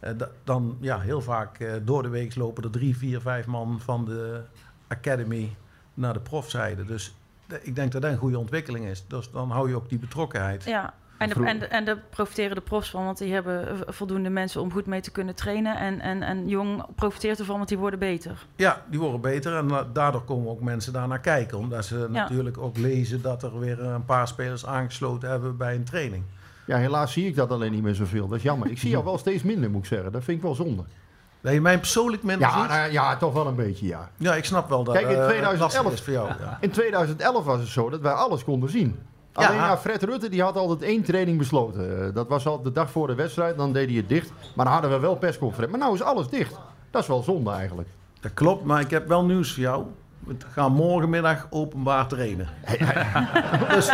[0.00, 3.20] eh, eh, da- dan ja, heel vaak eh, door de week lopen er drie, vier,
[3.20, 4.40] vijf man van de
[4.88, 5.56] academy
[5.94, 6.84] naar de profzijde.
[6.84, 7.14] Dus
[7.46, 9.04] de- ik denk dat dat een goede ontwikkeling is.
[9.08, 10.64] Dus dan hou je ook die betrokkenheid.
[10.64, 13.74] Ja, en, de, en, de- en daar profiteren de profs van, want die hebben eh,
[13.86, 15.76] voldoende mensen om goed mee te kunnen trainen.
[15.76, 18.46] En, en, en Jong profiteert ervan, want die worden beter.
[18.56, 21.58] Ja, die worden beter en da- daardoor komen ook mensen daar naar kijken.
[21.58, 25.84] Omdat ze natuurlijk ook lezen dat er weer een paar spelers aangesloten hebben bij een
[25.84, 26.24] training.
[26.66, 28.28] Ja, helaas zie ik dat alleen niet meer zoveel.
[28.28, 28.70] Dat is jammer.
[28.70, 30.12] Ik zie jou wel steeds minder, moet ik zeggen.
[30.12, 30.82] Dat vind ik wel zonde.
[31.40, 34.10] Dat je mij persoonlijk minder Ja, nou, ja, toch wel een beetje, ja.
[34.16, 36.28] Ja, ik snap wel dat Kijk, in eh, 2011, lastig is voor jou.
[36.28, 36.58] Ja.
[36.60, 38.98] in 2011 was het zo dat wij alles konden zien.
[39.32, 39.46] Ja.
[39.46, 42.06] Alleen ja, Fred Rutte die had altijd één training besloten.
[42.06, 44.30] Eh, Dat was al de dag voor de wedstrijd, dan deed hij het dicht.
[44.54, 45.78] Maar dan hadden we wel persconferentie.
[45.78, 46.54] Maar nou is alles dicht.
[46.90, 47.88] Dat is wel zonde eigenlijk.
[48.20, 49.84] Dat klopt, maar ik heb wel nieuws voor jou.
[50.26, 52.48] We gaan morgenmiddag openbaar trainen.
[53.74, 53.86] dus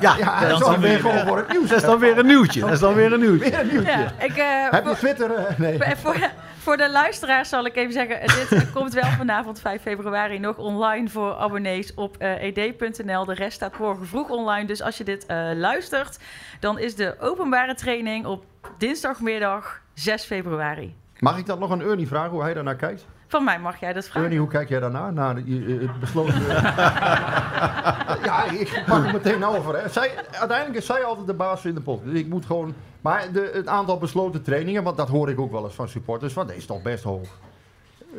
[0.00, 1.68] ja, Ja, dat is dan weer gewoon eh, voor het nieuws.
[1.68, 2.60] Dat is dan weer een nieuwtje.
[2.60, 3.50] Dat is dan weer een nieuwtje.
[3.50, 3.90] Weer een nieuwtje.
[3.90, 5.34] Ja, ik, eh, Heb je voor- Twitter?
[5.34, 5.78] eh, nee.
[5.96, 6.16] Voor,
[6.58, 8.20] voor, de luisteraars zal ik even zeggen,
[8.50, 13.24] dit komt wel vanavond 5 februari nog online voor abonnees op eh, ed.nl.
[13.24, 14.66] De rest staat morgen vroeg online.
[14.66, 16.18] Dus als je dit eh, luistert,
[16.60, 18.44] dan is de openbare training op
[18.78, 20.94] dinsdagmiddag 6 februari.
[21.18, 23.06] Mag ik dan nog aan Ernie vragen hoe hij daarnaar kijkt?
[23.34, 24.22] Van mij mag jij dat vragen.
[24.22, 26.42] Ernie, hoe kijk jij de- eh, het besloten...
[28.28, 29.78] ja, ik pak hem meteen over.
[29.78, 29.88] Hè.
[29.88, 32.04] Zij, uiteindelijk is zij altijd de baas in de pot.
[32.04, 32.74] Dus ik moet gewoon...
[33.00, 36.34] Maar de, het aantal besloten trainingen, want dat hoor ik ook wel eens van supporters,
[36.34, 37.28] want dat is toch best hoog.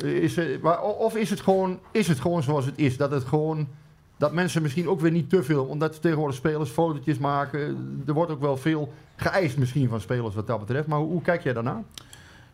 [0.04, 2.96] Is, maar, of is het, gewoon, is het gewoon zoals het is?
[2.96, 3.68] Dat het gewoon...
[4.16, 7.60] Dat mensen misschien ook weer niet te veel, omdat tegenwoordig spelers fotootjes maken.
[8.06, 10.86] Er wordt ook wel veel geëist misschien van spelers wat dat betreft.
[10.86, 11.82] Maar hoe, hoe kijk jij daarnaar?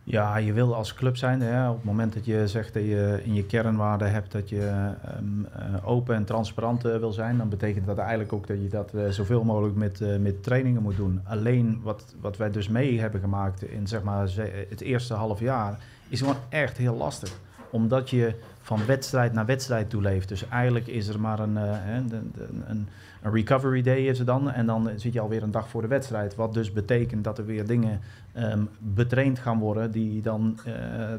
[0.04, 1.40] Ja, je wil als club zijn.
[1.40, 4.92] Hè, op het moment dat je zegt dat je in je kernwaarden hebt dat je
[5.04, 8.68] ehm, eh, open en transparant eh, wil zijn, dan betekent dat eigenlijk ook dat je
[8.68, 11.20] dat eh, zoveel mogelijk met, met trainingen moet doen.
[11.24, 14.28] Alleen wat, wat wij dus mee hebben gemaakt in zeg maar,
[14.68, 15.78] het eerste half jaar,
[16.08, 17.38] is gewoon echt heel lastig.
[17.72, 20.28] Omdat je van wedstrijd naar wedstrijd toe leeft.
[20.28, 21.64] Dus eigenlijk is er maar een, eh,
[22.08, 22.88] de- de- een,
[23.22, 24.50] een recovery day is er dan.
[24.50, 26.34] En dan zit je alweer een dag voor de wedstrijd.
[26.34, 28.00] Wat dus betekent dat er weer dingen
[28.32, 30.72] ehm, betraind gaan worden die dan eh,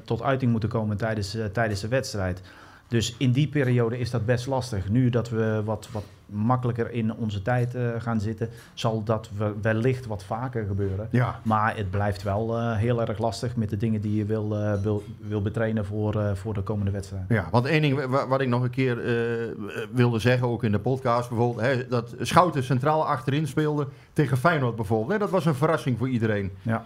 [0.05, 2.41] tot uiting moeten komen tijdens, eh, tijdens de wedstrijd.
[2.87, 4.89] Dus in die periode is dat best lastig.
[4.89, 6.03] Nu dat we wat, wat
[6.33, 11.07] makkelijker in onze tijd eh, gaan zitten, zal dat we- wellicht wat vaker gebeuren.
[11.11, 11.39] Ja.
[11.43, 14.73] Maar het blijft wel eh, heel erg lastig met de dingen die je wil, eh,
[14.81, 17.23] wil, wil betrainen voor, voor de komende wedstrijd.
[17.27, 18.97] Ja, want één ding wa- wat ik nog een keer
[19.91, 24.75] wilde zeggen, ook in de podcast bijvoorbeeld, hè, dat Schouten centraal achterin speelde tegen Feyenoord
[24.75, 25.11] bijvoorbeeld.
[25.11, 26.51] Hè, dat was een verrassing voor iedereen.
[26.61, 26.83] Ja.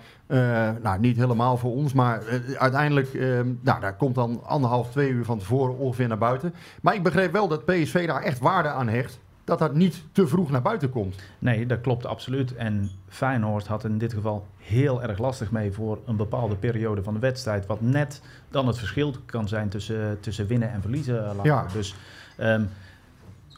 [0.81, 2.21] Nou, niet helemaal voor ons, maar
[2.57, 3.13] uiteindelijk,
[3.61, 6.53] nou, daar komt dan anderhalf, twee uur van tevoren ongeveer naar buiten.
[6.81, 10.27] Maar ik begreep wel dat PSV daar echt waarde aan hecht, dat dat niet te
[10.27, 11.15] vroeg naar buiten komt.
[11.39, 12.55] Nee, dat klopt absoluut.
[12.55, 17.13] En Feyenoord had in dit geval heel erg lastig mee voor een bepaalde periode van
[17.13, 17.65] de wedstrijd.
[17.65, 21.15] Wat net dan het verschil kan zijn tussen, tussen winnen en verliezen.
[21.23, 21.45] later.
[21.45, 21.65] Ja.
[21.73, 21.95] Dus
[22.37, 22.63] ehm,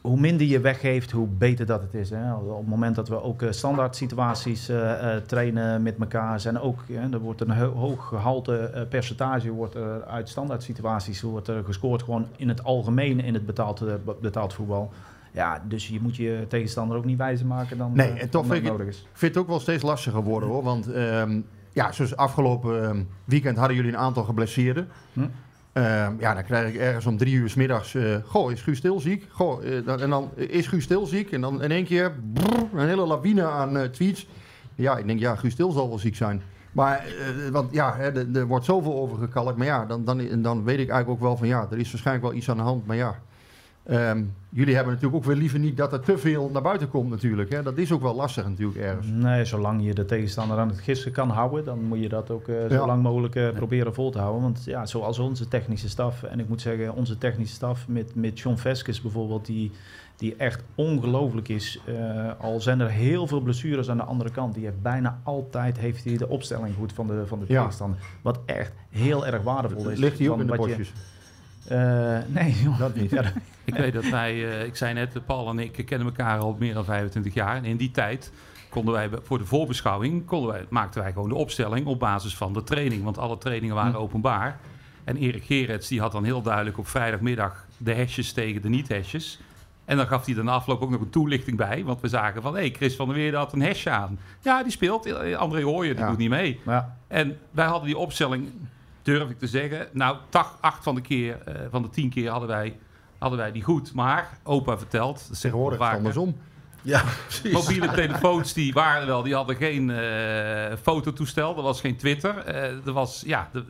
[0.02, 2.10] hoe minder je weggeeft, hoe beter dat het is.
[2.10, 2.34] Hè.
[2.34, 6.60] Op het moment dat we ook eh, standaard situaties eh, eh, trainen met elkaar, zijn
[6.60, 11.22] ook, ja, er wordt een ho- hoog gehalte eh, percentage wordt er uit standaard situaties
[11.22, 12.04] wordt er gescoord.
[12.04, 14.92] Gewoon in het algemeen in het betaald, eh, betaald voetbal.
[15.32, 18.48] Ja, dus je moet je tegenstander ook niet wijzer maken dan, Nee, eh, en toch
[18.48, 19.08] dan vind ik, is.
[19.14, 20.64] vind het ook wel steeds lastiger worden hoor.
[20.64, 21.42] Want ehm,
[21.74, 24.88] ja, zoals afgelopen ehm, weekend hadden jullie een aantal geblesseerden.
[25.14, 25.22] Hm.
[25.74, 27.96] Ehm, ja, dan krijg ik ergens om drie uur 's middags.
[27.96, 29.28] eh goh, is Guus Stil ziek?
[29.32, 31.32] Goh, eh, dan, en dan is Guus Stil ziek.
[31.32, 34.28] En dan in één keer brrr, een hele lawine aan tweets.
[34.76, 36.42] Ja, ik denk, ja, Guus Stil zal wel ziek zijn.
[36.72, 37.06] Maar,
[37.52, 39.58] want ja, er, er wordt zoveel over gekalkt.
[39.58, 42.26] Maar ja, dan, dan, dan weet ik eigenlijk ook wel van ja, er is waarschijnlijk
[42.28, 42.86] wel iets aan de hand.
[42.86, 43.16] Maar ja,
[43.90, 47.10] ehm, jullie hebben natuurlijk ook weer liever niet dat er te veel naar buiten komt
[47.10, 47.52] natuurlijk.
[47.52, 47.64] Hè.
[47.64, 49.08] Dat is ook wel lastig natuurlijk ergens.
[49.08, 52.48] Nee, zolang je de tegenstander aan het gissen kan houden, dan moet je dat ook
[52.48, 52.86] eh, zo Ja.
[52.86, 54.42] lang mogelijk eh, proberen vol te houden.
[54.42, 58.40] Want ja, zoals onze technische staf, en ik moet zeggen, onze technische staf met, met
[58.40, 59.72] John Veskes bijvoorbeeld, die,
[60.16, 61.80] die echt ongelooflijk is.
[61.86, 65.78] Eh, al zijn er heel veel blessures aan de andere kant, die heeft bijna altijd
[65.80, 67.58] heeft hij de opstelling goed van de, van de Ja.
[67.60, 68.00] tegenstander.
[68.22, 70.00] Wat echt heel erg waardevol is.
[70.00, 70.86] Ligt hij ook van in de je-?
[71.68, 72.80] Eh, nee, joh.
[72.86, 73.10] Dat niet.
[73.10, 73.24] Ja,
[73.74, 76.74] Ik weet dat wij, eh, ik zei net, Paul en ik kennen elkaar al meer
[76.74, 77.55] dan 25 jaar.
[77.55, 78.32] En in die tijd
[78.70, 82.53] konden wij voor de voorbeschouwing, konden wij, maakten wij gewoon de opstelling op basis van
[82.53, 83.03] de training.
[83.03, 83.97] Want alle trainingen waren Hm.
[83.97, 84.59] openbaar.
[85.03, 89.39] En Erik Gerets die had dan heel duidelijk op vrijdagmiddag de hesjes tegen de niet-hesjes.
[89.86, 91.84] En dan gaf hij na afloop ook nog een toelichting bij.
[91.84, 94.20] Want we zagen van, hé, hey, Chris van der Weerde had een hesje aan.
[94.41, 95.05] Ja, die speelt.
[95.05, 96.09] Eh, André Hooijer, die Ja.
[96.09, 96.59] doet niet mee.
[96.65, 96.97] Ja.
[97.07, 98.49] En wij hadden die opstelling,
[99.01, 99.88] durf ik te zeggen.
[99.91, 100.17] Nou,
[100.59, 102.78] acht van de, keer, eh, van de tien keer hadden wij,
[103.20, 103.93] hadden wij die goed.
[103.93, 106.38] Maar opa vertelt, dat zeggen we Tegenwoordig vaker, andersom.
[106.82, 107.51] Ja, precies.
[107.51, 112.38] Mobiele telefoons die waren wel, die hadden geen eh, fototoestel, er was geen Twitter.
[112.38, 113.65] Eh, er was, ja, de-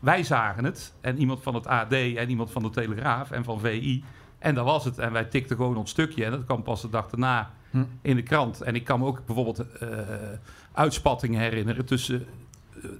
[0.00, 0.92] wij zagen het.
[1.00, 4.04] En iemand van het AD en iemand van de Telegraaf en van VI.
[4.38, 4.98] En dat was het.
[4.98, 6.24] En wij tikten gewoon ons stukje.
[6.24, 7.84] En dat kwam pas de dag daarna Hm.
[8.02, 8.60] in de krant.
[8.60, 9.88] En ik kan me ook bijvoorbeeld eh,
[10.72, 12.26] uitspattingen herinneren tussen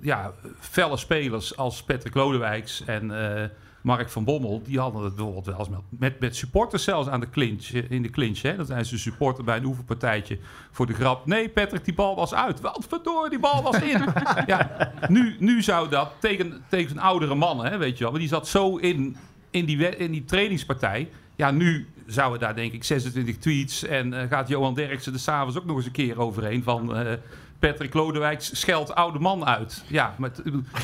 [0.00, 3.48] ja, felle spelers als Patrick Lodewijks en eh,
[3.86, 4.62] Mark van Bommel.
[4.64, 7.90] Die hadden het bijvoorbeeld wel eens met, met, met supporters zelfs aan de clinch, eh,
[7.90, 8.42] in de clinch.
[8.42, 8.56] Hè.
[8.56, 10.38] Dan zijn ze supporter bij een oefenpartijtje
[10.70, 11.26] voor de grap.
[11.26, 12.60] Nee, Patrick, die bal was uit.
[12.60, 14.04] Wat verdorie, die bal was in.
[14.46, 18.10] ja, nu, nu zou dat tegen, tegen oudere mannen, hè, weet je wel.
[18.10, 19.16] Maar die zat zo in,
[19.50, 21.08] in, die, in die trainingspartij.
[21.36, 23.84] Ja, nu zouden daar denk ik 26 tweets.
[23.84, 26.96] En eh, gaat Johan Derksen er s'avonds ook nog eens een keer overheen van...
[26.96, 27.12] eh,
[27.58, 29.84] Patrick Lodewijks scheldt oude man uit.
[29.86, 30.30] Ja, maar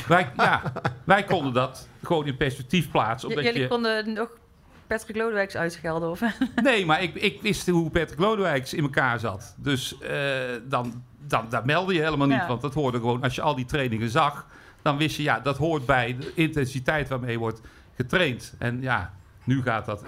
[0.08, 0.72] wij, ja,
[1.04, 3.28] wij konden dat gewoon in perspectief plaatsen.
[3.28, 4.28] J- Omdat Jullie je, konden nog
[4.86, 6.20] Patrick Lodewijks uitschelden, of?
[6.62, 9.54] Nee, maar ik, ik wist hoe Patrick Lodewijks in elkaar zat.
[9.58, 10.18] Dus eh,
[10.68, 12.36] dan, dan, dat meldde je helemaal niet.
[12.36, 12.46] Ja.
[12.46, 14.46] Want dat hoorde gewoon, als je al die trainingen zag...
[14.82, 17.60] dan wist je, ja, dat hoort bij de intensiteit waarmee wordt
[17.96, 18.54] getraind.
[18.58, 19.14] En ja,
[19.44, 20.04] nu gaat dat...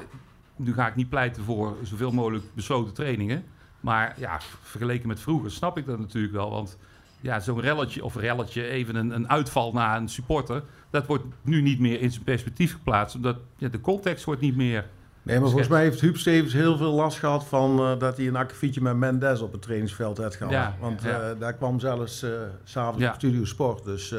[0.57, 3.45] Nu ga ik niet pleiten voor zoveel mogelijk besloten trainingen.
[3.85, 6.51] Maar ja, vergeleken met vroeger snap ik dat natuurlijk wel.
[6.51, 6.79] Want
[7.21, 10.63] ja, zo'n relletje of relletje, even een, een uitval naar een supporter...
[10.91, 13.17] dat wordt nu niet meer in zijn perspectief geplaatst.
[13.17, 14.87] Omdat ja, de context wordt niet meer...
[15.23, 18.27] Nee, maar volgens mij heeft Huub Stevens heel veel last gehad van eh, dat hij
[18.27, 20.53] een akkefietje met Mendes op het trainingsveld had gehad.
[20.53, 21.21] Ja, Want ja.
[21.21, 22.25] eh, daar kwam zelfs s
[22.65, 23.09] s'avonds Ja.
[23.09, 23.85] op Studio Sport.
[23.85, 24.15] Dus,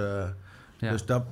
[0.80, 1.24] dus dat,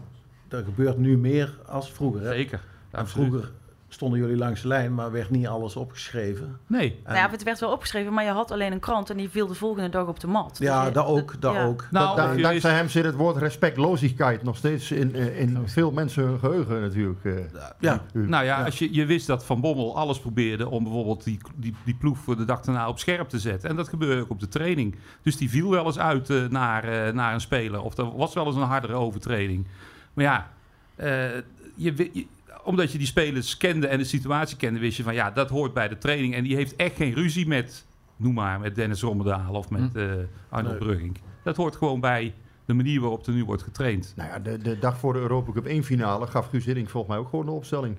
[0.47, 2.21] dat gebeurt nu meer als vroeger.
[2.21, 2.27] Hè?
[2.33, 2.59] Zeker,
[2.91, 3.51] En vroeger
[3.93, 6.57] stonden jullie langs de lijn, maar werd niet alles opgeschreven.
[6.67, 6.89] Nee.
[7.03, 9.29] En- Nou ja, het werd wel opgeschreven, maar je had alleen een krant en die
[9.29, 10.57] viel de volgende dag op de mat.
[10.59, 11.65] Ja, Dus je- dat ook, dat ja.
[11.65, 11.87] ook.
[11.91, 15.91] Nou, Da- dankzij is- hem zit het woord respectloosheid nog steeds in, eh, in veel
[15.91, 17.25] mensen hun geheugen natuurlijk.
[17.25, 17.33] eh.
[17.79, 18.01] Ja.
[18.11, 21.75] Nou ja, Als je, je wist dat Van Bommel alles probeerde om bijvoorbeeld die, die,
[21.85, 23.69] die ploeg voor de dag daarna op scherp te zetten.
[23.69, 24.95] En dat gebeurde ook op de training.
[25.21, 27.81] Dus die viel wel eens uit eh, naar, naar een speler.
[27.81, 29.67] Of er was wel eens een hardere overtreding.
[30.13, 30.47] Maar ja,
[30.95, 31.29] eh,
[31.75, 32.25] je, je-
[32.63, 35.73] omdat je die spelers kende en de situatie kende, wist je van ja, dat hoort
[35.73, 36.35] bij de training.
[36.35, 37.85] En die heeft echt geen ruzie met,
[38.15, 40.03] noem maar, met Dennis Rommedaal of met eh
[40.49, 40.87] Arnold Nee.
[40.87, 41.17] Brugging.
[41.43, 42.33] Dat hoort gewoon bij
[42.65, 44.13] de manier waarop er nu wordt getraind.
[44.15, 47.13] Nou ja, de, de dag voor de Europa Cup 1 finale gaf Guus Hiddink volgens
[47.13, 47.97] mij ook gewoon de opstelling.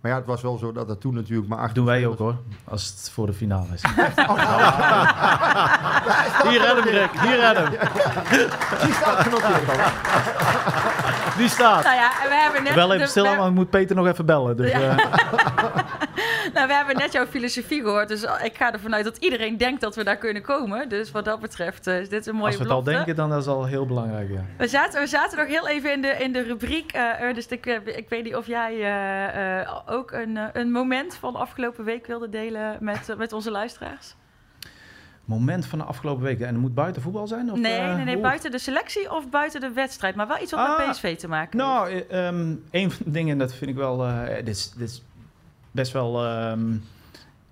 [0.00, 2.18] Maar ja, het was wel zo dat dat toen natuurlijk maar acht Doen wij ook
[2.18, 3.82] hoor, als het voor de finale is.
[3.92, 3.94] Hier
[6.50, 7.10] Hier hem, Rick.
[7.20, 7.70] Hier hem.
[8.84, 11.05] Die staat genoteerd al.
[11.36, 11.84] Die staat.
[11.84, 12.74] Nou ja, en we hebben net...
[12.74, 14.56] Wel even stil, maar moet Peter nog even bellen.
[14.56, 14.80] Dus, Ja.
[14.80, 14.96] eh,
[16.54, 19.80] Nou, we hebben net jouw filosofie gehoord, dus ik ga ervan uit dat iedereen denkt
[19.80, 20.88] dat we daar kunnen komen.
[20.88, 23.30] Dus wat dat betreft eh, is dit een mooie als we het al denken, dan
[23.30, 24.30] is het al heel belangrijk.
[24.30, 24.44] Ja.
[24.58, 26.92] We zaten, we zaten nog heel even in de, in de rubriek.
[26.92, 28.72] eh Ernest, ik, ik weet niet of jij
[29.86, 34.14] ook een, een moment van afgelopen week wilde delen met, met onze luisteraars.
[35.26, 36.46] Moment van de afgelopen weken.
[36.46, 37.52] En het moet buiten voetbal zijn?
[37.52, 40.14] Of, nee, eh, nee, nee, buiten de selectie of buiten de wedstrijd.
[40.14, 43.10] Maar wel iets wat Ah, met PSV te maken Nou, eh, ehm, een van de
[43.10, 44.04] dingen, dat vind ik wel...
[44.06, 45.02] eh, dit, is, dit is
[45.70, 46.60] best wel ehm,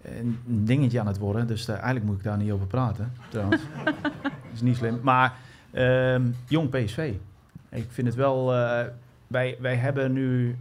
[0.03, 1.47] een dingetje aan het worden.
[1.47, 3.63] Dus eigenlijk moet ik daar niet over praten, trouwens.
[3.85, 3.95] dat
[4.55, 4.99] is niet slim.
[5.03, 5.33] Maar
[5.71, 7.13] ehm, jong PSV.
[7.71, 8.55] Ik vind het wel...
[8.55, 8.81] eh,
[9.27, 10.57] wij, wij hebben nu...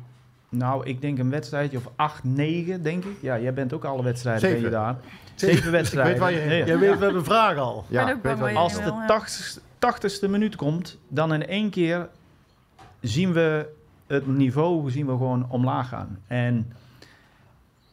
[0.49, 3.17] Nou, ik denk een wedstrijdje of acht, negen, denk ik.
[3.21, 4.95] Ja, jij bent ook alle wedstrijden ben je daar.
[5.35, 5.71] Zeven.
[5.71, 6.13] Wedstrijden.
[6.13, 6.65] Ik weet waar je heen Ja.
[6.65, 7.85] Jij weet, we hebben vragen al.
[7.87, 9.05] Ja, waar je als de wil, ja.
[9.05, 12.07] 80 tachtigste minuut komt, dan in één keer
[13.01, 13.65] zien we
[14.07, 16.19] het niveau zien we gewoon omlaag gaan.
[16.27, 16.71] En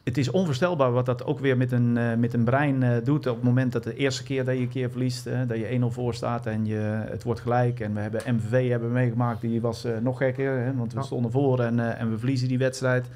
[0.03, 3.27] het is onvoorstelbaar wat dat ook weer met een, eh, met een brein eh, doet.
[3.27, 5.71] Op het moment dat de eerste keer dat je een keer verliest, eh, dat je
[5.73, 7.79] 1-0 voor staat en je, het wordt gelijk.
[7.79, 11.05] En we hebben MVV hebben meegemaakt, die was eh, nog gekker, hè, want we Ja.
[11.05, 13.07] stonden voor en, eh, en we verliezen die wedstrijd.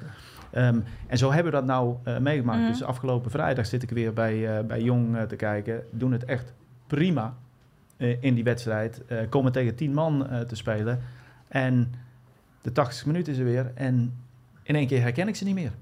[0.50, 2.60] Ehm, en zo hebben we dat nou eh, meegemaakt.
[2.60, 2.70] Mhm.
[2.70, 5.84] Dus afgelopen vrijdag zit ik weer bij, eh, bij Jong eh, te kijken.
[5.90, 6.52] Doen het echt
[6.86, 7.34] prima
[8.20, 9.02] in die wedstrijd.
[9.28, 11.00] Komen tegen tien man te spelen.
[11.48, 11.92] En
[12.60, 13.70] de 80 minuut is er weer.
[13.74, 14.14] En
[14.62, 15.72] in één keer herken ik ze niet meer.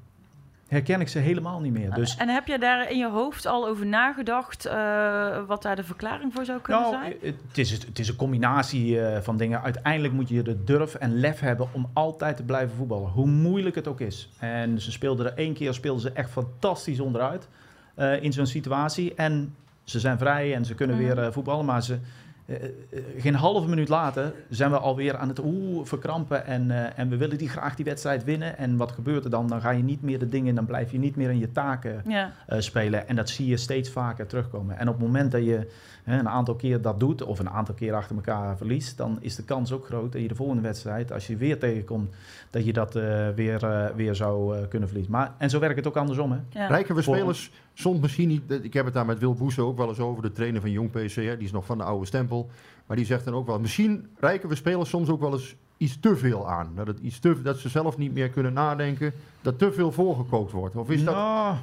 [0.68, 1.90] Herken ik ze helemaal niet meer.
[1.90, 5.84] Dus En heb je daar in je hoofd al over nagedacht eh, wat daar de
[5.84, 7.12] verklaring voor zou kunnen Nou, zijn?
[7.20, 9.62] het het is, het is een combinatie eh, van dingen.
[9.62, 13.10] Uiteindelijk moet je de durf en lef hebben om altijd te blijven voetballen.
[13.10, 14.28] Hoe moeilijk het ook is.
[14.38, 17.48] En ze speelden er één keer speelden ze echt fantastisch onderuit
[17.94, 19.14] eh, in zo'n situatie.
[19.14, 19.54] En
[19.84, 21.04] ze zijn vrij en ze kunnen Mhm.
[21.04, 21.64] weer eh, voetballen.
[21.64, 21.98] Maar ze,
[22.46, 22.70] eh, eh,
[23.18, 26.46] geen halve minuut later zijn we alweer aan het oeh, verkrampen.
[26.46, 28.58] En, eh, en we willen die graag die wedstrijd winnen.
[28.58, 29.46] En wat gebeurt er dan?
[29.48, 32.02] Dan ga je niet meer de dingen, dan blijf je niet meer in je taken
[32.08, 32.32] Ja.
[32.48, 33.08] spelen.
[33.08, 34.78] En dat zie je steeds vaker terugkomen.
[34.78, 35.70] En op het moment dat je
[36.04, 39.44] een aantal keer dat doet, of een aantal keer achter elkaar verliest, dan is de
[39.44, 42.14] kans ook groot dat je de volgende wedstrijd, als je weer tegenkomt,
[42.50, 45.12] dat je dat eh, weer, eh, weer zou eh, kunnen verliezen.
[45.14, 46.32] Maar, en zo werkt het ook andersom.
[46.32, 46.66] Hè?
[46.66, 48.42] Rijken we Voor- spelers soms misschien niet...
[48.62, 50.90] Ik heb het daar met Wil Boes ook wel eens over, de trainer van Jong
[50.90, 51.16] PSC.
[51.16, 52.50] Hè, die is nog van de oude stempel.
[52.86, 53.60] Maar die zegt dan ook wel...
[53.60, 56.72] Misschien rijken we spelers soms ook wel eens iets te veel aan.
[56.74, 59.12] Dat, het iets te, dat ze zelf niet meer kunnen nadenken.
[59.42, 60.76] Dat te veel voorgekookt wordt.
[60.76, 61.14] Of is dat...
[61.14, 61.56] Nou,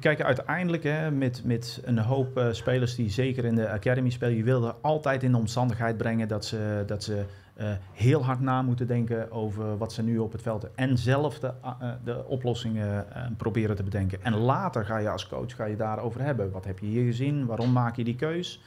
[0.00, 4.36] kijk, uiteindelijk hè, met, met een hoop eh, spelers die zeker in de academy spelen,
[4.36, 7.24] je wil er altijd in de omstandigheid brengen dat ze, dat ze
[7.54, 10.88] eh, heel hard na moeten denken over wat ze nu op het veld hebben.
[10.88, 14.18] En zelf de, eh, de oplossingen eh, proberen te bedenken.
[14.22, 16.50] En later ga je als coach ga je daarover hebben.
[16.50, 17.46] Wat heb je hier gezien?
[17.46, 18.60] Waarom maak je die keus?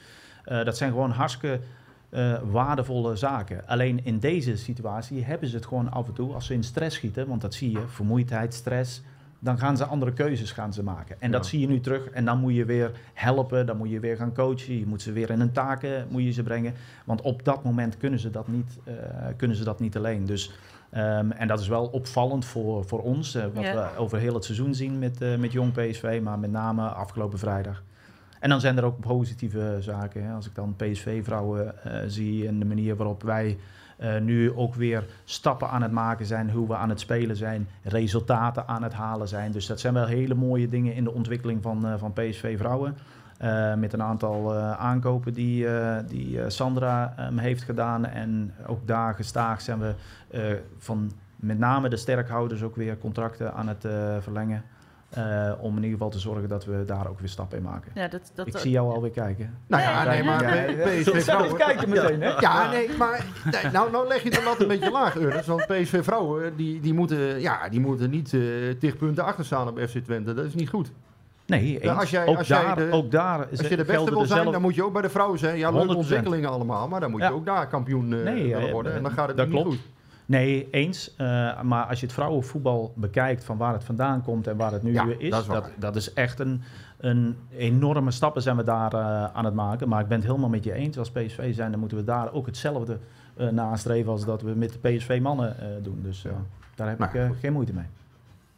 [0.48, 1.60] Eh, dat zijn gewoon hartstikke
[2.08, 3.66] eh, waardevolle zaken.
[3.66, 6.96] Alleen in deze situatie hebben ze het gewoon af en toe, als ze in stress
[6.96, 9.02] schieten, want dat zie je, vermoeidheid, stress,
[9.38, 11.16] dan gaan ze andere keuzes gaan ze maken.
[11.20, 12.08] En dat zie je nu terug.
[12.08, 15.12] En dan moet je weer helpen, dan moet je weer gaan coachen, je moet ze
[15.12, 16.74] weer in hun taken moet je ze brengen.
[17.04, 18.94] Want op dat moment kunnen ze dat niet, eh,
[19.36, 20.24] kunnen ze dat niet alleen.
[20.26, 20.52] Dus,
[20.90, 23.74] ehm, en dat is wel opvallend voor, voor ons, eh, wat Ja.
[23.74, 27.38] we over heel het seizoen zien met, eh, met Jong PSV, maar met name afgelopen
[27.38, 27.82] vrijdag.
[28.40, 30.24] En dan zijn er ook positieve zaken.
[30.24, 30.32] Hè.
[30.32, 33.58] Als ik dan PSV-vrouwen eh, zie en de manier waarop wij
[33.98, 37.68] eh, nu ook weer stappen aan het maken zijn, hoe we aan het spelen zijn,
[37.82, 39.52] resultaten aan het halen zijn.
[39.52, 42.96] Dus dat zijn wel hele mooie dingen in de ontwikkeling van, eh, van PSV-vrouwen.
[43.38, 45.66] Eh, met een aantal aankopen die,
[46.06, 48.06] die Sandra ehm, heeft gedaan.
[48.06, 49.94] En ook daar gestaag zijn we
[50.78, 53.86] van met name de sterkhouders ook weer contracten aan het
[54.20, 54.62] verlengen.
[55.08, 57.92] Eh, om in ieder geval te zorgen dat we daar ook weer stappen in maken.
[57.94, 59.58] Ja, dat, dat, Ik zie jou alweer kijken.
[59.66, 60.42] Nou ja, nee, maar.
[60.42, 61.48] PSV vrouwen...
[61.48, 62.28] eens kijken meteen, hè?
[62.28, 63.24] Ja, nee, maar
[63.62, 65.46] nee, nou, nou leg je de lat een beetje laag, Ernest.
[65.46, 68.40] Want PSV vrouwen, die, die, moeten, ja, die moeten niet eh
[68.78, 70.34] tig punten achter staan op FC Twente.
[70.34, 70.92] Dat is niet goed.
[71.46, 74.26] Nee, als jij, ook, als daar, jij de, ook daar als je de beste wil
[74.26, 75.58] zijn, dan moet je ook bij de vrouwen zijn.
[75.58, 75.96] Ja, leuke 100%.
[75.96, 77.32] ontwikkelingen allemaal, maar dan moet je Ja.
[77.32, 78.94] ook daar kampioen eh, Nee, willen worden.
[78.94, 79.68] En dan gaat het dat niet klopt.
[79.76, 79.86] goed.
[80.28, 81.14] Nee, eens.
[81.16, 84.82] Eh, maar als je het vrouwenvoetbal bekijkt van waar het vandaan komt en waar het
[84.82, 86.62] nu Ja, is, dat is dat, dat is echt een,
[86.98, 89.88] een enorme stappen zijn we daar eh, aan het maken.
[89.88, 90.98] Maar ik ben het helemaal met je eens.
[90.98, 92.98] Als PSV zijn, dan moeten we daar ook hetzelfde
[93.36, 96.00] eh nastreven als dat we met de PSV-mannen doen.
[96.02, 96.26] Dus
[96.74, 97.86] daar heb Nou, ik geen moeite mee.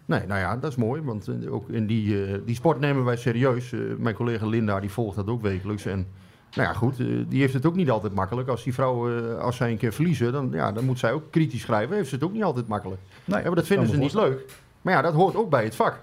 [0.04, 1.02] Nee, nou ja, dat is mooi.
[1.02, 3.74] Want ook in die, die sport nemen wij serieus.
[3.98, 5.86] Mijn collega Linda die volgt dat ook wekelijks.
[5.86, 6.06] En
[6.54, 8.48] nou ja, goed, eh, die heeft het ook niet altijd makkelijk.
[8.48, 11.30] Als die vrouwen, eh, als zij een keer verliezen, dan, ja, dan moet zij ook
[11.30, 11.96] kritisch schrijven.
[11.96, 13.00] Heeft ze het ook niet altijd makkelijk.
[13.24, 14.44] Nee, ja, maar dat vinden ze niet leuk.
[14.82, 16.00] Maar ja, dat hoort ook bij het vak,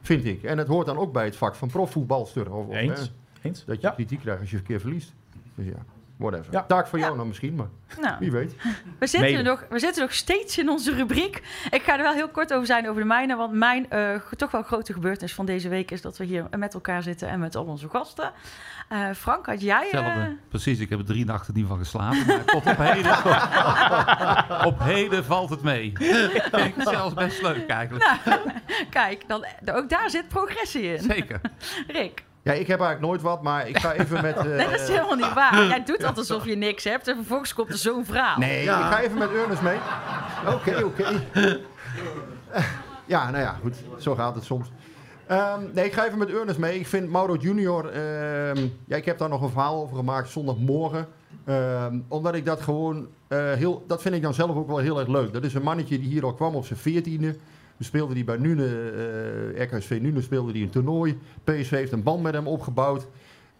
[0.00, 0.42] vind ik.
[0.42, 2.52] En het hoort dan ook bij het vak van profvoetbalster.
[2.52, 3.00] Of, of, Eens.
[3.00, 3.64] hè, Eens.
[3.64, 5.12] Dat je kritiek krijgt als je een keer verliest.
[5.54, 5.84] Dus ja,
[6.16, 6.66] whatever.
[6.66, 7.66] Taak voor jou dan misschien, maar
[8.00, 8.16] Nou.
[8.18, 8.54] wie weet.
[8.98, 9.42] We zitten, Mede.
[9.42, 11.42] nog, we zitten nog steeds in onze rubriek.
[11.70, 13.36] Ik ga er wel heel kort over zijn over de mijne.
[13.36, 16.74] Want mijn eh, toch wel grote gebeurtenis van deze week is dat we hier met
[16.74, 18.32] elkaar zitten en met al onze gasten.
[18.88, 19.76] Eh, Frank, had jij...
[19.90, 20.36] eh, Hetzelfde.
[20.48, 22.26] Precies, ik heb er drie nachten niet van geslapen.
[22.26, 23.16] Maar tot op heden,
[24.72, 25.92] op heden valt het mee.
[26.52, 28.04] Vind ik zelfs best leuk eigenlijk.
[28.24, 28.40] nou,
[28.90, 29.44] kijk, dan,
[29.74, 31.02] ook daar zit progressie in.
[31.02, 31.40] Zeker.
[31.86, 34.36] Rick, Ja, ik heb eigenlijk nooit wat, maar ik ga even met...
[34.46, 35.66] eh, dat is helemaal niet waar.
[35.66, 38.38] Jij doet altijd alsof je niks hebt en vervolgens komt er zo'n verhaal.
[38.38, 39.76] Nee, ik ga even met Ernest mee.
[40.54, 41.22] Oké, oké.
[43.06, 43.74] ja, nou ja, goed.
[43.98, 44.70] Zo gaat het soms.
[45.26, 46.78] Ehm, nee, ik ga even met Ernest mee.
[46.78, 47.88] Ik vind Mauro Junior...
[47.88, 51.06] ehm, ja, ik heb daar nog een verhaal over gemaakt zondagmorgen.
[51.44, 53.84] Ehm, omdat ik dat gewoon eh, heel...
[53.86, 55.32] Dat vind ik dan zelf ook wel heel erg leuk.
[55.32, 57.36] Dat is een mannetje die hier al kwam op zijn veertiende.
[57.78, 58.66] Speelde hij bij Nune,
[59.56, 61.18] eh RKSV Nune speelde hij een toernooi.
[61.44, 63.06] PSV heeft een band met hem opgebouwd.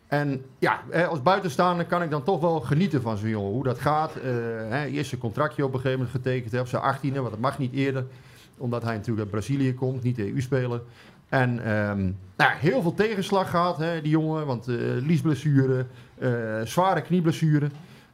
[0.06, 3.52] En ja, eh, als buitenstaander kan ik dan toch wel genieten van zo'n jongen.
[3.52, 4.16] Hoe dat gaat.
[4.16, 4.22] Eh,
[4.68, 7.38] hè, eerst een contractje op een gegeven moment getekend hè, op zijn 18e, want dat
[7.38, 8.06] mag niet eerder.
[8.59, 10.82] Omdat hij natuurlijk uit Brazilië komt, niet EU-speler.
[11.28, 14.47] En ehm, nou, heel veel tegenslag gehad, hè, die jongen.
[14.47, 15.86] Want eh liesblessure,
[16.18, 16.30] eh,
[16.64, 17.68] zware knieblessure.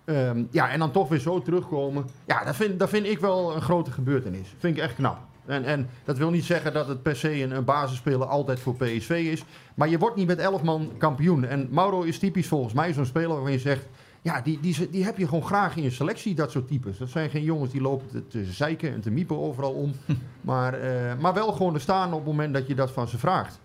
[0.04, 2.04] Ehm, ja, en dan toch weer zo terugkomen.
[2.26, 4.54] Ja, dat vind, dat vind ik wel een grote gebeurtenis.
[4.58, 5.18] Vind ik echt knap.
[5.46, 8.74] En, en dat wil niet zeggen dat het per se een, een basisspeler altijd voor
[8.74, 9.44] PSV is.
[9.74, 11.44] Maar je wordt niet met 11 man kampioen.
[11.44, 13.86] En Mauro is typisch volgens mij zo'n speler waarvan je zegt...
[14.24, 16.98] Ja, die, die, die heb je gewoon graag in je selectie, dat soort types.
[16.98, 19.92] Dat zijn geen jongens die lopen te, te zeiken en te miepen overal om.
[20.40, 23.18] maar, eh, maar wel gewoon er staan op het moment dat je dat van ze
[23.18, 23.60] vraagt.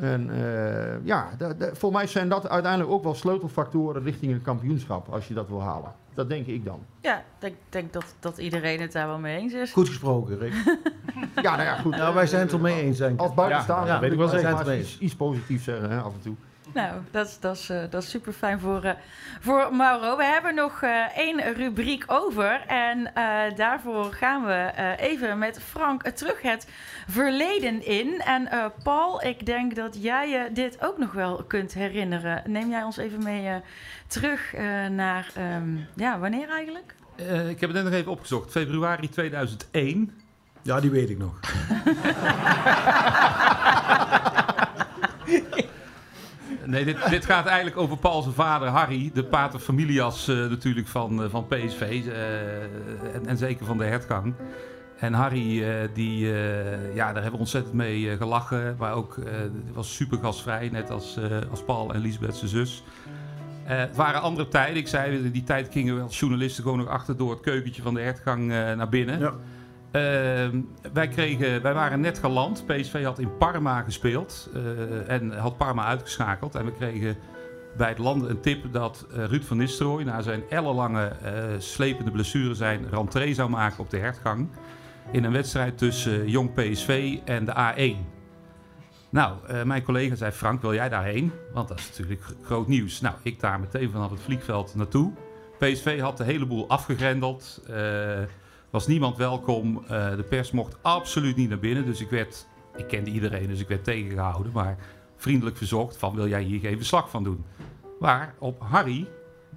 [0.00, 1.28] En eh, ja,
[1.72, 5.62] voor mij zijn dat uiteindelijk ook wel sleutelfactoren richting een kampioenschap, als je dat wil
[5.62, 5.92] halen.
[6.14, 6.80] Dat denk ik dan.
[7.00, 9.72] Ja, ik denk, denk dat, dat iedereen het daar wel mee eens is.
[9.72, 10.52] Goed gesproken, Rick.
[11.42, 11.96] Ja, nou ja, goed.
[11.96, 13.20] Nou, wij zijn het er mee eens, denk ik.
[13.20, 16.34] Als buitenstaander Ja, weet ik wel eens iets, iets positiefs zeggen, hè, af en toe.
[16.74, 18.92] Nou, dat, is- dat, is, eh, dat is super fijn voor, eh,
[19.40, 20.16] voor Mauro.
[20.16, 22.60] We hebben nog eh, één rubriek over.
[22.66, 26.68] En eh, daarvoor gaan we eh, even met Frank terug het
[27.08, 28.20] verleden in.
[28.20, 32.42] En eh, Paul, ik denk dat jij je dit ook nog wel kunt herinneren.
[32.46, 33.54] Neem jij ons even mee eh,
[34.06, 36.94] terug eh, naar, ehm, ja, wanneer eigenlijk?
[37.16, 38.50] Eh, ik heb het net nog even opgezocht.
[38.50, 40.14] Februari 2001.
[40.62, 41.40] Ja, die weet ik nog.
[46.70, 50.86] Nee, dit, dit gaat eigenlijk over Paul zijn vader Harry, de pater familias eh, natuurlijk
[50.86, 54.34] van, eh, van PSV eh, en, en zeker van de hertgang.
[54.98, 55.64] En Harry,
[55.94, 56.26] die,
[56.94, 59.18] ja, daar hebben we ontzettend mee gelachen, maar ook
[59.72, 61.18] was super gastvrij, net als,
[61.50, 62.82] als Paul en Lisbeth zijn zus.
[63.62, 64.76] Het waren andere tijden.
[64.76, 67.94] Ik zei, die tijd gingen we als journalisten gewoon nog achter door het keukentje van
[67.94, 69.32] de hertgang naar binnen.
[69.90, 70.60] Ehm,
[70.92, 72.66] wij, kregen, wij waren net geland.
[72.66, 76.54] PSV had in Parma gespeeld eh, en had Parma uitgeschakeld.
[76.54, 77.16] En we kregen
[77.76, 80.02] bij het landen een tip dat eh, Ruud van Nistelrooy...
[80.02, 84.48] na zijn ellenlange eh, slepende blessure zijn rentree zou maken op de hertgang...
[85.12, 88.18] in een wedstrijd tussen Jong PSV en de A1.
[89.10, 91.32] Nou, mijn collega zei: Frank, wil jij daarheen?
[91.52, 93.00] Want dat is natuurlijk gro- groot nieuws.
[93.00, 95.12] Nou, ik daar meteen vanaf het vliegveld naartoe.
[95.58, 97.62] PSV had de hele boel afgegrendeld.
[98.70, 99.84] Was niemand welkom.
[99.88, 101.84] eh, de pers mocht absoluut niet naar binnen.
[101.86, 104.52] Dus ik werd, ik kende iedereen, dus ik werd tegengehouden.
[104.52, 104.76] Maar
[105.16, 107.44] vriendelijk verzocht: van wil jij hier geen verslag van doen?
[108.00, 109.08] Maar op Harry,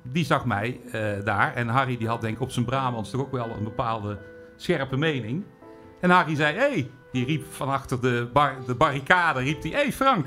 [0.01, 1.53] die zag mij eh, daar.
[1.53, 4.19] En Harry die had denk ik op zijn Brabants toch ook wel een bepaalde
[4.55, 5.43] scherpe mening.
[5.99, 9.91] En Harry zei, hey, die riep van achter de, bar, de barricade, riep hé hey
[9.91, 10.25] Frank,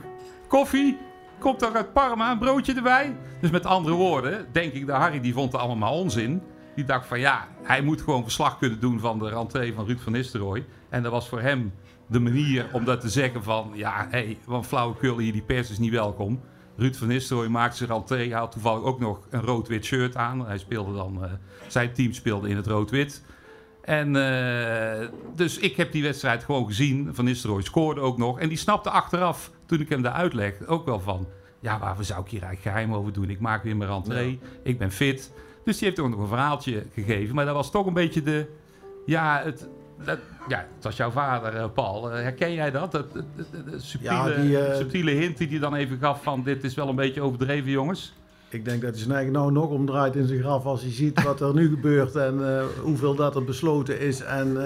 [0.48, 0.98] koffie,
[1.38, 3.16] komt toch uit Parma, een broodje erbij?
[3.40, 6.42] Dus met andere woorden, denk ik dat Harry die vond het allemaal onzin.
[6.76, 9.98] Die dacht van ja, hij moet gewoon verslag kunnen doen van de rentree van Ruud
[9.98, 10.64] van Nistelrooy.
[10.88, 11.72] En dat was voor hem
[12.06, 15.70] de manier om dat te zeggen van ja, hé, hey, want flauwekul hier, die pers
[15.70, 16.40] is niet welkom.
[16.76, 20.46] Ruud van Nistelrooy maakte zijn rentree, hij had toevallig ook nog een rood-wit shirt aan.
[20.46, 21.30] Hij speelde dan, eh,
[21.66, 23.24] zijn team speelde in het rood-wit.
[23.82, 27.08] En eh, dus ik heb die wedstrijd gewoon gezien.
[27.14, 28.38] Van Nistelrooy scoorde ook nog.
[28.38, 31.28] En die snapte achteraf, toen ik hem daar uitlegde, ook wel van...
[31.60, 33.30] Ja, waarvoor zou ik hier eigenlijk geheim over doen?
[33.30, 34.40] Ik maak weer mijn rentree.
[34.62, 35.32] Ik ben fit.
[35.66, 37.34] Dus die heeft ook nog een verhaaltje gegeven.
[37.34, 38.46] Maar dat was toch een beetje de...
[39.06, 39.68] Ja, het,
[40.04, 40.18] dat,
[40.48, 42.10] ja, het was jouw vader, eh, Paul.
[42.10, 42.92] Eh, herken jij dat?
[42.92, 43.04] De
[43.76, 46.42] subtiele, Ja, die, eh, subtiele hint die hij dan even gaf van...
[46.42, 48.14] Dit is wel een beetje overdreven, jongens.
[48.48, 51.22] Ik denk dat hij zijn eigen nou nog omdraait in zijn graf als hij ziet
[51.22, 54.56] wat er nu gebeurt en hoeveel dat er besloten is en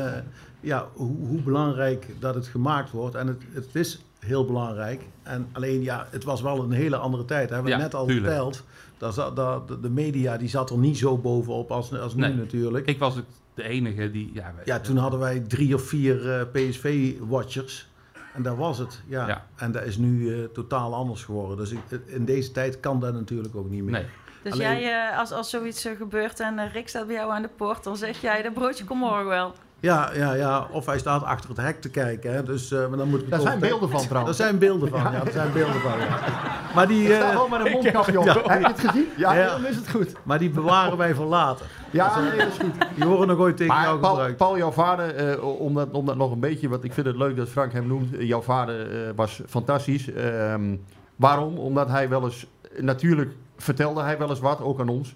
[0.60, 3.14] ja, hoe, hoe belangrijk dat het gemaakt wordt.
[3.14, 5.02] En het, het is heel belangrijk.
[5.22, 7.48] En alleen, ja, het was wel een hele andere tijd.
[7.50, 8.26] Hebben we Ja, net al tuurlijk.
[8.26, 8.64] verteld.
[8.98, 12.34] Dat, zat- dat, de- media die zat er niet zo bovenop als, als nu Nee.
[12.34, 12.86] natuurlijk.
[12.86, 13.14] Ik was
[13.54, 14.30] de enige die...
[14.34, 17.88] Ja, wij- Ja, toen hadden wij drie of vier eh, PSV-watchers.
[18.34, 19.02] En dat was het.
[19.06, 19.26] Ja.
[19.28, 19.46] Ja.
[19.56, 21.56] En dat is nu eh, totaal anders geworden.
[21.56, 23.92] Dus ik- in deze tijd kan dat natuurlijk ook niet meer.
[23.92, 24.04] Nee.
[24.42, 27.32] Dus Alleen- jij, eh, als, als zoiets eh, gebeurt en eh, Rick staat bij jou
[27.32, 29.54] aan de poort, dan zeg jij, dat broodje komt morgen wel.
[29.80, 32.32] Ja, ja, ja, of hij staat achter het hek te kijken.
[32.32, 32.42] Hè.
[32.42, 34.36] Dus, eh, maar dan moet ik Daar zijn beelden van trouwens.
[34.36, 35.10] Daar zijn beelden van, ja.
[35.10, 36.18] daar zijn beelden van, ja.
[36.74, 37.02] Maar die...
[37.02, 38.24] Ik sta eh, gewoon met een mondkapje op.
[38.24, 38.42] Ja.
[38.42, 39.08] Heb je het gezien?
[39.16, 40.12] Ja, dan is het goed.
[40.22, 41.66] Maar die bewaren wij voor later.
[41.90, 42.74] Ja, nee, dat is goed.
[42.94, 44.36] Die horen nog ooit tegen Maar jou Paul, gebruikt.
[44.36, 47.16] Paul, jouw vader, eh, om, dat, om dat nog een beetje, want ik vind het
[47.16, 48.08] leuk dat Frank hem noemt.
[48.18, 50.12] jouw vader was fantastisch.
[50.12, 50.76] Ehm,
[51.16, 51.58] waarom?
[51.58, 52.46] Omdat hij wel eens,
[52.80, 55.14] natuurlijk vertelde hij wel eens wat, ook aan ons.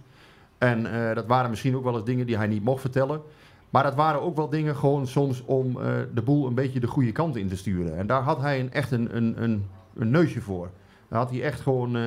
[0.59, 3.20] En dat waren misschien ook wel eens dingen die hij niet mocht vertellen.
[3.75, 6.87] Maar dat waren ook wel dingen gewoon soms om eh, de boel een beetje de
[6.87, 7.97] goede kant in te sturen.
[7.97, 10.71] En daar had hij een, echt een, een, een, een neusje voor.
[11.09, 11.97] Daar had hij echt gewoon...
[11.97, 12.03] eh,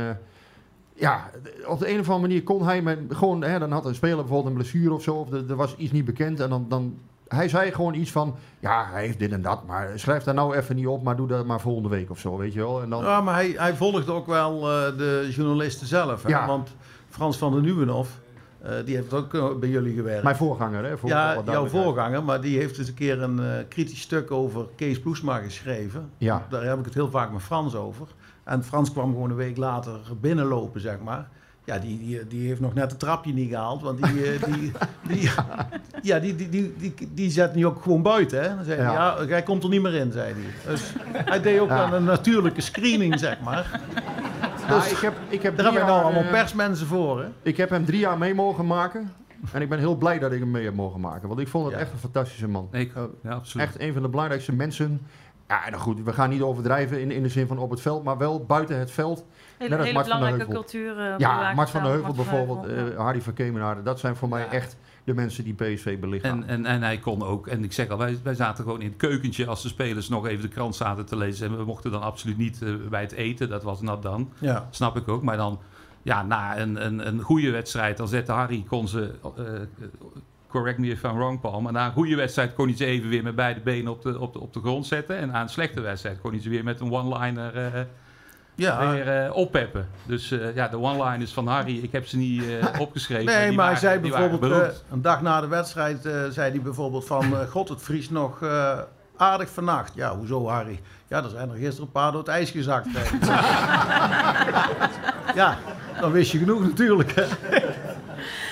[0.94, 1.30] ja,
[1.66, 4.18] op de een of andere manier kon hij met gewoon, hè, dan had een speler
[4.18, 6.98] bijvoorbeeld een blessure of zo, of er, er was iets niet bekend en dan, dan,
[7.28, 10.56] hij zei gewoon iets van, ja, hij heeft dit en dat, maar schrijf daar nou
[10.56, 12.82] even niet op, maar doe dat maar volgende week of zo, weet je wel.
[12.82, 16.24] En dan, Ja, maar hij, hij volgde ook wel eh, de journalisten zelf.
[16.24, 16.30] Hè?
[16.30, 16.48] Ja.
[16.48, 16.76] Want
[17.10, 18.20] Frans van der Nieuwenhof,
[18.62, 20.24] eh, die heeft ook eh, bij jullie gewerkt.
[20.24, 20.98] Mijn voorganger, hè?
[20.98, 24.66] Voor ja, jouw voorganger, maar die heeft eens een keer een eh, kritisch stuk over
[24.76, 26.10] Kees Ploesma geschreven.
[26.18, 26.46] Ja.
[26.50, 28.08] Daar heb ik het heel vaak met Frans over.
[28.44, 31.28] En Frans kwam gewoon een week later binnenlopen, zeg maar.
[31.64, 34.14] Ja, die, die, die heeft nog net het trapje niet gehaald, want die,
[34.46, 34.72] die,
[35.10, 35.30] die,
[36.02, 38.42] ja, die, die, die, die, die zet nu ook gewoon buiten.
[38.42, 38.56] Hè?
[38.56, 39.16] Dan zei hij, Ja.
[39.20, 39.26] ja.
[39.26, 40.72] jij komt er niet meer in, zei hij.
[40.72, 41.84] Dus hij deed ook Ja.
[41.84, 43.82] aan een natuurlijke screening, zeg maar.
[44.68, 47.28] Nou, Dus ik heb, ik heb daar hebben we nou allemaal eh, persmensen voor, hè?
[47.42, 49.14] Ik heb hem drie jaar mee mogen maken.
[49.52, 51.28] En ik ben heel blij dat ik hem mee heb mogen maken.
[51.28, 51.80] Want ik vond het Ja.
[51.80, 52.68] echt een fantastische man.
[52.72, 53.68] Ik- Eh, ja, absoluut.
[53.68, 55.02] Echt een van de belangrijkste mensen.
[55.48, 58.04] Ja, nou goed, we gaan niet overdrijven in, in de zin van op het veld,
[58.04, 59.26] maar wel buiten het veld.
[59.58, 60.64] Hele, Net als hele Mart van der belangrijke Heuvel.
[60.96, 61.12] cultuur.
[61.14, 63.84] eh, Ja, Mart van der zelf, Heuvel Mart van bijvoorbeeld, eh Harry van Kemenade.
[63.84, 64.78] Dat zijn voor mij echt
[65.08, 66.48] de mensen die PSV belichamen.
[66.48, 68.88] En, en, en hij kon ook, en ik zeg al, wij, wij zaten gewoon in
[68.88, 71.48] het keukentje als de spelers nog even de krant zaten te lezen.
[71.48, 74.32] En we mochten dan absoluut niet eh, bij het eten, dat was nat dan.
[74.40, 74.68] Ja.
[74.70, 75.24] Snap ik ook.
[75.24, 75.60] Maar dan,
[76.02, 79.44] ja, na een, een, een goede wedstrijd, dan zette Harry, kon ze, eh,
[80.48, 83.10] correct me if I'm wrong Paul, maar na een goede wedstrijd kon hij ze even
[83.10, 85.18] weer met beide benen op de, op de, op de grond zetten.
[85.18, 87.82] En na een slechte wedstrijd kon hij ze weer met een one-liner eh,
[88.58, 88.92] Ja.
[88.92, 89.88] weer eh, oppeppen.
[90.06, 93.26] Dus eh, ja, de one-liners van Harry, ik heb ze niet eh, opgeschreven.
[93.26, 97.70] Nee, maar hij zei bijvoorbeeld een dag na de wedstrijd zei hij bijvoorbeeld van God,
[97.70, 98.40] het vriest nog
[99.18, 99.92] aardig vannacht.
[99.96, 100.80] Ja, hoezo Harry?
[101.08, 102.88] Ja, er zijn er gisteren een paar door het ijs gezakt.
[105.36, 105.58] ja,
[106.00, 107.14] dan wist je genoeg natuurlijk.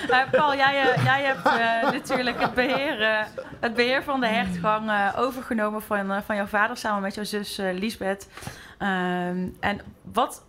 [0.09, 3.25] Maar Paul, jij, eh, jij hebt eh, natuurlijk het beheer, eh,
[3.59, 8.29] het beheer van de hertgang overgenomen van, van jouw vader samen met jouw zus Liesbeth.
[8.77, 10.45] Ehm, en wat,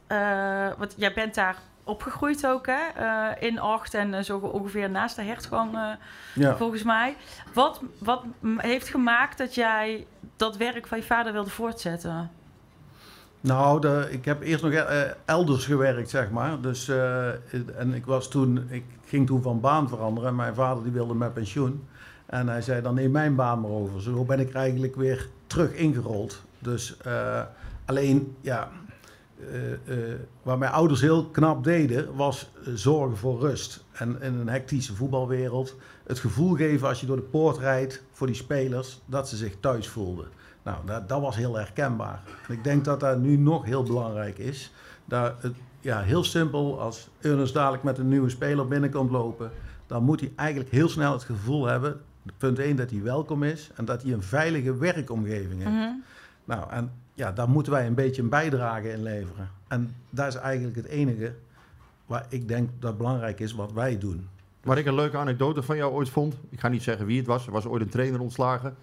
[0.79, 2.81] wat, jij bent daar opgegroeid ook, hè?
[3.39, 5.97] in Acht en zo ongeveer naast de hertgang,
[6.35, 6.57] Ja.
[6.57, 7.17] volgens mij.
[7.53, 8.23] Wat, wat
[8.57, 10.07] heeft gemaakt dat jij
[10.37, 12.31] dat werk van je vader wilde voortzetten?
[13.47, 16.61] Nou, ik heb eerst nog eh, elders gewerkt, zeg maar.
[16.61, 17.29] Dus, eh,
[17.79, 20.29] en ik, was toen, ik ging toen van baan veranderen.
[20.29, 21.85] En mijn vader die wilde met pensioen.
[22.27, 24.03] En hij zei, dan neem mijn baan maar over.
[24.03, 26.43] Zo ben ik eigenlijk weer terug ingerold.
[26.59, 27.43] Dus eh,
[27.85, 28.71] alleen, ja...
[29.53, 33.85] eh, eh, waar mijn ouders heel knap deden, was eh, zorgen voor rust.
[33.93, 35.75] En in een hectische voetbalwereld
[36.07, 39.57] het gevoel geven als je door de poort rijdt voor die spelers, dat ze zich
[39.61, 40.27] thuis voelden.
[40.67, 42.21] Nou, dat, dat was heel herkenbaar.
[42.49, 44.73] En ik denk dat dat nu nog heel belangrijk is.
[45.05, 49.51] Dat het, ja, heel simpel, als Ernest dadelijk met een nieuwe speler binnenkomt lopen,
[49.87, 52.01] dan moet hij eigenlijk heel snel het gevoel hebben,
[52.37, 55.75] punt 1, dat hij welkom is en dat hij een veilige werkomgeving heeft.
[55.75, 55.95] Mhm.
[56.45, 59.49] Nou, en ja, daar moeten wij een beetje een bijdrage in leveren.
[59.69, 61.35] En dat is eigenlijk het enige
[62.07, 64.29] waar ik denk dat belangrijk is wat wij doen.
[64.63, 66.35] Wat ik een leuke anekdote van jou ooit vond.
[66.51, 67.47] Ik ga niet zeggen wie het was.
[67.47, 68.77] Er was ooit een trainer ontslagen.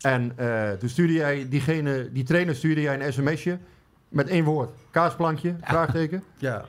[0.00, 3.58] En eh, toen stuurde jij diegene, die trainer stuurde jij een sms'je.
[4.08, 4.70] Met één woord.
[4.90, 6.22] Kaasplankje, vraagteken.
[6.38, 6.64] Ja.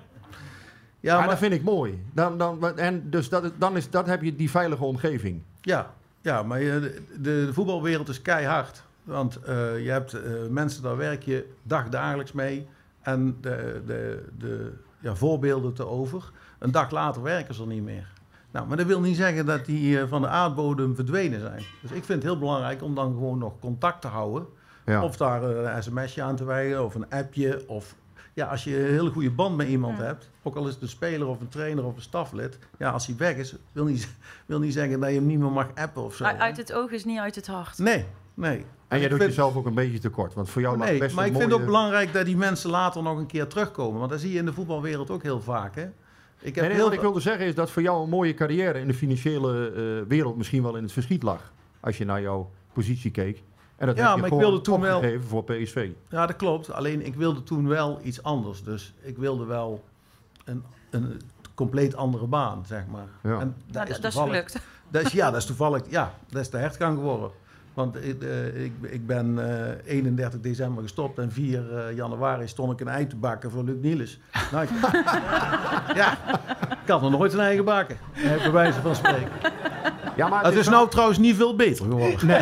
[1.00, 2.04] Ja, maar, dat vind ik mooi.
[2.14, 5.42] Dan, dan, en dus dat, dan, is, dat heb je die veilige omgeving.
[5.62, 8.84] Ja, ja maar de, de voetbalwereld is keihard.
[9.04, 12.68] Want eh, je hebt eh, mensen, daar werk je dagdagelijks mee.
[13.02, 16.32] En de, de, de ja, voorbeelden te over.
[16.60, 18.08] Een dag later werken ze er niet meer.
[18.52, 21.64] Nou, maar dat wil niet zeggen dat die eh, van de aardbodem verdwenen zijn.
[21.82, 24.46] Dus ik vind het heel belangrijk om dan gewoon nog contact te houden.
[24.86, 25.04] Ja.
[25.04, 27.64] Of daar een sms'je aan te wijden of een appje.
[27.68, 27.96] Of
[28.34, 30.88] ja, als je een hele goede band met iemand hebt, ook al is het een
[30.90, 32.58] speler of een trainer of een staflid.
[32.78, 34.10] Ja, als hij weg is, wil niet,
[34.46, 36.24] wil niet zeggen dat je hem niet meer mag appen of zo.
[36.24, 37.78] Uit, uit het oog is niet uit het hart.
[37.78, 38.66] Nee, Nee.
[38.88, 40.34] En jij doet vind- jezelf ook een beetje tekort.
[40.34, 42.70] Want voor jou lag Nee, best maar ik vind het ook belangrijk dat die mensen
[42.70, 44.00] later nog een keer terugkomen.
[44.00, 45.76] Want dat zie je in de voetbalwereld ook heel vaak.
[45.76, 45.86] Hè?
[46.44, 48.34] Ik heb Nee, nee, heel wat ik wilde zeggen is dat voor jou een mooie
[48.34, 51.52] carrière in de financiële eh, wereld misschien wel in het verschiet lag.
[51.80, 53.44] Als je naar jouw positie keek.
[53.76, 55.90] En dat Ja, heb je maar ik wilde toen wel- opgegeven voor PSV.
[56.10, 56.72] Ja, dat klopt.
[56.72, 58.64] Alleen ik wilde toen wel iets anders.
[58.64, 59.84] Dus ik wilde wel
[60.46, 61.22] een, een
[61.54, 63.08] compleet andere baan, zeg maar.
[63.24, 63.40] Ja.
[63.40, 64.60] En Nou, dat is toevallig- gelukt.
[64.90, 65.82] Dat is, ja, dat is toevallig.
[65.90, 67.32] Ja, dat is de hertgang geworden.
[67.74, 69.50] Want ik, eh, ik, ik ben
[69.86, 73.64] eh, 31 december gestopt en 4 eh, januari stond ik een ei te bakken voor
[73.64, 74.20] Luc Niels.
[74.52, 74.70] Nou, ik,
[76.02, 76.18] ja,
[76.84, 79.32] ik had nog nooit een ei gebakken, eh, bij wijze van spreken.
[80.16, 82.28] Ja, maar het is nou trouwens niet veel beter geworden.
[82.28, 82.40] Nee.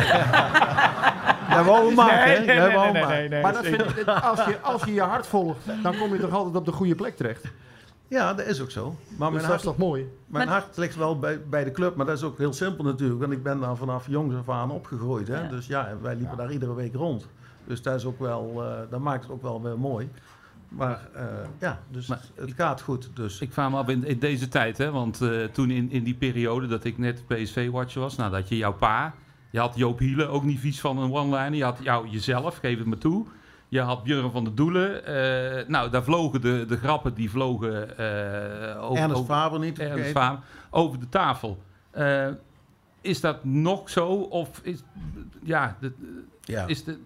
[1.50, 5.26] Dat wou we maken, nee, Maar dat vind ik, als, je, als je je hart
[5.26, 7.44] volgt, dan kom je toch altijd op de goede plek terecht.
[8.10, 8.84] Ja, dat is ook zo.
[8.88, 10.08] Maar Dus mijn dat is hart, toch mooi?
[10.26, 12.84] Mijn Maar- hart ligt wel bij, bij de club, maar dat is ook heel simpel
[12.84, 13.20] natuurlijk.
[13.20, 15.28] Want ik ben daar vanaf jongs af aan opgegroeid.
[15.28, 15.40] Hè?
[15.42, 15.48] Ja.
[15.48, 17.26] Dus ja, wij liepen daar iedere week rond.
[17.66, 20.10] Dus dat, is ook wel, eh, dat maakt het ook wel weer mooi.
[20.68, 21.24] Maar eh,
[21.60, 23.10] ja, dus het gaat goed.
[23.14, 23.40] Dus.
[23.40, 26.14] Ik vraag me af in, in deze tijd, hè, want eh, toen in, in die
[26.14, 29.14] periode dat ik net PSV-watcher was, nou, dat je jouw pa,
[29.50, 32.78] je had Joop Hiele, ook niet vies van een one-liner, je had jou jezelf, geef
[32.78, 33.26] het me toe.
[33.70, 35.04] Je had Björn van der Doelen.
[35.04, 40.10] eh, nou, daar vlogen de, de grappen, die vlogen eh, over, over- Faber niet vergeten.
[40.10, 40.40] Faber,
[40.70, 41.62] over de tafel.
[41.90, 42.28] Eh,
[43.00, 44.06] is dat nog zo?
[44.12, 44.82] Of is,
[45.42, 45.92] ja, de,
[46.40, 46.66] Ja.
[46.66, 46.98] Is, de,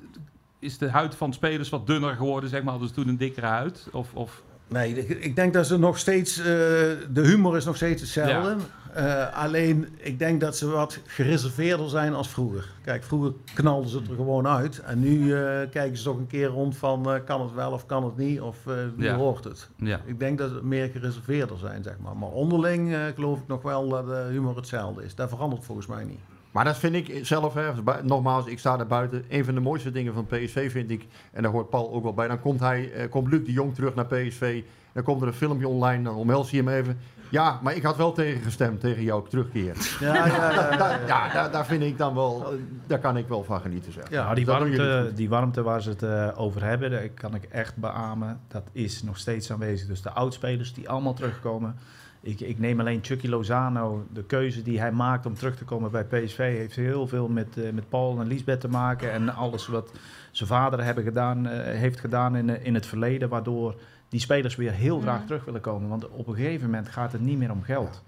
[0.59, 2.71] is de huid van spelers wat dunner geworden, zeg maar?
[2.71, 3.89] Hadden ze toen een dikkere huid?
[3.93, 6.39] Of, of Nee, ik, denk dat ze nog steeds.
[6.39, 8.57] eh, de humor is nog steeds hetzelfde.
[8.95, 12.71] Eh, alleen, ik denk dat ze wat gereserveerder zijn als vroeger.
[12.85, 14.79] Kijk, vroeger knalden ze het er gewoon uit.
[14.79, 18.05] En nu eh, kijken ze toch een keer rond van kan het wel of kan
[18.05, 18.41] het niet?
[18.41, 18.57] Of
[18.97, 19.17] wie Ja.
[19.17, 19.69] hoort het?
[19.77, 20.01] Ja.
[20.05, 22.17] Ik denk dat ze meer gereserveerder zijn, zeg maar.
[22.17, 25.15] Maar onderling geloof ik nog wel dat de humor hetzelfde is.
[25.15, 26.21] Dat verandert volgens mij niet.
[26.55, 27.71] Maar dat vind ik zelf, hè,
[28.03, 29.25] nogmaals, ik sta daar buiten.
[29.29, 32.15] Een van de mooiste dingen van PSV vind ik, en daar hoort Paul ook wel
[32.15, 32.29] bij.
[32.29, 34.63] Dan komt, hij, eh, komt Luc de Jong terug naar PSV.
[34.93, 36.99] Dan komt er een filmpje online, dan omhelst hij hem even.
[37.31, 39.77] Ja, maar ik had wel tegengestemd tegen jouw terugkeer.
[40.01, 40.77] Ja, ja, ja, ja.
[40.77, 42.55] Da- ja, daar, daar vind ik dan wel,
[42.87, 43.93] daar kan ik wel van genieten.
[43.93, 44.11] Zeg.
[44.11, 47.77] Ja, die warmte, die warmte waar ze het eh, over hebben, daar kan ik echt
[47.77, 48.41] beamen.
[48.49, 49.87] Dat is nog steeds aanwezig.
[49.89, 51.77] Dus de oudspelers die allemaal terugkomen.
[52.25, 54.07] Ik, ik neem alleen Chucky Lozano.
[54.13, 57.57] De keuze die hij maakt om terug te komen bij PSV heeft heel veel met,
[57.57, 59.13] eh, met Paul en Lisbeth te maken.
[59.13, 59.91] En alles wat
[60.31, 63.29] zijn vader hebben gedaan, eh, heeft gedaan in, eh, in het verleden.
[63.29, 63.75] Waardoor
[64.09, 65.89] die spelers weer heel graag terug willen komen.
[65.89, 68.03] Want op een gegeven moment gaat het niet meer om geld.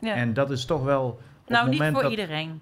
[0.00, 0.14] Ja.
[0.14, 1.06] En dat is toch wel.
[1.08, 2.60] op nou, het niet moment voor dat- iedereen.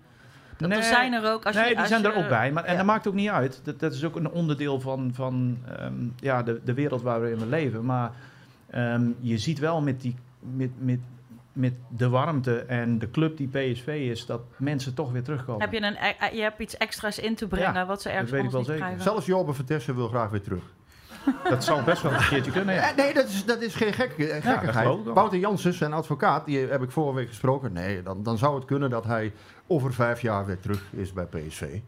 [0.57, 1.47] Dat Nee, er zijn er ook.
[1.47, 2.53] Als nee, je, die zijn je- er ook bij.
[2.53, 2.77] Maar, en ja.
[2.77, 3.61] dat maakt ook niet uit.
[3.65, 7.47] Dat, dat is ook een onderdeel van, van ehm, ja, de, de wereld waarin we
[7.47, 7.85] leven.
[7.85, 8.11] Maar
[8.71, 10.15] ehm, je ziet wel met, die,
[10.57, 10.99] met, met,
[11.53, 15.61] met de warmte en de club die PSV is, dat mensen toch weer terugkomen.
[15.63, 15.97] Heb je, een,
[16.31, 18.47] e- je hebt iets extra's in te brengen Ja, wat ze dat ergens weet ik
[18.47, 18.85] anders wel niet zeker.
[18.85, 19.03] krijgen.
[19.03, 20.63] Zelfs Jorbe Vertessen wil graag weer terug.
[21.51, 22.75] Dat zou best wel een keertje kunnen.
[22.75, 22.91] Ja.
[22.91, 24.87] Eh, nee, dat is, dat is geen gek, eh, dat gekkigheid.
[24.87, 25.03] wel.
[25.15, 27.73] Wouter Jansen, zijn advocaat, die heb ik vorige week gesproken.
[27.73, 29.33] Nee, dan, dan zou het kunnen dat hij
[29.67, 31.79] over vijf jaar weer terug is bij PSV.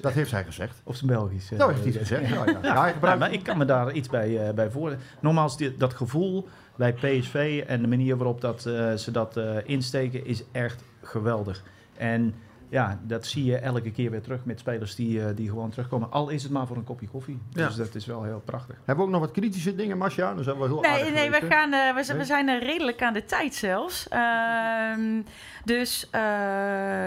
[0.00, 0.80] Dat heeft hij gezegd.
[0.84, 1.52] Of zijn Belgisch.
[1.52, 2.58] eh, Dat heeft hij gezegd, ja, ja.
[2.74, 5.06] Ja, gebruikt- maar ik kan me daar iets bij, eh, bij voorstellen.
[5.20, 6.48] Nogmaals, die- dat gevoel
[6.80, 11.62] bij PSV en de manier waarop dat, eh, ze dat eh, insteken is echt geweldig.
[11.96, 12.34] En
[12.70, 16.10] ja, dat zie je elke keer weer terug met spelers die, eh, die gewoon terugkomen.
[16.10, 17.38] Al is het maar voor een kopje koffie.
[17.50, 17.66] Ja.
[17.66, 18.76] Dus dat is wel heel prachtig.
[18.76, 20.34] Hebben we ook nog wat kritische dingen, Masja?
[20.34, 22.48] Dan zijn we heel Nee, aardig nee we, geweest, gaan, eh, we, zijn, we zijn
[22.48, 24.08] er redelijk aan de tijd zelfs.
[24.08, 25.22] Ehm,
[25.64, 26.20] dus eh,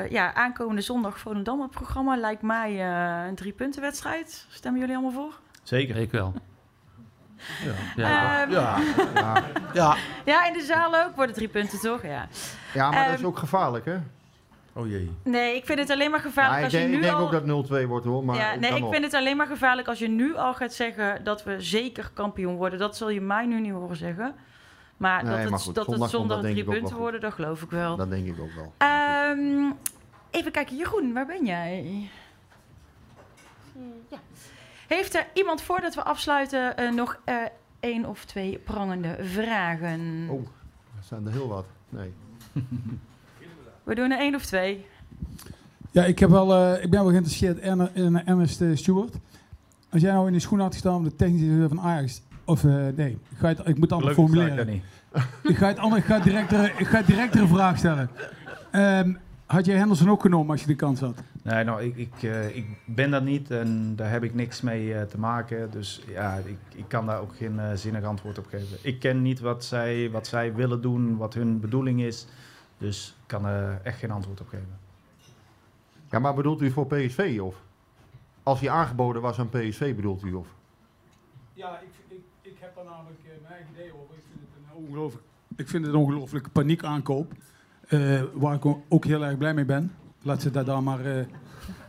[0.09, 4.45] ja, aankomende zondag Volendam het programma lijkt mij eh, een drie punten wedstrijd.
[4.49, 5.39] Stemmen jullie allemaal voor?
[5.63, 5.95] Zeker.
[5.95, 6.33] Ik wel.
[7.95, 8.41] Ja.
[8.41, 8.77] Ehm, ja.
[9.15, 9.43] ja.
[9.73, 9.95] Ja.
[10.25, 12.03] Ja, in de zaal ook worden drie punten toch?
[12.03, 12.27] Ja.
[12.73, 13.97] Ja, maar dat is Ehm, ook gevaarlijk, hè?
[14.75, 15.11] Oh jee.
[15.23, 17.21] Nee, ik vind het alleen maar Ja, gevaarlijk als je denk, nu ik denk al...
[17.31, 18.23] ook dat 0-2 wordt, hoor.
[18.25, 18.91] Maar ja, het nee, ik nog.
[18.91, 22.55] vind het alleen maar gevaarlijk als je nu al gaat zeggen dat we zeker kampioen
[22.55, 22.79] worden.
[22.79, 24.35] Dat zul je mij nu niet horen zeggen.
[24.97, 27.61] Maar Nee, dat het, maar goed, dat zondag het denk drie punten worden, dat geloof
[27.61, 27.95] ik wel.
[27.95, 28.73] Dat denk ik ook wel.
[28.77, 29.71] Ehm,
[30.31, 32.09] even kijken, Jeroen, waar ben jij?
[34.09, 34.17] Ja.
[34.93, 37.35] Heeft er iemand voordat we afsluiten eh, nog eh,
[37.79, 40.27] één of twee prangende vragen?
[40.29, 40.39] Oh,
[40.97, 41.65] er zijn er heel wat.
[41.89, 42.13] Nee.
[43.83, 44.85] We doen er één of twee.
[45.91, 49.13] Ja, ik, heb wel, eh, ik ben wel geïnteresseerd in, in Ernest Stewart.
[49.89, 52.63] Als jij nou in de schoen had gestaan van de technische directeur van Ajax, of
[52.63, 54.67] eh, nee, ik, ga het, ik moet het anders ik formuleren.
[54.67, 54.83] niet.
[55.51, 58.09] ik ga het anders, ik ga direct, er- ik ga direct een vraag stellen.
[58.71, 59.13] Ehm,
[59.45, 61.17] had jij Henderson ook genomen als je de kans had?
[61.43, 64.93] Nee, nou, ik, ik, eh, ik ben dat niet en daar heb ik niks mee
[64.95, 65.71] eh, te maken.
[65.71, 68.77] Dus ja, ik, ik kan daar ook geen eh, zinnig antwoord op geven.
[68.81, 72.27] Ik ken niet wat zij, wat zij willen doen, wat hun bedoeling is.
[72.77, 74.79] Dus ik kan er echt geen antwoord op geven.
[76.09, 77.55] Ja, maar bedoelt u voor PSV, of?
[78.43, 80.33] als hij aangeboden was aan PSV, bedoelt u?
[80.33, 80.47] Of?
[81.53, 84.15] Ja, ik, ik, ik heb daar namelijk mijn eigen idee over.
[84.15, 85.23] Ik vind het een ongelooflijk,
[85.55, 87.33] ik vind het een ongelooflijke paniekaankoop.
[87.87, 89.91] eh waar ik ook heel erg blij mee ben.
[90.23, 91.25] Laat ze dat daar maar, eh,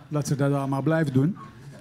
[0.09, 1.37] laat ze dat daar maar blijven doen.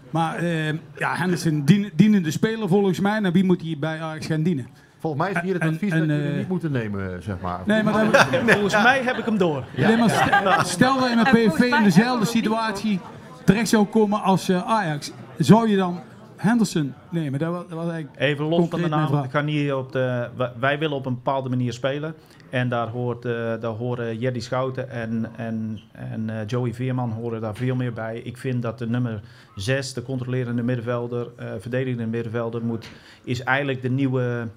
[0.09, 0.67] Maar eh,
[0.97, 3.21] ja, Henderson, dien, dienende speler volgens mij.
[3.21, 4.67] En wie moet hij bij Ajax gaan dienen?
[4.99, 7.39] Volgens mij is hier het En- advies en, dat jullie eh, niet moeten nemen, zeg
[7.41, 7.59] maar.
[7.65, 8.13] Nee, maar dan,
[8.49, 9.63] Volgens mij heb ik hem door.
[9.77, 12.99] Nee, maar stel, stel dat je met PSV in dezelfde situatie
[13.45, 15.11] terecht zou komen als Ajax.
[15.37, 15.99] Zou je dan
[16.35, 17.39] Henderson nemen?
[17.39, 19.23] Dat was, dat was eigenlijk Even los van de naam.
[19.23, 22.15] Ik ga niet op de, wij willen op een bepaalde manier spelen.
[22.53, 27.41] En daar, hoort, eh, daar horen Jerry Schouten en, en, en eh, Joey Veerman horen
[27.41, 28.19] daar veel meer bij.
[28.19, 29.21] Ik vind dat de nummer
[29.55, 32.89] 6, de controlerende middenvelder, eh verdedigende middenvelder, moet,
[33.23, 34.47] is eigenlijk de nieuwe,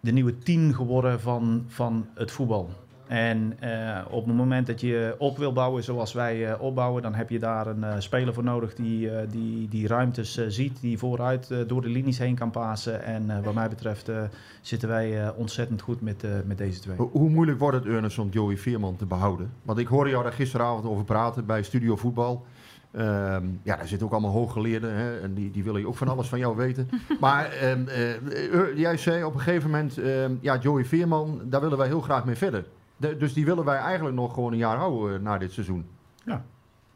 [0.00, 2.70] de nieuwe 10 geworden van, van het voetbal.
[3.10, 7.14] En eh, op het moment dat je op wil bouwen zoals wij eh, opbouwen, dan
[7.14, 10.80] heb je daar een eh, speler voor nodig die, eh, die, die ruimtes eh, ziet,
[10.80, 13.04] die vooruit eh, door de linies heen kan pasen.
[13.04, 14.22] En eh, wat mij betreft eh,
[14.60, 16.96] zitten wij eh, ontzettend goed met, eh, met deze twee.
[16.96, 19.50] Hoe, hoe moeilijk wordt het, Ernest, om Joey Veerman te behouden?
[19.62, 22.44] Want ik hoorde jou daar gisteravond over praten bij Studio Voetbal.
[22.90, 26.28] Ehm, ja, daar zitten ook allemaal hooggeleerden hè, en die, die willen ook van alles
[26.28, 26.88] van jou weten.
[27.20, 31.60] Maar ehm, eh, eh, jij zei op een gegeven moment, ehm, ja, Joey Veerman, daar
[31.60, 32.64] willen wij heel graag mee verder.
[33.00, 35.86] De- dus die willen wij eigenlijk nog gewoon een jaar houden eh, na dit seizoen.
[36.24, 36.44] Ja,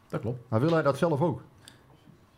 [0.09, 0.39] dat klopt.
[0.49, 1.41] Maar wil hij dat zelf ook?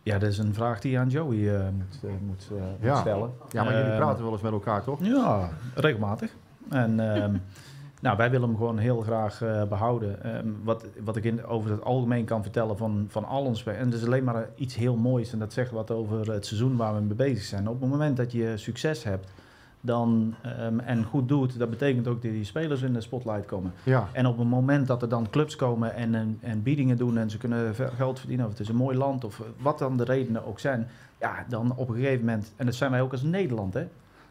[0.04, 2.50] Ja, dat is een vraag die je aan Joey eh, moet, eh, moet,
[2.82, 3.32] eh, stellen.
[3.50, 5.00] Ja, maar jullie Ehm, praten wel eens met elkaar, toch?
[5.04, 6.36] Ja, regelmatig.
[6.70, 7.38] En ehm,
[8.02, 10.24] nou, wij willen hem gewoon heel graag eh, behouden.
[10.24, 13.64] Ehm, wat, wat ik in, over het algemeen kan vertellen van, van al ons.
[13.66, 15.32] En dat is alleen maar iets heel moois.
[15.34, 17.68] En dat zegt wat over het seizoen waar we mee bezig zijn.
[17.70, 19.32] Op het moment dat je succes hebt
[19.82, 23.74] dan, ehm, en goed doet, dat betekent ook dat die spelers in de spotlight komen.
[23.84, 24.08] Ja.
[24.12, 27.30] En op het moment dat er dan clubs komen en, en, en biedingen doen en
[27.30, 30.46] ze kunnen geld verdienen, of het is een mooi land, of wat dan de redenen
[30.46, 30.88] ook zijn,
[31.20, 33.88] ja, dan op een gegeven moment, en dat zijn wij ook als Nederland, hè.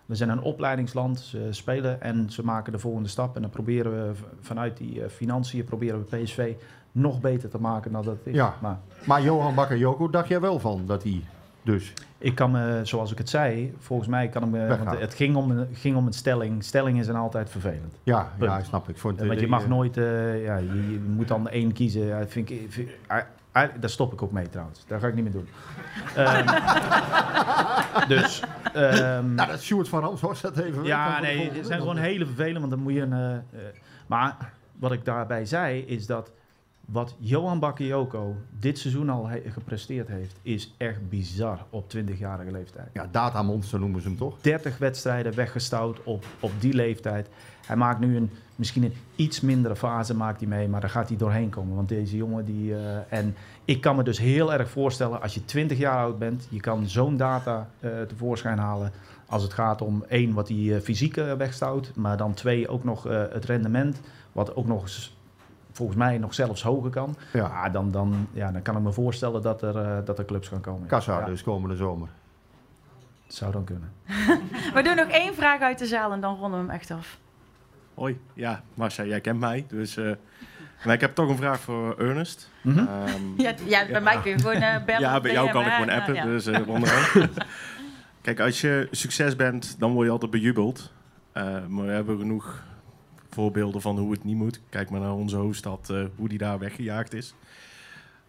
[0.07, 3.37] We zijn een opleidingsland, ze spelen en ze maken de volgende stap.
[3.37, 6.55] En dan proberen we vanuit die eh, financiën, proberen we PSV
[6.93, 8.35] nog beter te maken dan dat het is.
[8.35, 8.55] Ja.
[8.61, 11.23] Maar Maar Johan Bakayoko dacht jij wel van dat hij
[11.67, 11.93] dus...
[12.19, 14.85] ik kan me, zoals ik het zei, volgens mij kan ik me, Weggaan.
[14.87, 16.65] want het ging om, een- ging om een stelling.
[16.65, 17.95] Stellingen zijn altijd vervelend.
[18.03, 18.51] Ja, Punt.
[18.51, 18.99] ja snap ik.
[18.99, 22.07] Want je mag nooit, eh, ja, je, je moet dan één kiezen.
[22.07, 23.21] Ja, vind ik, vind, ah,
[23.53, 24.85] ah, daar stop ik ook mee trouwens.
[24.87, 25.49] Daar ga ik niet meer doen.
[26.17, 26.47] Ehm,
[28.15, 28.43] dus.
[28.75, 30.85] ehm, Nou, dat Sjoerd van Ramshorst dat even.
[30.85, 33.13] ja, nee, het zijn gewoon hele vervelend, want dan moet je een...
[33.13, 33.41] eh, eh,
[34.07, 34.37] maar
[34.79, 36.31] wat ik daarbij zei, is dat
[36.87, 42.89] wat Johan Bakayoko dit seizoen al he- gepresteerd heeft, is echt bizar op 20-jarige leeftijd.
[42.93, 44.41] Ja, datamonster noemen ze hem toch?
[44.41, 47.29] 30 wedstrijden weggestouwd op, op die leeftijd.
[47.67, 51.09] Hij maakt nu een, misschien een iets mindere fase maakt hij mee, maar daar gaat
[51.09, 51.77] hij doorheen komen.
[51.77, 52.75] Want deze jongen die...
[52.75, 53.35] eh, en
[53.65, 56.89] ik kan me dus heel erg voorstellen, als je 20 jaar oud bent, je kan
[56.89, 58.93] zo'n data eh, tevoorschijn halen.
[59.27, 61.93] Als het gaat om één, wat hij eh, fysiek wegstout.
[61.95, 63.03] Maar dan twee, ook nog
[63.33, 64.01] het rendement.
[64.33, 65.16] Wat ook nog eens
[65.77, 67.17] volgens mij nog zelfs hoger kan.
[67.33, 67.45] Ja.
[67.47, 70.49] Ah, dan, dan, ja, dan kan ik me voorstellen dat er, eh, dat er clubs
[70.49, 70.87] gaan komen.
[70.87, 72.09] Kassa Ja, dus komende zomer.
[73.27, 73.93] het zou dan kunnen.
[74.75, 77.19] We doen nog één vraag uit de zaal en dan ronden we hem echt af.
[77.95, 79.65] Hoi, ja, Marcia, jij kent mij.
[79.69, 80.11] Dus, eh,
[80.85, 82.51] maar ik heb toch een vraag voor Ernest.
[82.61, 82.79] Mhm.
[82.79, 85.01] Ehm, Ja, ja bij mij kun je gewoon bellen.
[85.01, 86.27] ja, bij jou kan ik gewoon en, appen, eh, ja.
[86.27, 87.25] dus uh.
[88.23, 90.93] Kijk, als je succes bent, dan word je altijd bejubeld.
[91.33, 92.63] Eh, maar we hebben genoeg
[93.37, 94.61] voorbeelden van hoe het niet moet.
[94.69, 97.35] Kijk maar naar onze hoofdstad, eh, hoe die daar weggejaagd is.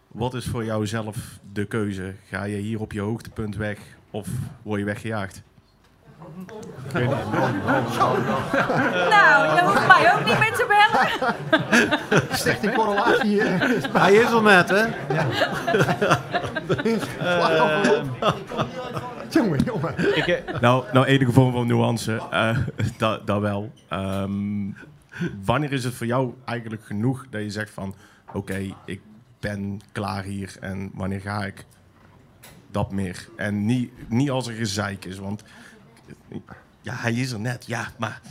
[0.07, 2.13] Wat is voor jou zelf de keuze?
[2.29, 3.79] Ga je hier op je hoogtepunt weg
[4.11, 4.27] of
[4.61, 5.41] word je weggejaagd?
[9.09, 11.07] Nou, je hoeft mij ook niet meer te bellen.
[12.43, 13.41] Slechte correlatie.
[13.91, 14.85] Hij is er net, hè?
[19.29, 20.17] Jongen, jongen.
[20.17, 22.57] Ik, eh, Nou, nou enige vorm van nuance, eh
[22.97, 23.71] dat dat wel.
[23.89, 24.69] Ehm,
[25.43, 27.95] wanneer is het voor jou eigenlijk genoeg dat je zegt van...
[28.33, 29.01] Oké, ik
[29.39, 31.65] ben klaar hier en wanneer ga ik
[32.71, 33.27] dat meer?
[33.35, 35.43] En niet, niet als er gezeik is, want...
[36.81, 38.21] Ja, hij is er net, ja, maar...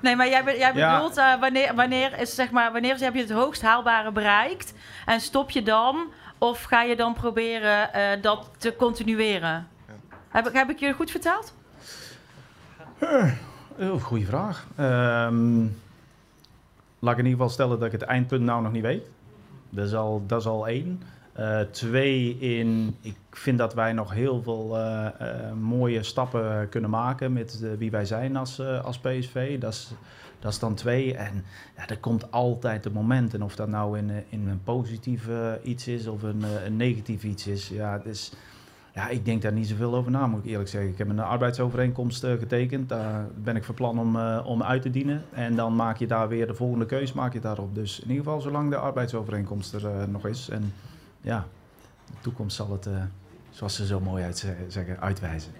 [0.00, 0.94] Nee, maar jij, jij Ja.
[0.96, 4.72] bedoelt eh, wanneer, wanneer, is, zeg maar, wanneer heb je het hoogst haalbare bereikt?
[5.06, 6.12] En stop je dan?
[6.38, 9.68] Of ga je dan proberen eh, dat te continueren?
[10.28, 11.54] Heb, ik- heb ik je goed verteld?
[13.90, 14.66] Oh, goeie vraag.
[14.76, 15.60] Ehm,
[16.98, 19.06] laat ik in ieder geval stellen dat ik het eindpunt nou nog niet weet.
[19.70, 21.02] Dat is al, dat is al één.
[21.32, 26.90] Eh, twee, in, ik vind dat wij nog heel veel eh, eh, mooie stappen kunnen
[26.90, 29.58] maken met wie wij zijn als, als PSV.
[29.58, 29.90] Dat is,
[30.38, 31.14] Dat is dan twee.
[31.14, 31.44] En
[31.76, 33.34] ja, er komt altijd een moment.
[33.34, 35.28] En of dat nou in, in een positief
[35.62, 37.68] iets is of een, een negatief iets is.
[37.68, 38.32] Ja, is,
[38.94, 40.90] ja, ik denk daar niet zoveel over na, moet ik eerlijk zeggen.
[40.90, 42.88] Ik heb een arbeidsovereenkomst eh, getekend.
[42.88, 45.24] Daar ben ik van plan om, eh, om uit te dienen.
[45.30, 47.74] En dan maak je daar weer de volgende keus maak je daarop.
[47.74, 50.48] Dus in ieder geval zolang de arbeidsovereenkomst er eh, nog is.
[50.48, 50.74] En
[51.20, 51.46] ja,
[52.06, 52.92] de toekomst zal het, eh,
[53.50, 55.52] zoals ze zo mooi uit zeggen, uitwijzen.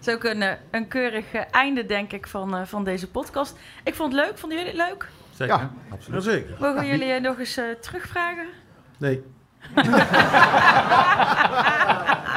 [0.00, 3.58] Het is ook een, een keurig einde, denk ik, van, eh, van deze podcast.
[3.84, 4.38] Ik vond het leuk.
[4.38, 5.08] Vonden jullie het leuk?
[5.30, 6.22] Zeker, Ja, absoluut.
[6.22, 6.56] Zeker.
[6.60, 8.46] Mogen we jullie nog eens eh, terugvragen?
[8.98, 9.22] Nee.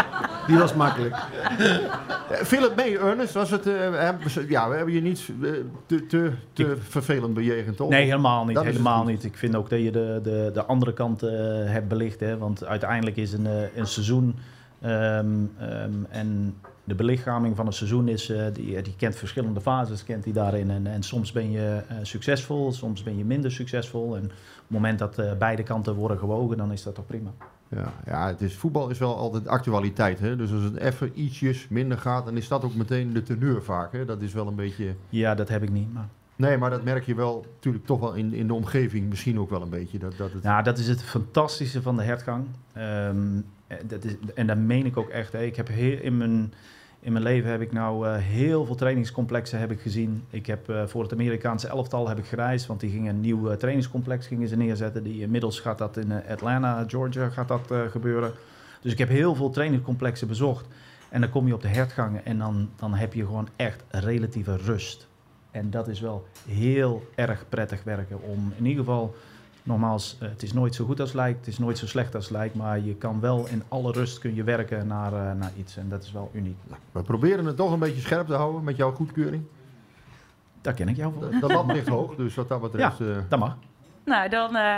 [0.47, 1.15] Die was makkelijk.
[1.59, 3.33] Eh, Viel het mee, Ernest?
[3.33, 5.49] Was het, eh, ja, we hebben je niet eh,
[5.85, 7.89] te, te, te vervelend bejegend, toch?
[7.89, 8.55] Nee, helemaal niet.
[8.55, 9.23] Dat helemaal niet.
[9.23, 11.31] Ik vind ook dat je de, de, de andere kant eh,
[11.65, 12.19] hebt belicht.
[12.19, 12.37] Hè?
[12.37, 14.35] Want uiteindelijk is een, eh, een seizoen.
[14.81, 15.27] ehm,
[15.59, 18.29] ehm, en de belichaming van een seizoen is.
[18.29, 20.71] eh, die, die kent verschillende fases kent die daarin.
[20.71, 24.15] En, en soms ben je eh, succesvol, soms ben je minder succesvol.
[24.15, 27.29] En op het moment dat eh, beide kanten worden gewogen, dan is dat toch prima.
[27.75, 30.19] Ja, ja het is, voetbal is wel altijd actualiteit.
[30.19, 30.35] Hè?
[30.35, 33.91] Dus als het even ietsjes minder gaat, dan is dat ook meteen de teneur vaak.
[33.91, 34.05] Hè?
[34.05, 34.95] Dat is wel een beetje...
[35.09, 35.93] Ja, dat heb ik niet.
[35.93, 36.07] Maar...
[36.35, 39.49] Nee, maar dat merk je wel natuurlijk toch wel in, in de omgeving misschien ook
[39.49, 39.97] wel een beetje.
[39.97, 40.43] Dat, dat het...
[40.43, 42.45] Ja, dat is het fantastische van de hertgang.
[42.73, 45.31] Ehm, eh, dat is, en dat meen ik ook echt.
[45.31, 45.43] Hè.
[45.43, 46.53] Ik heb heel, in, mijn,
[47.03, 50.23] in mijn leven heb ik nou eh, heel veel trainingscomplexen heb ik gezien.
[50.29, 53.49] Ik heb eh, voor het Amerikaanse elftal heb ik gereisd, want die gingen een nieuw
[53.49, 55.03] eh, trainingscomplex gingen ze neerzetten.
[55.03, 58.31] Die, inmiddels gaat dat in Atlanta, Georgia gaat dat gebeuren.
[58.81, 60.65] Dus ik heb heel veel trainingscomplexen bezocht.
[61.09, 64.57] En dan kom je op de hertgangen en dan, dan heb je gewoon echt relatieve
[64.57, 65.07] rust.
[65.51, 69.15] En dat is wel heel erg prettig werken om in ieder geval
[69.63, 72.15] Nogmaals, eh, het is nooit zo goed als het lijkt, het is nooit zo slecht
[72.15, 75.31] als het lijkt, maar je kan wel in alle rust kun je werken naar, eh,
[75.39, 76.57] naar iets en dat is wel uniek.
[76.91, 79.43] We proberen het toch een beetje scherp te houden met jouw goedkeuring.
[80.61, 81.29] Daar ken ik jou voor.
[81.29, 82.97] De, de lat ligt hoog, dus wat dat betreft...
[82.97, 83.57] Ja, eh, dat mag.
[84.03, 84.77] Nou, dan eh,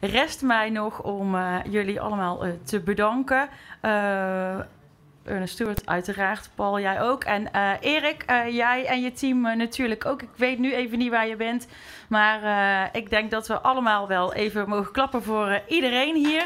[0.00, 3.48] rest mij nog om eh, jullie allemaal eh, te bedanken.
[5.24, 7.24] Ernest Stewart uiteraard, Paul, jij ook.
[7.24, 10.22] En eh, Erik, eh, jij en je team eh, natuurlijk ook.
[10.22, 11.66] Ik weet nu even niet waar je bent.
[12.08, 12.40] Maar
[12.92, 16.44] ik denk dat we allemaal wel even mogen klappen voor iedereen hier.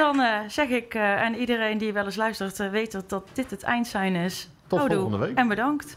[0.00, 3.62] Dan eh, zeg ik, en iedereen die wel eens luistert, weet dat, dat dit het
[3.62, 4.48] eindzijn is.
[4.66, 5.36] Tot volgende week.
[5.36, 5.96] En bedankt.